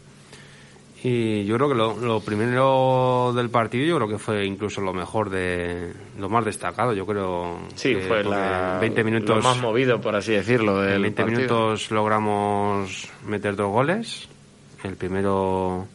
Y 1.03 1.45
yo 1.45 1.55
creo 1.55 1.69
que 1.69 1.75
lo, 1.75 1.95
lo 1.97 2.19
primero 2.21 3.31
del 3.35 3.49
partido 3.49 3.85
yo 3.85 3.95
creo 3.97 4.07
que 4.07 4.17
fue 4.17 4.45
incluso 4.45 4.81
lo 4.81 4.93
mejor 4.93 5.29
de 5.29 5.93
lo 6.19 6.27
más 6.29 6.43
destacado, 6.45 6.93
yo 6.93 7.05
creo. 7.05 7.59
Sí, 7.75 7.95
que 7.95 8.01
fue 8.01 8.23
la, 8.23 8.75
en 8.75 8.81
20 8.81 9.03
minutos 9.03 9.37
lo 9.37 9.41
más 9.43 9.61
movido, 9.61 10.01
por 10.01 10.15
así 10.15 10.33
decirlo, 10.33 10.81
del 10.81 10.95
en 10.95 11.01
20 11.03 11.21
partido. 11.23 11.37
minutos 11.39 11.91
logramos 11.91 13.09
meter 13.25 13.55
dos 13.55 13.71
goles. 13.71 14.27
El 14.83 14.95
primero 14.95 15.87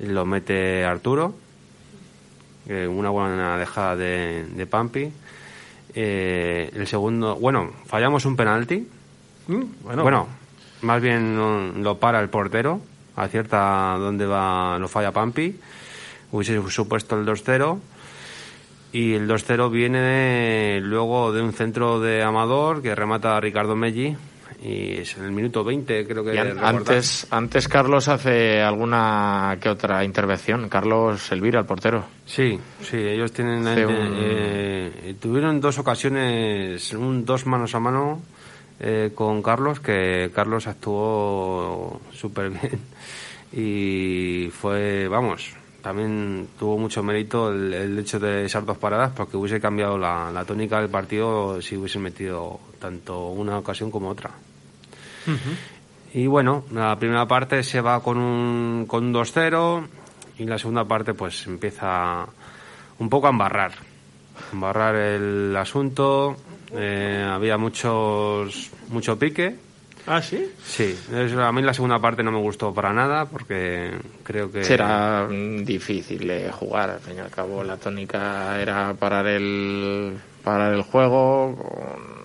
lo 0.00 0.26
mete 0.26 0.84
Arturo, 0.84 1.34
una 2.68 3.10
buena 3.10 3.56
dejada 3.58 3.96
de, 3.96 4.44
de 4.44 4.66
Pampi. 4.66 5.12
Eh, 5.94 6.70
el 6.74 6.86
segundo, 6.86 7.36
bueno, 7.36 7.70
fallamos 7.86 8.24
un 8.24 8.36
penalti. 8.36 8.86
Mm, 9.48 9.62
Bueno, 9.82 10.02
Bueno, 10.02 10.28
más 10.82 11.02
bien 11.02 11.82
lo 11.82 11.98
para 11.98 12.20
el 12.20 12.28
portero, 12.28 12.80
acierta 13.16 13.96
dónde 13.98 14.26
va, 14.26 14.78
lo 14.78 14.88
falla 14.88 15.12
Pampi. 15.12 15.58
Hubiese 16.30 16.60
supuesto 16.70 17.18
el 17.18 17.26
2-0. 17.26 17.78
Y 18.92 19.14
el 19.14 19.26
2-0 19.26 19.70
viene 19.70 20.80
luego 20.82 21.32
de 21.32 21.40
un 21.40 21.52
centro 21.52 22.00
de 22.00 22.22
Amador 22.22 22.82
que 22.82 22.94
remata 22.94 23.36
a 23.36 23.40
Ricardo 23.40 23.74
Melli. 23.74 24.16
Y 24.64 24.98
es 24.98 25.16
en 25.16 25.24
el 25.24 25.32
minuto 25.32 25.64
20, 25.64 26.06
creo 26.06 26.22
que 26.24 26.34
an- 26.38 26.56
antes, 26.92 27.26
antes 27.30 27.66
Carlos 27.66 28.06
hace 28.06 28.60
alguna 28.62 29.58
que 29.60 29.68
otra 29.68 30.04
intervención. 30.04 30.68
Carlos 30.68 31.32
Elvira, 31.32 31.58
el 31.60 31.66
portero. 31.66 32.04
Sí, 32.26 32.60
sí, 32.80 32.96
ellos 32.96 33.32
tienen 33.32 33.66
un- 33.86 34.12
eh, 34.14 35.14
tuvieron 35.20 35.60
dos 35.60 35.78
ocasiones, 35.78 36.92
un 36.92 37.24
dos 37.24 37.44
manos 37.46 37.74
a 37.74 37.80
mano 37.80 38.20
eh, 38.78 39.10
con 39.14 39.42
Carlos, 39.42 39.80
que 39.80 40.30
Carlos 40.34 40.66
actuó 40.68 42.00
súper 42.12 42.50
bien 42.50 42.80
y 43.52 44.48
fue, 44.50 45.08
vamos, 45.08 45.50
también 45.82 46.48
tuvo 46.58 46.78
mucho 46.78 47.02
mérito 47.02 47.50
el, 47.52 47.72
el 47.74 47.98
hecho 47.98 48.18
de 48.20 48.44
esas 48.44 48.64
dos 48.64 48.78
paradas 48.78 49.12
porque 49.16 49.36
hubiese 49.36 49.60
cambiado 49.60 49.98
la, 49.98 50.30
la 50.32 50.44
tónica 50.44 50.80
del 50.80 50.88
partido 50.88 51.60
si 51.60 51.76
hubiese 51.76 51.98
metido 51.98 52.60
tanto 52.80 53.28
una 53.30 53.58
ocasión 53.58 53.90
como 53.90 54.08
otra. 54.08 54.30
Y 56.14 56.26
bueno, 56.26 56.64
la 56.72 56.96
primera 56.98 57.26
parte 57.26 57.62
se 57.62 57.80
va 57.80 58.02
con 58.02 58.18
un, 58.18 58.84
con 58.86 59.04
un 59.04 59.14
2-0 59.14 59.86
y 60.38 60.44
la 60.44 60.58
segunda 60.58 60.84
parte 60.84 61.14
pues 61.14 61.46
empieza 61.46 62.26
un 62.98 63.08
poco 63.08 63.26
a 63.28 63.30
embarrar. 63.30 63.72
Embarrar 64.52 64.94
el 64.94 65.56
asunto. 65.56 66.36
eh, 66.74 67.26
había 67.30 67.56
muchos 67.58 68.70
mucho 68.88 69.18
pique. 69.18 69.56
¿Ah, 70.06 70.20
sí? 70.20 70.50
Sí, 70.64 70.98
es- 71.14 71.32
a 71.34 71.52
mí 71.52 71.62
la 71.62 71.72
segunda 71.74 71.98
parte 72.00 72.22
no 72.24 72.32
me 72.32 72.38
gustó 72.40 72.74
para 72.74 72.92
nada 72.92 73.26
porque 73.26 73.92
creo 74.24 74.50
que... 74.50 74.64
Será 74.64 75.28
difícil 75.28 76.26
de 76.26 76.50
jugar, 76.50 76.90
al 76.90 77.00
fin 77.00 77.16
y 77.16 77.20
al 77.20 77.30
cabo 77.30 77.62
la 77.62 77.76
tónica 77.76 78.60
era 78.60 78.92
parar 78.94 79.26
el, 79.28 80.14
parar 80.42 80.74
el 80.74 80.82
juego 80.82 81.54
con, 81.56 82.21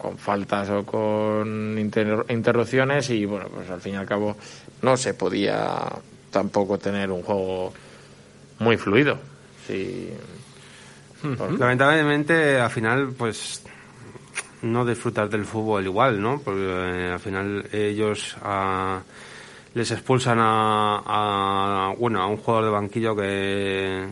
con 0.00 0.18
faltas 0.18 0.68
o 0.70 0.84
con 0.84 1.76
inter- 1.78 2.24
interrupciones 2.28 3.10
y 3.10 3.24
bueno, 3.24 3.48
pues 3.54 3.70
al 3.70 3.80
fin 3.80 3.94
y 3.94 3.96
al 3.96 4.06
cabo 4.06 4.36
no 4.82 4.96
se 4.96 5.14
podía 5.14 5.86
tampoco 6.30 6.78
tener 6.78 7.10
un 7.10 7.22
juego 7.22 7.72
muy 8.58 8.76
fluido. 8.76 9.18
Sí. 9.66 10.10
Lamentablemente, 11.58 12.58
al 12.58 12.70
final, 12.70 13.12
pues 13.16 13.62
no 14.62 14.84
disfrutar 14.84 15.28
del 15.28 15.44
fútbol 15.44 15.84
igual, 15.84 16.20
¿no? 16.20 16.40
Porque 16.40 16.62
eh, 16.62 17.10
al 17.12 17.20
final 17.20 17.66
ellos 17.72 18.36
ah, 18.42 19.00
les 19.74 19.90
expulsan 19.90 20.38
a, 20.40 21.02
a, 21.90 21.94
bueno, 21.98 22.22
a 22.22 22.26
un 22.26 22.36
jugador 22.38 22.64
de 22.64 22.70
banquillo 22.70 23.14
que, 23.16 24.06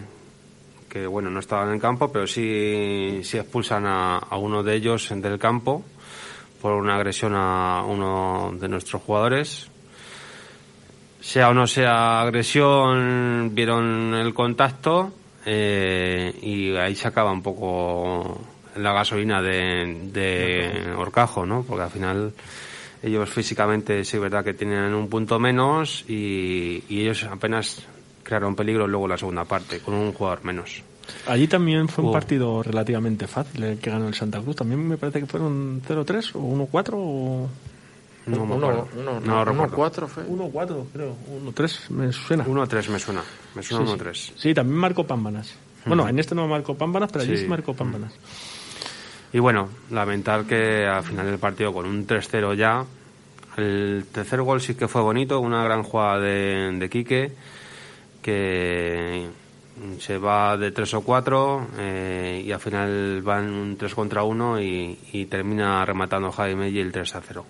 que 0.88 1.06
bueno, 1.06 1.30
no 1.30 1.40
estaba 1.40 1.64
en 1.64 1.74
el 1.74 1.80
campo, 1.80 2.10
pero 2.10 2.26
sí, 2.26 3.20
sí 3.22 3.38
expulsan 3.38 3.86
a, 3.86 4.18
a 4.18 4.36
uno 4.36 4.62
de 4.62 4.74
ellos 4.74 5.08
del 5.10 5.38
campo 5.38 5.84
por 6.60 6.72
una 6.72 6.96
agresión 6.96 7.34
a 7.34 7.84
uno 7.86 8.52
de 8.58 8.68
nuestros 8.68 9.02
jugadores 9.02 9.70
sea 11.28 11.50
o 11.50 11.54
no 11.54 11.66
sea 11.66 12.22
agresión, 12.22 13.50
vieron 13.52 14.14
el 14.14 14.32
contacto 14.32 15.12
eh, 15.44 16.34
y 16.40 16.74
ahí 16.76 16.94
se 16.94 17.08
acaba 17.08 17.32
un 17.32 17.42
poco 17.42 18.40
la 18.76 18.92
gasolina 18.92 19.42
de, 19.42 20.08
de 20.12 20.92
Orcajo, 20.96 21.44
¿no? 21.44 21.64
Porque 21.64 21.82
al 21.82 21.90
final 21.90 22.32
ellos 23.02 23.28
físicamente 23.28 24.04
sí 24.04 24.16
es 24.16 24.22
verdad 24.22 24.42
que 24.42 24.54
tienen 24.54 24.94
un 24.94 25.08
punto 25.08 25.38
menos 25.38 26.04
y, 26.08 26.84
y 26.88 27.02
ellos 27.02 27.24
apenas 27.24 27.86
crearon 28.28 28.54
peligro 28.54 28.86
luego 28.86 29.08
la 29.08 29.16
segunda 29.16 29.44
parte, 29.46 29.80
con 29.80 29.94
un 29.94 30.12
jugador 30.12 30.44
menos. 30.44 30.82
Allí 31.26 31.48
también 31.48 31.88
fue 31.88 32.04
un 32.04 32.10
Oh. 32.10 32.12
partido 32.12 32.62
relativamente 32.62 33.26
fácil 33.26 33.64
el 33.64 33.78
que 33.78 33.90
ganó 33.90 34.06
el 34.08 34.14
Santa 34.14 34.42
Cruz. 34.42 34.56
También 34.56 34.86
me 34.86 34.98
parece 34.98 35.20
que 35.20 35.26
fueron 35.26 35.80
0-3 35.86 36.32
o 36.34 36.40
1-4 36.40 36.90
o... 36.94 37.48
No 38.26 38.44
me 38.44 38.54
acuerdo. 38.56 38.88
uno, 38.94 39.04
No 39.04 39.20
no, 39.20 39.20
lo 39.20 39.26
uno 39.32 39.44
recuerdo. 39.46 39.74
cuatro 39.76 40.06
fue. 40.08 40.24
1-4, 40.26 40.84
creo. 40.92 41.16
1-3, 41.46 41.88
me 41.90 42.12
suena. 42.12 42.44
1-3 42.44 42.88
me 42.90 42.98
suena, 42.98 43.22
me 43.54 43.62
suena 43.62 43.86
Sí, 43.86 43.92
1-3. 43.94 44.12
sí. 44.14 44.32
Sí, 44.36 44.54
también 44.54 44.78
marcó 44.78 45.04
Pámbanas. 45.06 45.54
Bueno, 45.86 46.06
en 46.06 46.18
este 46.18 46.34
no 46.34 46.46
marcó 46.46 46.74
Pámbanas, 46.76 47.10
pero 47.10 47.24
allí 47.24 47.36
Sí. 47.38 47.44
sí 47.44 47.48
marcó 47.48 47.72
Pámbanas. 47.72 48.12
Y 49.32 49.38
bueno, 49.38 49.70
lamentar 49.90 50.44
que 50.44 50.86
al 50.86 51.02
final 51.04 51.24
del 51.24 51.38
partido 51.38 51.72
con 51.72 51.86
un 51.86 52.06
3-0 52.06 52.52
ya, 52.54 52.84
el 53.56 54.04
tercer 54.12 54.42
gol 54.42 54.60
sí 54.60 54.74
que 54.74 54.88
fue 54.88 55.00
bonito, 55.00 55.40
una 55.40 55.64
gran 55.64 55.82
jugada 55.82 56.18
de, 56.20 56.76
de 56.78 56.90
Quique, 56.90 57.32
que 58.28 59.26
se 60.00 60.18
va 60.18 60.58
de 60.58 60.70
3 60.70 60.94
o 60.94 61.00
4 61.00 61.68
eh, 61.78 62.42
y 62.44 62.52
al 62.52 62.60
final 62.60 63.22
van 63.22 63.48
un 63.48 63.76
3 63.78 63.94
contra 63.94 64.22
1 64.22 64.60
y, 64.60 64.98
y 65.12 65.24
termina 65.26 65.82
rematando 65.86 66.30
Jaime 66.30 66.68
y 66.68 66.78
el 66.78 66.92
3 66.92 67.14
a 67.14 67.22
0. 67.22 67.46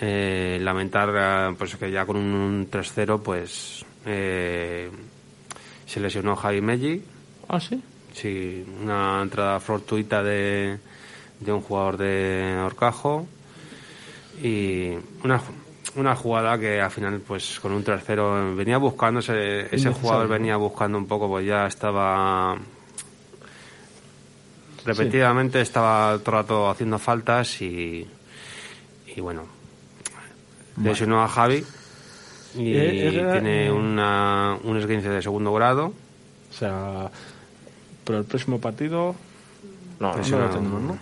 Eh, 0.00 0.58
lamentar 0.60 1.10
eh, 1.16 1.54
pues 1.58 1.74
que 1.74 1.90
ya 1.90 2.06
con 2.06 2.16
un 2.16 2.70
3-0 2.70 3.20
pues 3.20 3.84
eh, 4.06 4.90
se 5.86 6.00
lesionó 6.00 6.36
Javi 6.36 6.60
Melli 6.60 7.02
Ah, 7.48 7.58
sí. 7.58 7.82
Sí, 8.12 8.64
una 8.80 9.20
entrada 9.22 9.58
fortuita 9.58 10.22
de, 10.22 10.78
de 11.40 11.52
un 11.52 11.62
jugador 11.62 11.96
de 11.96 12.60
Orcajo 12.64 13.26
y 14.40 14.92
una, 15.24 15.40
una 15.96 16.14
jugada 16.16 16.58
que 16.58 16.80
al 16.80 16.90
final, 16.90 17.20
pues 17.26 17.58
con 17.60 17.72
un 17.72 17.82
tercero, 17.84 18.54
venía 18.56 18.78
buscando, 18.78 19.20
ese, 19.20 19.68
jugador 19.92 20.28
venía 20.28 20.56
buscando 20.56 20.98
un 20.98 21.06
poco, 21.06 21.28
pues 21.28 21.46
ya 21.46 21.66
estaba. 21.66 22.56
Repetidamente 24.84 25.60
estaba 25.60 26.18
todo 26.18 26.36
el 26.36 26.42
rato 26.42 26.70
haciendo 26.70 26.98
faltas 26.98 27.60
y, 27.62 28.06
y 29.16 29.20
bueno, 29.20 29.44
lesionó 30.82 31.22
a 31.22 31.28
Javi 31.28 31.64
y 32.54 32.72
Eh, 32.74 33.08
era- 33.08 33.32
tiene 33.32 33.72
una, 33.72 34.58
un 34.62 34.76
esguince 34.76 35.08
de 35.08 35.22
segundo 35.22 35.52
grado. 35.54 35.86
O 36.50 36.52
sea, 36.52 37.10
pero 38.04 38.18
el 38.18 38.24
próximo 38.26 38.60
partido 38.60 39.14
No, 40.00 40.14
no 40.14 40.20
eso 40.22 40.38
lo 40.38 40.48
no. 40.48 40.54
tenemos, 40.54 40.82
¿no? 40.82 40.98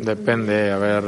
Depende, 0.00 0.72
a 0.72 0.78
ver. 0.78 1.04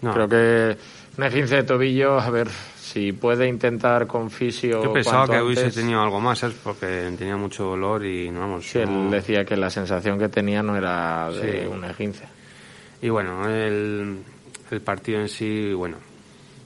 No. 0.00 0.14
Creo 0.14 0.28
que 0.28 0.76
un 1.18 1.24
esguince 1.24 1.56
de 1.56 1.62
tobillo, 1.62 2.18
a 2.18 2.30
ver 2.30 2.48
si 2.78 3.12
puede 3.12 3.48
intentar 3.48 4.06
con 4.06 4.30
fisio. 4.30 4.82
Yo 4.82 4.92
pensaba 4.92 5.26
que 5.26 5.40
hubiese 5.42 5.62
antes. 5.62 5.74
tenido 5.76 6.00
algo 6.02 6.20
más, 6.20 6.38
¿sabes? 6.40 6.56
Porque 6.62 6.86
tenía 7.18 7.36
mucho 7.36 7.64
dolor 7.64 8.04
y 8.04 8.30
no, 8.30 8.40
vamos. 8.40 8.66
Sí, 8.68 8.78
no- 8.86 9.04
él 9.06 9.10
decía 9.10 9.44
que 9.44 9.56
la 9.56 9.70
sensación 9.70 10.18
que 10.18 10.28
tenía 10.28 10.62
no 10.62 10.76
era 10.76 11.30
de 11.30 11.62
Sí. 11.62 11.66
un 11.66 11.84
esguince. 11.84 12.24
Y 13.02 13.08
bueno, 13.08 13.48
el, 13.48 14.18
el 14.70 14.80
partido 14.80 15.20
en 15.20 15.28
sí, 15.28 15.72
bueno, 15.72 15.96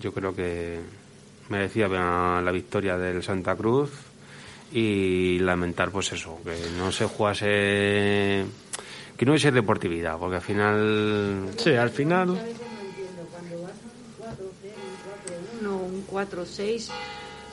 yo 0.01 0.12
creo 0.12 0.34
que 0.34 0.80
merecía 1.48 1.88
la 1.88 2.51
victoria 2.53 2.96
del 2.96 3.22
Santa 3.22 3.55
Cruz 3.57 3.90
y 4.72 5.38
lamentar 5.40 5.90
pues 5.90 6.12
eso, 6.12 6.38
que 6.44 6.55
no 6.78 6.92
se 6.92 7.05
jugase 7.07 8.44
que 9.16 9.26
no 9.26 9.32
hubiese 9.32 9.51
deportividad, 9.51 10.16
porque 10.18 10.36
al 10.36 10.42
final 10.42 11.48
Sí, 11.57 11.74
al 11.74 11.90
final. 11.90 12.40
Un 16.01 16.07
4-0, 16.07 16.07
un 16.07 16.07
4-1, 16.07 16.38
un 16.38 16.46
4-6, 16.46 16.88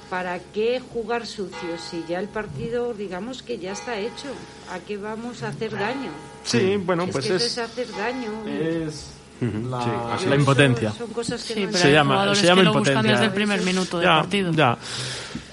¿para 0.09 0.39
qué 0.39 0.81
jugar 0.93 1.25
sucio 1.25 1.77
si 1.89 2.03
ya 2.07 2.19
el 2.19 2.27
partido, 2.29 2.93
digamos 2.93 3.43
que 3.43 3.57
ya 3.59 3.73
está 3.73 3.97
hecho? 3.97 4.29
¿A 4.71 4.79
qué 4.79 4.97
vamos 4.97 5.43
a 5.43 5.49
hacer 5.49 5.71
daño? 5.71 6.11
Sí, 6.43 6.77
bueno, 6.77 7.03
es 7.03 7.11
pues 7.11 7.25
que 7.27 7.35
eso 7.35 7.45
es. 7.45 7.51
es 7.51 7.57
hacer 7.57 7.87
daño. 7.95 8.31
Es 8.47 9.07
la, 9.41 10.17
sí, 10.19 10.25
la 10.29 10.35
impotencia. 10.35 10.89
Son, 10.89 10.99
son 10.99 11.09
cosas 11.09 11.43
que 11.43 11.53
Sí, 11.53 11.65
no 11.65 11.71
Se 11.73 11.91
llama- 11.91 12.33
se 12.35 12.45
llama 12.47 12.61
que 12.61 12.65
lo 12.65 12.71
impotencia. 12.71 13.11
desde 13.11 13.25
el 13.25 13.31
primer 13.33 13.61
minuto 13.63 13.97
del 13.99 14.07
ya, 14.07 14.15
partido. 14.21 14.51
Ya, 14.53 14.77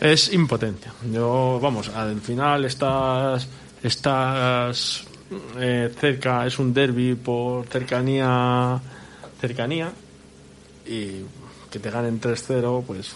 es 0.01 0.33
impotencia. 0.33 0.93
Yo, 1.13 1.59
vamos, 1.61 1.89
al 1.91 2.21
final 2.21 2.65
estás, 2.65 3.47
estás 3.83 5.05
eh, 5.59 5.93
cerca, 6.01 6.47
es 6.47 6.59
un 6.59 6.73
derby 6.73 7.15
por 7.17 7.67
cercanía, 7.67 8.81
cercanía, 9.41 9.91
y 10.87 11.23
que 11.75 11.81
te 11.81 11.91
ganen 11.91 12.21
3-0, 12.21 12.85
pues 12.87 13.15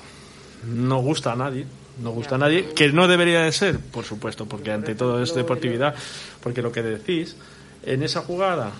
no 0.66 0.98
gusta 0.98 1.32
a 1.32 1.36
nadie. 1.36 1.64
No 2.02 2.10
gusta 2.10 2.36
a 2.36 2.38
nadie, 2.38 2.66
que 2.76 2.92
no 2.92 3.08
debería 3.08 3.40
de 3.42 3.50
ser, 3.50 3.80
por 3.80 4.04
supuesto, 4.04 4.46
porque 4.46 4.70
ante 4.70 4.94
todo 4.94 5.20
es 5.20 5.34
deportividad, 5.34 5.96
porque 6.40 6.62
lo 6.62 6.70
que 6.70 6.80
decís, 6.80 7.34
en 7.82 8.04
esa 8.04 8.20
jugada, 8.20 8.70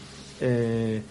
eh, 0.41 1.03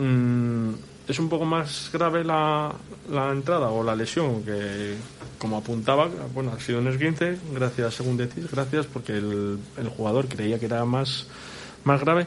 Mm, 0.00 0.72
es 1.08 1.18
un 1.18 1.28
poco 1.28 1.44
más 1.44 1.90
grave 1.92 2.24
la, 2.24 2.72
la 3.10 3.30
entrada 3.32 3.68
o 3.68 3.84
la 3.84 3.94
lesión 3.94 4.42
que 4.42 4.94
como 5.38 5.58
apuntaba 5.58 6.08
bueno 6.32 6.52
ha 6.52 6.60
sido 6.60 6.78
un 6.78 6.88
esguince 6.88 7.36
gracias 7.52 7.94
según 7.94 8.16
decís 8.16 8.50
gracias 8.50 8.86
porque 8.86 9.18
el, 9.18 9.58
el 9.76 9.88
jugador 9.88 10.26
creía 10.26 10.58
que 10.58 10.66
era 10.66 10.86
más 10.86 11.26
más 11.84 12.00
grave 12.00 12.26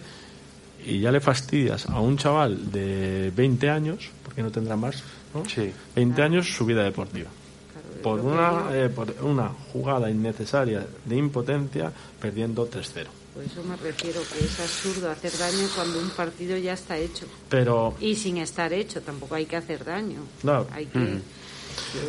y 0.86 1.00
ya 1.00 1.12
le 1.12 1.20
fastidias 1.20 1.88
a 1.88 2.00
un 2.00 2.18
chaval 2.18 2.72
de 2.72 3.32
20 3.36 3.70
años 3.72 4.12
porque 4.34 4.42
no 4.44 4.52
tendrá 4.52 4.76
más 4.76 5.04
¿no? 5.34 5.46
Sí. 5.46 5.72
20 5.96 6.22
años 6.22 6.48
su 6.52 6.66
vida 6.66 6.84
deportiva 6.84 7.30
Claro, 7.72 8.02
por 8.02 8.20
una 8.20 8.50
digo. 8.50 8.74
eh, 8.74 8.90
por 8.90 9.16
una 9.22 9.50
jugada 9.72 10.10
innecesaria 10.10 10.86
de 11.06 11.16
impotencia 11.16 11.92
perdiendo 12.20 12.68
3-0 12.70 13.06
Por 13.34 13.44
eso 13.44 13.64
me 13.64 13.76
refiero 13.78 14.22
que 14.32 14.46
es 14.46 14.60
absurdo 14.60 15.10
hacer 15.12 15.32
daño 15.38 15.68
cuando 15.76 16.00
un 16.00 16.10
partido 16.12 16.58
ya 16.58 16.74
está 16.74 16.98
hecho. 16.98 17.26
pero 17.50 17.96
Y 18.00 18.16
sin 18.16 18.38
estar 18.38 18.72
hecho, 18.74 19.02
tampoco 19.02 19.36
hay 19.36 19.46
que 19.46 19.56
hacer 19.56 19.84
daño. 19.86 20.20
No. 20.44 20.66
Hay 20.72 20.86
que... 20.88 21.20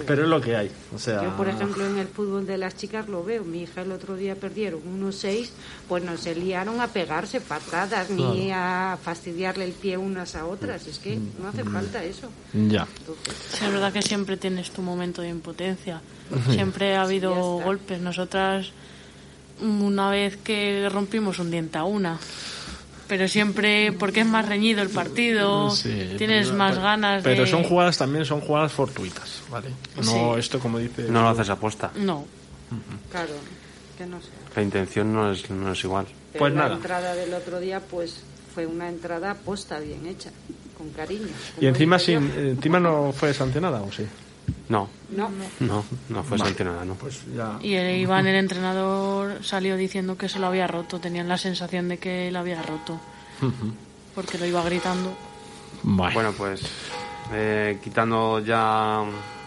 pero 0.07 0.23
es 0.25 0.29
lo 0.29 0.41
que 0.41 0.57
hay 0.57 0.71
o 0.95 0.99
sea 0.99 1.23
Yo, 1.23 1.37
por 1.37 1.49
ejemplo, 1.49 1.87
en 1.87 1.99
el 1.99 2.09
fútbol 2.09 2.47
de 2.47 2.59
las 2.59 2.77
chicas 2.77 3.09
lo 3.09 3.25
veo. 3.25 3.45
Mi 3.45 3.63
hija 3.63 3.83
el 3.83 3.93
otro 3.93 4.17
día 4.17 4.35
perdieron 4.35 4.81
1-6, 5.01 5.51
pues 5.89 6.03
no 6.03 6.17
se 6.17 6.35
liaron 6.35 6.81
a 6.81 6.89
pegarse 6.89 7.41
patadas 7.41 8.11
ni 8.11 8.51
a 8.53 8.99
fastidiarle 9.03 9.65
el 9.65 9.73
pie 9.73 9.97
unas 9.97 10.35
a 10.35 10.47
otras. 10.47 10.87
Es 10.87 10.99
que 10.99 11.19
no 11.41 11.49
hace 11.49 11.65
falta 11.65 12.03
eso. 12.05 12.29
ya 12.53 12.87
Entonces, 12.99 13.35
Sí, 13.53 13.65
es 13.65 13.73
verdad 13.73 13.93
que 13.93 14.03
siempre 14.03 14.37
tienes 14.37 14.71
tu 14.71 14.83
momento 14.83 15.23
de 15.23 15.29
impotencia. 15.29 16.01
Siempre 16.51 16.97
ha 16.97 17.03
habido 17.03 17.35
golpes. 17.35 18.01
Nosotras, 18.01 18.73
una 19.61 20.11
vez 20.11 20.37
que 20.37 20.89
rompimos 20.91 21.39
un 21.39 21.51
diente 21.51 21.79
a 21.79 21.85
una. 21.85 22.19
Pero 23.07 23.29
siempre, 23.29 23.93
porque 23.93 24.21
es 24.21 24.27
más 24.27 24.49
reñido 24.49 24.81
el 24.83 24.89
partido, 24.89 25.71
Sí, 25.71 26.15
tienes 26.17 26.47
pero- 26.47 26.59
más 26.59 26.71
pero- 26.73 26.83
ganas 26.83 27.23
Pero 27.23 27.45
de... 27.45 27.51
son 27.51 27.63
jugadas 27.65 27.99
también, 27.99 28.25
son 28.25 28.41
jugadas 28.41 28.73
fortuitas, 28.73 29.43
¿vale? 29.51 29.69
No 29.97 30.35
Sí. 30.35 30.41
esto 30.41 30.59
como 30.59 30.79
dice... 30.79 31.03
no 31.11 31.23
lo 31.23 31.29
haces 31.29 31.51
aposta. 31.51 31.91
No, 31.97 32.25
claro, 33.11 33.33
que 33.99 34.07
no 34.07 34.21
sé. 34.23 34.29
La 34.57 34.63
intención 34.63 35.13
no 35.13 35.31
es, 35.33 35.51
no 35.51 35.73
es 35.73 35.85
igual. 35.85 36.07
Pero 36.33 36.39
Pues 36.45 36.55
la 36.55 36.63
nada. 36.63 36.75
entrada 36.77 37.15
del 37.15 37.35
otro 37.35 37.61
día, 37.61 37.81
pues 37.81 38.23
fue 38.55 38.67
una 38.67 38.89
entrada 38.89 39.35
posta 39.35 39.79
bien 39.81 40.07
hecha, 40.07 40.31
con 40.79 40.89
cariño. 40.91 41.29
Y 41.61 41.67
encima, 41.67 41.99
sin, 41.99 42.31
encima 42.37 42.81
no 42.81 43.13
fue 43.13 43.35
sancionada, 43.35 43.83
¿o 43.83 43.93
sí? 43.93 44.05
No, 44.69 44.89
No, 45.11 45.31
no, 45.61 45.85
no 46.09 46.23
fue 46.25 46.39
sancionada, 46.39 46.85
no. 46.85 46.95
Pues 46.95 47.23
ya... 47.35 47.59
Y 47.63 47.75
el 47.75 47.99
Iván, 48.01 48.27
el 48.27 48.37
entrenador, 48.37 49.45
salió 49.45 49.77
diciendo 49.77 50.17
que 50.17 50.29
se 50.29 50.39
lo 50.39 50.47
había 50.47 50.67
roto. 50.67 50.99
Tenían 50.99 51.29
la 51.29 51.37
sensación 51.39 51.89
de 51.89 51.99
que 51.99 52.31
lo 52.33 52.39
había 52.41 52.63
roto. 52.63 52.99
Porque 54.15 54.39
lo 54.39 54.47
iba 54.47 54.63
gritando. 54.63 55.15
Vale. 55.83 56.15
Bueno, 56.15 56.33
pues 56.37 56.63
eh, 57.33 57.79
quitando 57.83 58.39
ya 58.41 59.03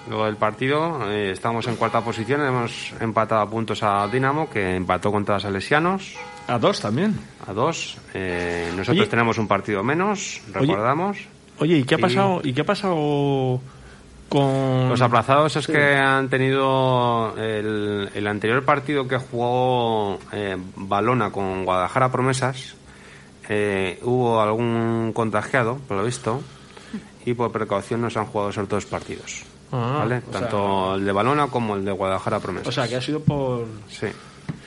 lo 0.09 0.25
del 0.25 0.35
partido, 0.37 1.09
eh, 1.11 1.31
estamos 1.31 1.67
en 1.67 1.75
cuarta 1.77 2.01
posición, 2.01 2.41
hemos 2.45 2.93
empatado 2.99 3.41
a 3.41 3.49
puntos 3.49 3.81
a 3.83 4.07
Dinamo, 4.07 4.49
que 4.49 4.75
empató 4.75 5.11
contra 5.11 5.39
Salesianos 5.39 6.13
A 6.47 6.59
dos 6.59 6.79
también. 6.79 7.19
a 7.47 7.53
dos. 7.53 7.97
Eh, 8.13 8.67
nosotros 8.71 8.99
Oye. 9.01 9.07
tenemos 9.09 9.37
un 9.37 9.47
partido 9.47 9.83
menos, 9.83 10.41
recordamos. 10.53 11.17
Oye, 11.59 11.77
¿y 11.79 11.83
qué 11.83 11.95
ha 11.95 11.97
Y- 11.97 12.01
pasado, 12.01 12.41
¿y 12.43 12.53
qué 12.53 12.61
ha 12.61 12.65
pasado 12.65 13.59
con... 14.29 14.89
Los 14.89 15.01
aplazados 15.01 15.55
es 15.55 15.67
que 15.67 15.95
han 15.95 16.29
tenido 16.29 17.35
el, 17.37 18.09
el 18.13 18.27
anterior 18.27 18.63
partido 18.65 19.07
que 19.07 19.17
jugó 19.17 20.19
eh, 20.31 20.57
Balona 20.75 21.31
con 21.31 21.65
Guadalajara 21.65 22.11
Promesas. 22.11 22.75
eh, 23.49 23.99
hubo 24.03 24.41
algún 24.41 25.11
contagiado, 25.13 25.77
por 25.87 25.97
lo 25.97 26.03
visto, 26.03 26.41
y 27.25 27.33
por 27.33 27.51
precaución 27.51 28.01
nos 28.01 28.17
han 28.17 28.25
jugado 28.25 28.49
esos 28.49 28.67
dos 28.67 28.85
partidos. 28.85 29.43
Ah, 29.71 29.97
¿vale? 29.99 30.21
o 30.27 30.31
sea- 30.31 30.41
Tanto 30.41 30.95
el 30.95 31.05
de 31.05 31.11
Balona 31.11 31.47
como 31.47 31.75
el 31.75 31.83
de 31.85 31.91
Guadalajara 31.91 32.39
Promesas. 32.39 32.67
O 32.67 32.71
sea, 32.71 32.87
que 32.87 32.95
ha 32.97 33.01
sido 33.01 33.19
por, 33.21 33.65
sí, 33.89 34.07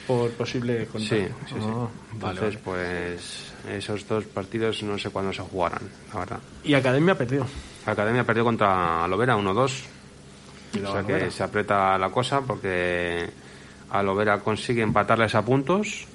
por 0.06 0.30
posible 0.32 0.80
sí, 0.84 0.90
contagio. 0.92 1.28
sí, 1.48 1.54
sí. 1.54 1.54
Ah, 1.60 1.88
vale, 2.20 2.34
Entonces, 2.40 2.40
vale. 2.40 2.58
pues 2.64 3.52
esos 3.76 4.06
dos 4.08 4.24
partidos 4.24 4.82
no 4.82 4.98
sé 4.98 5.10
cuándo 5.10 5.32
se 5.32 5.42
jugarán, 5.42 5.82
la 6.12 6.20
verdad. 6.20 6.38
Y 6.64 6.74
Academia 6.74 7.16
perdió. 7.16 7.46
La 7.86 7.92
Academia 7.92 8.24
perdió 8.24 8.44
contra 8.44 9.06
Lovera 9.08 9.36
1-2. 9.36 9.72
Y 10.74 10.78
la 10.78 10.90
O 10.90 10.92
sea 10.92 11.02
que 11.04 11.30
se 11.30 11.42
aprieta 11.42 11.98
la 11.98 12.10
cosa 12.10 12.40
porque 12.42 13.28
a 13.90 14.02
Lovera 14.02 14.38
consigue 14.40 14.82
empatarles 14.82 15.34
a 15.34 15.42
puntos. 15.44 16.06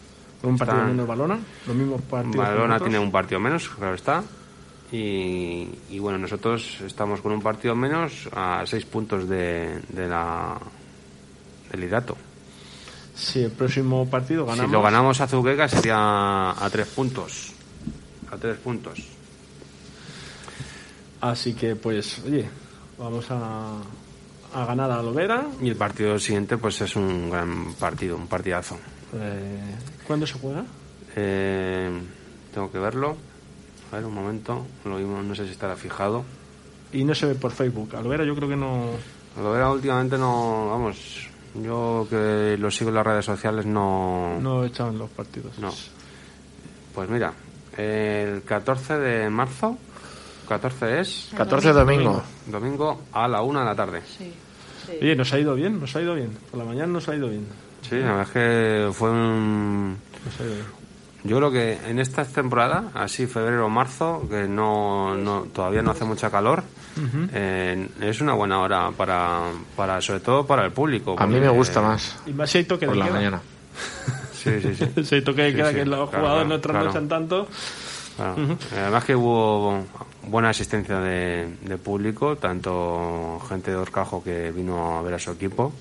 Con 0.41 0.51
un 0.51 0.57
partido 0.57 0.77
Están- 0.79 0.91
menos 0.91 1.07
Balona. 1.07 1.39
Los 1.67 1.75
mismos 1.75 2.01
partidos. 2.03 2.37
Balona 2.47 2.79
tiene 2.79 2.99
un 2.99 3.11
partido 3.11 3.39
menos, 3.39 3.67
claro 3.69 3.95
está. 3.95 4.23
Y, 4.91 5.67
y 5.89 5.99
bueno, 5.99 6.17
nosotros 6.19 6.77
estamos 6.85 7.19
con 7.21 7.31
un 7.31 7.41
partido 7.41 7.75
menos 7.75 8.29
a 8.33 8.63
seis 8.65 8.85
puntos 8.85 9.27
de, 9.27 9.81
de 9.89 10.07
la, 10.07 10.57
del 11.71 11.81
liderato. 11.81 12.15
Si 13.15 13.41
el 13.43 13.51
próximo 13.51 14.07
partido 14.09 14.45
ganamos... 14.45 14.65
Si 14.67 14.71
lo 14.71 14.81
ganamos 14.81 15.19
a 15.21 15.27
Zuqueca 15.27 15.67
sería 15.67 16.51
a 16.51 16.69
tres 16.71 16.87
puntos. 16.87 17.51
A 18.31 18.37
tres 18.37 18.57
puntos. 18.57 18.99
Así 21.21 21.53
que, 21.53 21.75
pues, 21.75 22.21
oye, 22.25 22.47
vamos 22.97 23.25
a, 23.31 23.77
a 24.53 24.65
ganar 24.65 24.91
a 24.91 25.01
Lovera. 25.01 25.45
Y 25.61 25.69
el 25.69 25.75
partido 25.75 26.19
siguiente 26.19 26.57
pues 26.57 26.79
es 26.81 26.95
un 26.95 27.29
gran 27.29 27.73
partido, 27.75 28.15
un 28.17 28.27
partidazo. 28.27 28.77
Eh, 29.13 29.59
¿Cuándo 30.07 30.27
se 30.27 30.33
juega? 30.39 30.63
Eh, 31.15 31.89
tengo 32.53 32.71
que 32.71 32.79
verlo. 32.79 33.15
A 33.91 33.95
ver, 33.97 34.05
un 34.05 34.13
momento. 34.13 34.65
Lo 34.83 34.97
vimos, 34.97 35.23
no 35.23 35.35
sé 35.35 35.45
si 35.45 35.51
estará 35.51 35.75
fijado. 35.75 36.23
Y 36.93 37.03
no 37.03 37.15
se 37.15 37.25
ve 37.27 37.35
por 37.35 37.51
Facebook. 37.51 37.95
A 37.95 38.01
Lovera 38.01 38.23
yo 38.23 38.35
creo 38.35 38.49
que 38.49 38.55
no... 38.55 38.91
Lo 39.41 39.51
verá 39.51 39.69
últimamente 39.69 40.17
no, 40.17 40.69
vamos, 40.69 41.27
yo 41.61 42.07
que 42.09 42.55
lo 42.57 42.71
sigo 42.71 42.89
en 42.89 42.95
las 42.95 43.05
redes 43.05 43.25
sociales 43.25 43.65
no, 43.65 44.39
No 44.39 44.63
echaban 44.63 44.97
los 44.97 45.09
partidos. 45.09 45.59
no. 45.59 45.73
Pues 46.93 47.09
mira, 47.09 47.33
el 47.77 48.43
14 48.43 48.97
de 48.97 49.29
marzo, 49.29 49.77
14 50.47 50.99
es 50.99 51.29
14 51.35 51.73
domingo. 51.73 52.21
domingo 52.47 53.01
a 53.13 53.27
la 53.27 53.41
una 53.41 53.59
de 53.61 53.65
la 53.65 53.75
tarde. 53.75 54.01
Sí. 54.05 54.31
Oye, 55.01 55.15
nos 55.15 55.33
ha 55.33 55.39
ido 55.39 55.55
bien, 55.55 55.79
nos 55.79 55.95
ha 55.95 56.01
ido 56.01 56.15
bien. 56.15 56.29
Por 56.51 56.59
la 56.59 56.65
mañana 56.65 56.87
nos 56.87 57.07
ha 57.09 57.15
ido 57.15 57.29
bien. 57.29 57.45
Sí, 57.81 57.95
la 57.95 58.13
verdad 58.15 58.21
es 58.23 58.29
que 58.29 58.89
fue 58.93 59.09
un... 59.11 59.97
Nos 60.25 60.39
ha 60.39 60.43
ido 60.43 60.53
bien. 60.53 60.65
Yo 61.23 61.37
creo 61.37 61.51
que 61.51 61.79
en 61.89 61.97
esta 61.97 62.23
temporada, 62.23 62.91
así 62.93 63.25
febrero 63.25 63.65
o 63.65 63.69
marzo, 63.69 64.27
que 64.29 64.47
no, 64.47 65.15
no 65.15 65.47
todavía 65.51 65.81
no 65.81 65.89
hace 65.89 66.05
mucha 66.05 66.29
calor, 66.29 66.63
eh, 67.33 67.89
es 68.01 68.21
una 68.21 68.33
buena 68.33 68.59
hora 68.61 68.91
para, 68.91 69.41
para 69.75 69.99
sobre 70.01 70.19
todo 70.19 70.45
para 70.45 70.63
el 70.65 70.71
público. 70.71 71.15
A 71.17 71.25
mí 71.25 71.39
me 71.39 71.49
gusta 71.49 71.81
más 71.81 72.15
Y 72.27 72.31
más 72.33 72.51
si 72.51 72.59
hay 72.59 72.65
toque 72.65 72.85
por 72.85 72.93
de 72.93 72.99
la 72.99 73.05
queda. 73.07 73.15
mañana. 73.15 73.41
Sí, 74.33 74.51
sí, 74.61 74.75
sí. 74.75 75.03
Si 75.03 75.15
hay 75.15 75.21
toque 75.23 75.41
de 75.41 75.49
Sí, 75.49 75.55
queda 75.57 75.69
sí, 75.69 75.75
que 75.77 75.85
los 75.85 76.09
claro, 76.11 76.23
jugadores 76.23 76.45
claro, 76.45 76.47
no 76.55 76.61
trasnochan 76.61 77.07
claro. 77.07 77.07
tanto. 77.07 77.47
Claro. 78.15 78.57
Además 78.71 79.03
que 79.03 79.15
hubo 79.15 79.83
buena 80.27 80.49
asistencia 80.49 80.99
de, 80.99 81.57
de 81.61 81.77
público, 81.77 82.37
tanto 82.37 83.39
gente 83.49 83.71
de 83.71 83.77
Orcajo 83.77 84.23
que 84.23 84.51
vino 84.51 84.97
a 84.97 85.01
ver 85.01 85.15
a 85.15 85.19
su 85.19 85.31
equipo, 85.31 85.73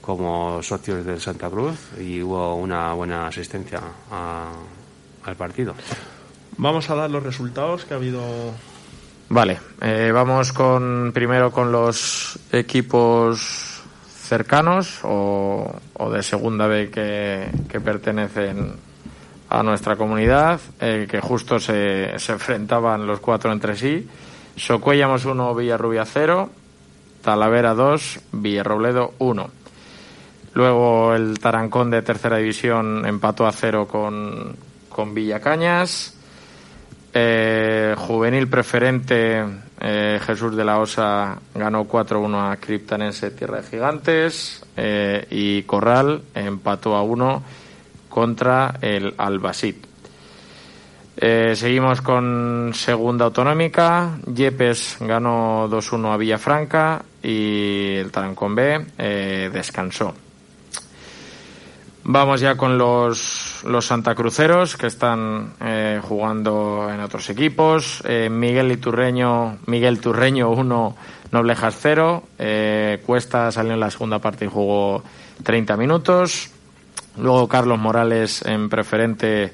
como 0.00 0.62
socios 0.62 1.04
del 1.04 1.20
Santa 1.20 1.48
Cruz, 1.50 1.76
y 2.00 2.22
hubo 2.22 2.54
una 2.56 2.92
buena 2.92 3.26
asistencia 3.28 3.80
a- 4.10 4.52
al 5.24 5.36
partido. 5.36 5.74
Vamos 6.56 6.88
a 6.90 6.94
dar 6.94 7.10
los 7.10 7.22
resultados 7.22 7.84
que 7.84 7.94
ha 7.94 7.96
habido 7.98 8.22
Vale, 9.30 9.58
eh, 9.82 10.10
vamos 10.12 10.52
con 10.54 11.10
primero 11.12 11.52
con 11.52 11.70
los 11.70 12.38
equipos 12.50 13.82
cercanos 14.22 15.00
o, 15.04 15.70
o 15.94 16.10
de 16.10 16.22
segunda 16.22 16.66
B 16.66 16.90
que, 16.90 17.46
que 17.68 17.78
pertenecen 17.80 18.72
a 19.50 19.62
nuestra 19.62 19.96
comunidad, 19.96 20.60
eh, 20.80 21.06
que 21.10 21.20
justo 21.20 21.58
se, 21.58 22.18
se 22.18 22.32
enfrentaban 22.32 23.06
los 23.06 23.20
cuatro 23.20 23.50
entre 23.52 23.76
sí. 23.76 24.06
Socuellamos 24.56 25.24
1, 25.24 25.54
Villarrubia 25.54 26.04
0, 26.04 26.50
Talavera 27.22 27.74
2, 27.74 28.20
Villarrobledo 28.32 29.14
1. 29.18 29.50
Luego 30.54 31.14
el 31.14 31.38
Tarancón 31.38 31.90
de 31.90 32.02
tercera 32.02 32.38
división 32.38 33.06
empató 33.06 33.46
a 33.46 33.52
cero 33.52 33.86
con, 33.86 34.56
con 34.88 35.14
Villacañas. 35.14 36.14
Eh, 37.14 37.94
juvenil 37.96 38.48
preferente 38.48 39.44
eh, 39.80 40.20
Jesús 40.24 40.54
de 40.56 40.64
la 40.64 40.78
Osa 40.78 41.38
ganó 41.54 41.88
4-1 41.88 42.52
a 42.52 42.56
Criptanense 42.56 43.30
Tierra 43.30 43.62
de 43.62 43.68
Gigantes 43.68 44.64
y 45.30 45.62
Corral 45.62 46.22
empató 46.34 46.94
a 46.96 47.02
1 47.02 47.42
contra 48.08 48.78
el 48.80 49.14
Albasit. 49.16 49.86
Eh, 51.20 51.54
seguimos 51.56 52.00
con 52.00 52.72
segunda 52.74 53.24
autonómica. 53.24 54.18
Yepes 54.32 54.98
ganó 55.00 55.68
2-1 55.68 56.12
a 56.12 56.16
Villafranca 56.16 57.02
y 57.22 57.96
el 57.96 58.12
Tarancón 58.12 58.54
B 58.54 58.86
eh, 58.98 59.50
descansó. 59.52 60.14
Vamos 62.10 62.40
ya 62.40 62.56
con 62.56 62.78
los, 62.78 63.62
los 63.66 63.84
santacruceros 63.84 64.78
que 64.78 64.86
están 64.86 65.52
eh, 65.60 66.00
jugando 66.02 66.88
en 66.90 67.00
otros 67.00 67.28
equipos. 67.28 68.02
Eh, 68.06 68.30
Miguel 68.30 68.72
Iturreño, 68.72 69.58
Miguel 69.66 70.00
Turreño 70.00 70.48
1, 70.48 70.96
Noblejas 71.32 71.76
0. 71.78 72.22
Eh, 72.38 73.02
Cuesta 73.04 73.52
salió 73.52 73.74
en 73.74 73.80
la 73.80 73.90
segunda 73.90 74.20
parte 74.20 74.46
y 74.46 74.48
jugó 74.48 75.02
30 75.42 75.76
minutos. 75.76 76.50
Luego 77.20 77.48
Carlos 77.48 77.78
Morales 77.78 78.42
en 78.44 78.68
preferente 78.68 79.52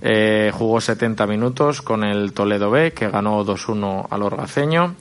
eh, 0.00 0.50
jugó 0.52 0.80
70 0.80 1.26
minutos 1.28 1.80
con 1.80 2.02
el 2.02 2.32
Toledo 2.32 2.70
B, 2.70 2.92
que 2.92 3.08
ganó 3.08 3.44
2-1 3.44 4.06
al 4.10 4.22
Orgaceño. 4.22 4.96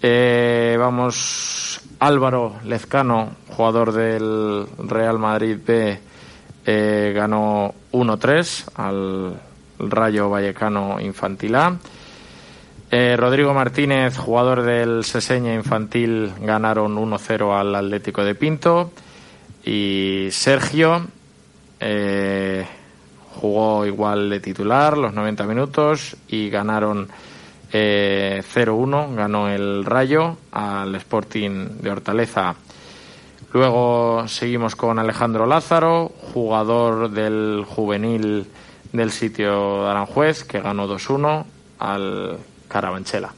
Eh, 0.00 0.76
vamos, 0.78 1.80
Álvaro 1.98 2.54
Lezcano, 2.64 3.36
jugador 3.54 3.92
del 3.92 4.66
Real 4.78 5.18
Madrid 5.18 5.58
B, 5.66 6.00
eh, 6.64 7.12
ganó 7.14 7.74
1-3 7.92 8.64
al 8.76 9.40
Rayo 9.78 10.30
Vallecano 10.30 10.98
Infantil 11.00 11.54
A. 11.54 11.76
Rodrigo 13.16 13.54
Martínez, 13.54 14.18
jugador 14.18 14.62
del 14.62 15.04
Seseña 15.04 15.54
Infantil, 15.54 16.30
ganaron 16.42 16.96
1-0 16.98 17.58
al 17.58 17.74
Atlético 17.74 18.22
de 18.22 18.34
Pinto. 18.34 18.90
Y 19.64 20.28
Sergio 20.30 21.06
eh, 21.80 22.66
jugó 23.34 23.86
igual 23.86 24.30
de 24.30 24.40
titular 24.40 24.96
los 24.96 25.14
90 25.14 25.44
minutos 25.44 26.16
y 26.28 26.50
ganaron 26.50 27.08
eh, 27.72 28.42
0-1, 28.54 29.14
ganó 29.14 29.48
el 29.48 29.84
Rayo 29.84 30.36
al 30.50 30.94
Sporting 30.96 31.80
de 31.80 31.90
Hortaleza. 31.90 32.54
Luego 33.52 34.26
seguimos 34.28 34.76
con 34.76 34.98
Alejandro 34.98 35.46
Lázaro, 35.46 36.12
jugador 36.32 37.10
del 37.10 37.64
juvenil 37.68 38.46
del 38.92 39.10
sitio 39.10 39.84
de 39.84 39.90
Aranjuez, 39.90 40.44
que 40.44 40.60
ganó 40.60 40.86
2-1 40.88 41.44
al 41.78 42.38
Carabanchela. 42.68 43.34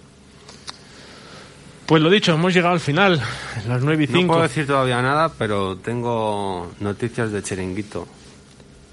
Pues 1.86 2.02
lo 2.02 2.08
dicho, 2.08 2.32
hemos 2.32 2.54
llegado 2.54 2.72
al 2.74 2.80
final, 2.80 3.20
las 3.68 3.82
9 3.82 4.04
y 4.04 4.06
No 4.06 4.12
5. 4.18 4.26
puedo 4.32 4.42
decir 4.42 4.66
todavía 4.66 5.02
nada, 5.02 5.30
pero 5.36 5.76
tengo 5.76 6.72
noticias 6.80 7.30
de 7.30 7.42
Chiringuito. 7.42 8.08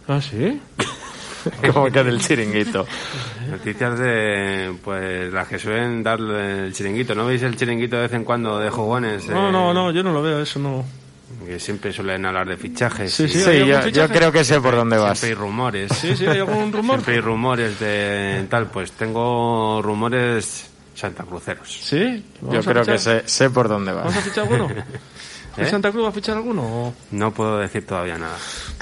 ¿Ah, 0.07 0.19
sí? 0.21 0.59
Como 1.73 1.85
que 1.89 2.03
del 2.03 2.19
chiringuito. 2.21 2.85
Noticias 3.49 3.97
de, 3.97 4.75
pues, 4.83 5.33
las 5.33 5.47
que 5.47 5.57
suelen 5.57 6.03
darle 6.03 6.65
el 6.65 6.73
chiringuito. 6.73 7.15
¿No 7.15 7.25
veis 7.25 7.41
el 7.41 7.55
chiringuito 7.55 7.95
de 7.95 8.03
vez 8.03 8.13
en 8.13 8.23
cuando 8.23 8.59
de 8.59 8.69
jugones? 8.69 9.27
No, 9.27 9.49
Eh, 9.49 9.51
no, 9.51 9.73
no, 9.73 9.91
yo 9.91 10.03
no 10.03 10.11
lo 10.11 10.21
veo, 10.21 10.41
eso 10.41 10.59
no. 10.59 10.85
Que 11.45 11.59
siempre 11.59 11.91
suelen 11.93 12.25
hablar 12.25 12.47
de 12.47 12.57
fichajes. 12.57 13.11
Sí, 13.13 13.27
sí, 13.27 13.39
Sí, 13.41 13.49
¿hay 13.49 13.59
yo, 13.59 13.77
algún 13.77 13.91
yo 13.91 14.01
fichaje? 14.03 14.13
creo 14.19 14.31
que 14.31 14.43
sé 14.43 14.61
por 14.61 14.75
dónde 14.75 14.97
vas. 14.97 15.17
Siempre 15.17 15.29
hay 15.29 15.41
rumores. 15.47 15.91
Sí, 15.93 16.15
sí, 16.15 16.27
hay 16.27 16.39
algún 16.39 16.71
rumor. 16.71 16.97
Siempre 16.97 17.15
hay 17.15 17.21
rumores 17.21 17.79
de 17.79 18.45
tal. 18.49 18.67
Pues 18.67 18.91
tengo 18.91 19.81
rumores 19.81 20.69
santacruceros. 20.95 21.69
Sí, 21.83 22.23
Yo 22.41 22.47
¿Vamos 22.47 22.67
a 22.67 22.71
creo 22.71 22.85
que 22.85 22.97
sé, 22.97 23.23
sé 23.25 23.49
por 23.49 23.67
dónde 23.69 23.91
¿Vamos 23.93 24.13
a 24.13 24.17
vas. 24.17 24.25
fichar 24.25 24.43
alguno? 24.45 24.69
¿El 25.57 25.65
¿Eh? 25.65 25.69
Santa 25.69 25.91
Cruz 25.91 26.05
va 26.05 26.09
a 26.09 26.11
fichar 26.13 26.37
alguno? 26.37 26.61
o? 26.63 26.93
No 27.11 27.33
puedo 27.33 27.57
decir 27.59 27.85
todavía 27.85 28.17
nada. 28.17 28.37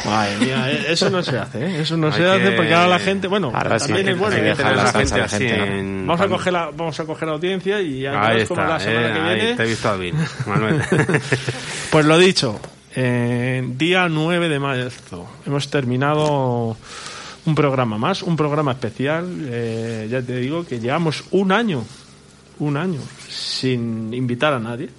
Madre 0.06 0.38
mía, 0.38 0.72
eh, 0.72 0.86
eso 0.90 1.10
no 1.10 1.24
se 1.24 1.36
hace, 1.36 1.66
¿eh? 1.66 1.82
Eso 1.82 1.98
no 1.98 2.08
Hay 2.08 2.14
se 2.14 2.28
hace 2.28 2.44
que- 2.44 2.52
porque 2.52 2.74
ahora 2.76 2.90
la 2.90 3.00
gente, 3.00 3.28
bueno, 3.28 3.52
Ahora 3.56 3.80
sí, 3.80 3.88
también 3.88 4.10
es 4.10 4.14
que- 4.14 4.20
bueno. 4.20 4.36
hay 4.36 4.42
que 4.44 4.50
¿eh? 4.62 4.76
la 4.76 4.92
gente 4.92 5.22
a 5.22 5.24
así 5.26 5.48
en- 5.48 6.06
Vamos 6.06 6.22
a 6.22 6.28
coger 6.28 6.54
la, 6.54 6.66
vamos 6.68 7.00
a 7.00 7.06
coger 7.06 7.28
la 7.28 7.34
audiencia 7.34 7.82
y 7.82 8.02
ya 8.02 8.22
Ahí 8.24 8.42
está, 8.42 8.68
la 8.68 8.80
semana 8.80 9.10
eh, 9.10 9.14
que 9.14 9.20
ahí 9.20 9.36
viene. 9.36 9.56
te 9.56 9.64
he 9.64 9.66
visto 9.66 9.90
hábil, 9.90 10.14
Manuel. 10.46 10.82
Pues 11.90 12.06
lo 12.06 12.18
dicho, 12.20 12.60
eh, 12.96 13.64
día 13.76 14.08
9 14.08 14.48
de 14.48 14.60
marzo 14.60 15.28
hemos 15.48 15.72
terminado 15.72 16.78
un 17.46 17.56
programa 17.56 17.98
más, 17.98 18.22
un 18.24 18.36
programa 18.36 18.72
especial. 18.72 19.26
eh, 19.50 20.08
ya 20.10 20.22
te 20.22 20.38
digo 20.38 20.66
que 20.66 20.80
llevamos 20.80 21.24
un 21.32 21.52
año, 21.52 21.84
un 22.60 22.78
año, 22.78 23.00
sin 23.30 24.14
invitar 24.14 24.54
a 24.54 24.60
nadie, 24.60 24.90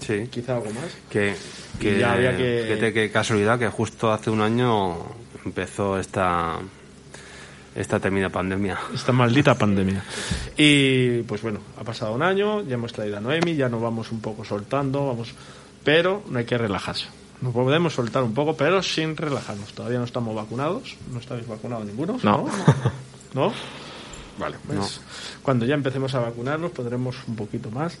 sí. 0.00 0.28
quizá 0.30 0.56
algo 0.56 0.66
más. 0.70 0.84
Que, 1.10 1.34
que, 1.80 1.98
ya 1.98 2.12
había 2.12 2.36
que- 2.36 2.64
fíjate 2.68 2.92
qué 2.92 3.10
casualidad 3.10 3.58
que 3.58 3.68
justo 3.68 4.12
hace 4.12 4.30
un 4.30 4.40
año 4.40 4.96
empezó 5.44 5.98
esta 5.98 6.58
esta 7.74 8.00
temida 8.00 8.30
pandemia. 8.30 8.78
Esta 8.94 9.12
maldita 9.12 9.54
pandemia. 9.58 10.02
Y 10.56 11.22
pues 11.22 11.42
bueno, 11.42 11.60
ha 11.78 11.84
pasado 11.84 12.14
un 12.14 12.22
año, 12.22 12.62
ya 12.62 12.74
hemos 12.74 12.92
traído 12.92 13.18
a 13.18 13.20
Noemi, 13.20 13.54
ya 13.54 13.68
nos 13.68 13.82
vamos 13.82 14.10
un 14.12 14.20
poco 14.20 14.44
soltando, 14.46 15.06
vamos, 15.06 15.34
pero 15.84 16.22
no 16.30 16.38
hay 16.38 16.46
que 16.46 16.56
relajarse. 16.56 17.06
Nos 17.40 17.52
podemos 17.52 17.92
soltar 17.92 18.22
un 18.22 18.32
poco, 18.34 18.56
pero 18.56 18.82
sin 18.82 19.16
relajarnos. 19.16 19.72
Todavía 19.72 19.98
no 19.98 20.04
estamos 20.04 20.34
vacunados, 20.34 20.96
no 21.12 21.18
estáis 21.20 21.46
vacunados 21.46 21.84
ninguno. 21.86 22.18
No. 22.22 22.46
¿No? 23.34 23.52
Vale, 24.38 24.58
pues 24.66 25.00
cuando 25.42 25.64
ya 25.64 25.74
empecemos 25.74 26.14
a 26.14 26.20
vacunarnos 26.20 26.70
podremos 26.70 27.16
un 27.26 27.36
poquito 27.36 27.70
más 27.70 27.96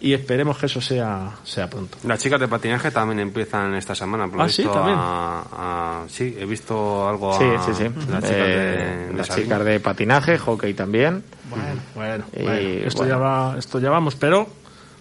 y 0.00 0.14
esperemos 0.14 0.58
que 0.58 0.66
eso 0.66 0.80
sea, 0.80 1.30
sea 1.44 1.70
pronto. 1.70 1.96
Las 2.02 2.18
chicas 2.20 2.40
de 2.40 2.48
patinaje 2.48 2.90
también 2.90 3.20
empiezan 3.20 3.72
esta 3.76 3.94
semana. 3.94 4.26
por 4.26 4.36
lo 4.38 4.42
Ah, 4.42 4.48
¿sí? 4.48 4.64
¿También? 4.64 4.96
a- 4.98 5.42
a- 6.02 6.08
sí, 6.08 6.36
he 6.40 6.44
visto 6.44 7.08
algo 7.08 7.32
a 7.32 7.38
Sí, 7.38 7.44
sí, 7.66 7.72
sí. 7.74 7.84
las 8.10 8.24
chicas 8.24 8.30
Eh, 8.30 8.34
de, 8.34 9.06
de 9.06 9.12
las 9.14 9.26
Salín. 9.28 9.44
chicas 9.44 9.64
de 9.64 9.78
patinaje, 9.80 10.38
hockey 10.38 10.74
también. 10.74 11.22
Bueno, 11.48 11.64
bueno, 11.94 12.24
Y, 12.36 12.42
bueno, 12.42 12.58
esto, 12.88 12.98
bueno. 13.02 13.14
Ya 13.14 13.18
va, 13.20 13.54
esto 13.56 13.78
ya 13.78 13.90
vamos, 13.90 14.16
pero 14.16 14.48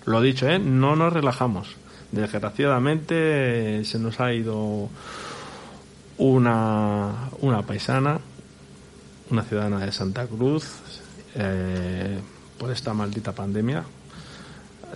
lo 0.06 0.22
dicho, 0.22 0.48
¿eh? 0.48 0.60
no 0.60 0.96
nos 0.96 1.12
relajamos. 1.12 1.76
Desgraciadamente 2.16 3.84
se 3.84 4.00
nos 4.00 4.22
ha 4.22 4.34
ido 4.34 4.90
una, 6.18 7.30
una 7.42 7.62
paisana, 7.64 8.20
una 9.30 9.44
ciudadana 9.44 9.86
de 9.86 9.92
Santa 9.92 10.26
Cruz, 10.26 10.66
eh, 11.36 12.18
por 12.58 12.72
esta 12.72 12.94
maldita 12.94 13.34
pandemia. 13.34 13.84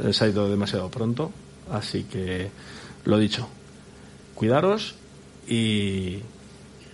Eh, 0.02 0.14
Se 0.14 0.24
ha 0.24 0.28
ido 0.30 0.50
demasiado 0.50 0.90
pronto, 0.90 1.32
así 1.74 2.04
que 2.04 2.50
lo 3.04 3.18
dicho, 3.18 3.50
cuidaros 4.34 4.96
y 5.46 6.20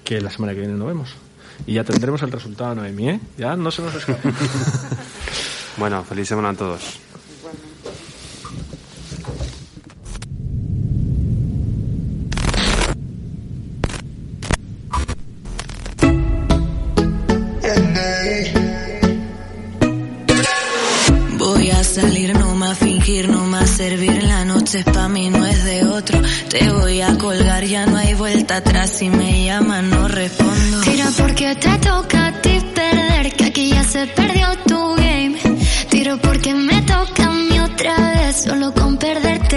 que 0.03 0.21
la 0.21 0.32
semana 0.32 0.53
que 0.53 0.61
viene 0.61 0.73
nos 0.73 0.88
vemos. 0.88 1.13
Y 1.67 1.73
ya 1.73 1.84
tendremos 1.84 2.23
el 2.23 2.32
resultado 2.32 2.73
Noemí, 2.73 3.09
¿eh? 3.09 3.19
Ya 3.38 3.55
no 3.55 3.69
se 3.69 3.84
nos 3.84 3.93
escapa. 3.93 4.28
Bueno, 5.78 6.03
feliz 6.05 6.30
semana 6.30 6.49
a 6.51 6.53
todos. 6.53 7.05
Fingir, 23.06 23.30
no 23.30 23.45
más 23.45 23.70
servir. 23.70 24.24
La 24.24 24.45
noche 24.45 24.80
es 24.80 24.86
pa' 24.86 25.08
mí, 25.08 25.30
no 25.30 25.45
es 25.45 25.64
de 25.64 25.86
otro. 25.86 26.20
Te 26.49 26.72
voy 26.72 27.01
a 27.01 27.18
colgar, 27.18 27.64
ya 27.64 27.86
no 27.86 27.97
hay 27.97 28.14
vuelta 28.16 28.58
atrás. 28.58 28.89
Si 28.91 29.10
me 29.10 29.45
llaman, 29.45 29.89
no 29.89 30.08
respondo. 30.08 30.82
Tira 30.82 31.10
porque 31.18 31.56
te 31.56 31.78
toca 31.78 32.28
a 32.28 32.41
ti 32.41 32.60
perder, 32.74 33.34
que 33.34 33.45
aquí 33.45 33.70
ya 33.70 33.84
se 33.84 34.08
perdió 34.08 34.47
tu 34.68 34.95
game. 34.95 35.36
Tiro 35.89 36.18
porque 36.18 36.53
me 36.53 36.82
toca 36.82 37.26
a 37.26 37.32
mí 37.32 37.60
otra 37.60 37.95
vez, 38.16 38.43
solo 38.43 38.74
con 38.74 38.97
perderte 38.97 39.55